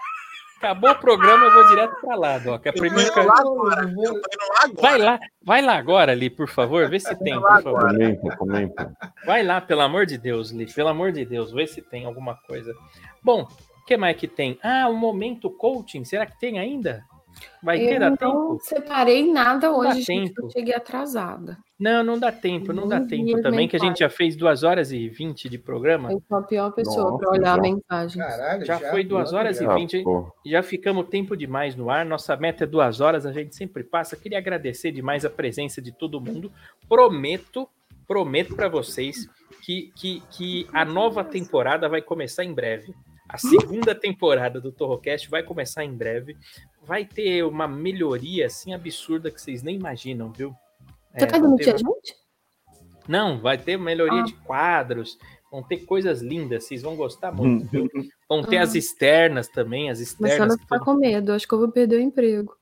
[0.63, 2.65] Acabou o programa, eu vou direto pra lá, Doc.
[2.65, 3.83] A Eu primeira vou lá agora.
[3.83, 4.81] Eu vou- Eu lá agora.
[4.81, 6.89] Vai lá, vai lá agora, Li, por favor.
[6.89, 7.81] Vê se tem, por favor.
[7.89, 8.93] Comenta, comenta.
[9.27, 10.73] Vai lá, pelo amor de Deus, Li.
[10.73, 12.73] Pelo amor de Deus, vê se tem alguma coisa.
[13.21, 14.57] Bom, o que mais que tem?
[14.63, 16.05] Ah, o momento coaching.
[16.05, 17.05] Será que tem ainda?
[17.63, 18.59] Vai ter, Eu dá não tempo?
[18.63, 20.29] separei nada Não dá hoje, gente.
[20.35, 20.47] tempo.
[20.47, 21.57] Eu cheguei atrasada.
[21.79, 24.63] Não, não dá tempo, não dá Não tempo também, que a gente já fez duas
[24.63, 26.13] horas e vinte de programa.
[26.13, 27.63] Eu sou a pior pessoa para olhar a já.
[27.63, 28.23] mensagem.
[28.23, 29.75] Caralho, Já foi duas horas e já.
[29.75, 30.33] Vinte, pô.
[30.47, 32.05] Já ficamos tempo demais no ar.
[32.05, 34.17] Nossa meta é duas horas, a gente sempre passa.
[34.17, 36.53] Queria agradecer demais a presença de todo mundo.
[36.89, 37.69] Prometo,
[38.07, 39.29] prometo para vocês
[39.65, 42.95] que, que, que a nova temporada vai começar em breve.
[43.29, 46.37] A segunda temporada do Torrocast vai começar em breve.
[46.83, 50.55] Vai ter uma melhoria assim absurda que vocês nem imaginam, viu?
[51.17, 52.17] Você É, tá demitir ter- a gente?
[53.09, 54.25] Não, vai ter melhoria Ah.
[54.25, 55.19] de quadros,
[55.51, 57.33] vão ter coisas lindas, vocês vão gostar
[57.65, 57.89] muito, viu?
[58.29, 58.63] Vão ter Ah.
[58.63, 60.55] as externas também, as Começando externas.
[60.55, 61.33] a que ficar todo- com medo.
[61.33, 62.55] Acho que eu vou perder o emprego.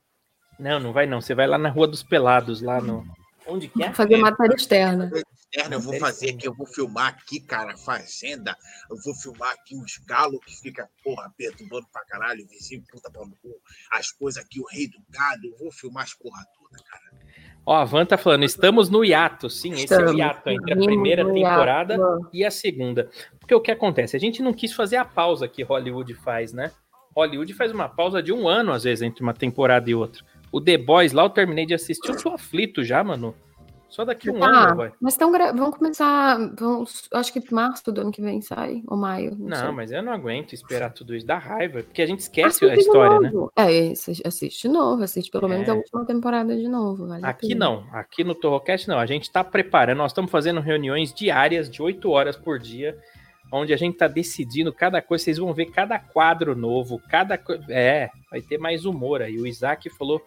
[0.59, 1.19] Não, não vai não.
[1.21, 3.03] Você vai lá na Rua dos Pelados, lá no.
[3.47, 3.87] Onde que é?
[3.87, 5.09] Vou fazer matéria externa.
[5.53, 8.55] Externa, eu vou fazer aqui, eu vou filmar aqui, cara, fazenda.
[8.89, 13.21] Eu vou filmar aqui uns galos que fica, porra, perturbando pra caralho, vizinho, puta pra
[13.25, 13.53] no cu.
[13.91, 15.47] As coisas aqui, o rei do gado.
[15.47, 17.21] Eu vou filmar as porra toda, cara.
[17.65, 19.49] Ó, a Van tá falando, estamos no hiato.
[19.49, 20.17] Sim, esse é o Estamos.
[20.17, 21.33] hiato entre a primeira hiato.
[21.33, 21.97] temporada
[22.31, 23.09] e a segunda.
[23.37, 24.15] Porque o que acontece?
[24.15, 26.71] A gente não quis fazer a pausa que Hollywood faz, né?
[27.13, 30.23] Hollywood faz uma pausa de um ano, às vezes, entre uma temporada e outra.
[30.49, 33.35] O The Boys lá eu terminei de assistir, eu tô aflito já, mano.
[33.91, 34.91] Só daqui a um ano, Ah, boy.
[35.01, 35.51] mas tão gra...
[35.51, 36.37] vamos começar.
[36.57, 37.09] Vamos...
[37.11, 39.35] Acho que março do ano que vem sai, ou maio.
[39.37, 39.65] Não.
[39.65, 41.27] Não, mas eu não aguento esperar tudo isso.
[41.27, 43.31] Dá raiva, porque a gente Assiste esquece a de história, né?
[43.57, 45.71] É, assiste, assiste de novo, assiste pelo menos É.
[45.71, 47.05] a última temporada de novo.
[47.05, 48.97] Vale a Aqui não, aqui no Torrocast não.
[48.97, 52.97] A gente está preparando, nós estamos fazendo reuniões diárias de 8 horas por dia,
[53.51, 55.25] onde a gente está decidindo cada coisa.
[55.25, 57.37] Vocês vão ver cada quadro novo, cada
[57.67, 59.37] É, vai ter mais humor aí.
[59.37, 60.21] O Isaac falou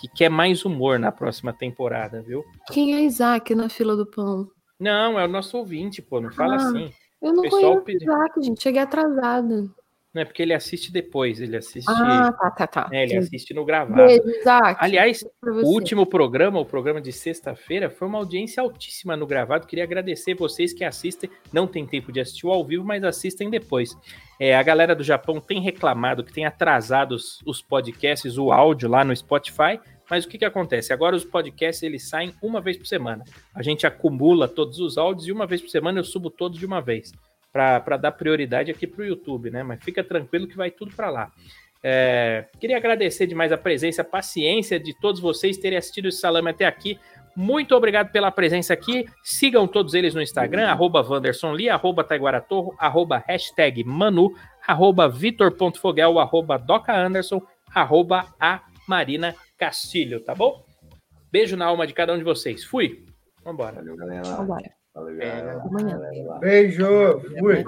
[0.00, 2.42] que quer mais humor na próxima temporada, viu?
[2.72, 4.48] Quem é Isaac na fila do pão?
[4.78, 6.90] Não, é o nosso ouvinte, pô, não fala Ah, assim.
[7.20, 8.12] Eu não Pessoal conheço pediu.
[8.12, 8.62] Isaac, gente.
[8.62, 9.68] Cheguei atrasada.
[10.12, 11.88] Não é porque ele assiste depois, ele assiste.
[11.88, 12.88] Ah, tá, tá, tá.
[12.90, 13.26] é, ele Entendi.
[13.26, 14.10] assiste no gravado.
[14.10, 14.76] Isaac.
[14.80, 19.68] Aliás, o último programa, o programa de sexta-feira, foi uma audiência altíssima no gravado.
[19.68, 21.30] Queria agradecer vocês que assistem.
[21.52, 23.96] Não tem tempo de assistir ao vivo, mas assistem depois.
[24.40, 28.88] É, a galera do Japão tem reclamado que tem atrasado os, os podcasts, o áudio
[28.88, 29.78] lá no Spotify.
[30.10, 30.92] Mas o que, que acontece?
[30.92, 33.22] Agora os podcasts eles saem uma vez por semana.
[33.54, 36.66] A gente acumula todos os áudios e uma vez por semana eu subo todos de
[36.66, 37.12] uma vez.
[37.52, 39.62] Para dar prioridade aqui para o YouTube, né?
[39.62, 41.32] Mas fica tranquilo que vai tudo para lá.
[41.82, 46.50] É, queria agradecer demais a presença, a paciência de todos vocês terem assistido esse salame
[46.50, 46.98] até aqui.
[47.34, 49.06] Muito obrigado pela presença aqui.
[49.22, 54.34] Sigam todos eles no Instagram, arroba Wanderson Lee, arroba Taiguaratorro, arroba hashtag Manu,
[54.66, 57.40] arroba Vitor.fogel, arroba Doca Anderson,
[57.74, 60.64] arroba a Marina Castilho, tá bom?
[61.32, 62.64] Beijo na alma de cada um de vocês.
[62.64, 63.04] Fui.
[63.44, 63.76] Vambora.
[63.76, 64.79] Valeu, galera.
[64.94, 65.12] Agora.
[65.14, 65.52] Valeu, É.
[65.64, 65.98] Amanhã.
[66.40, 67.20] Beijo.
[67.38, 67.58] Fui.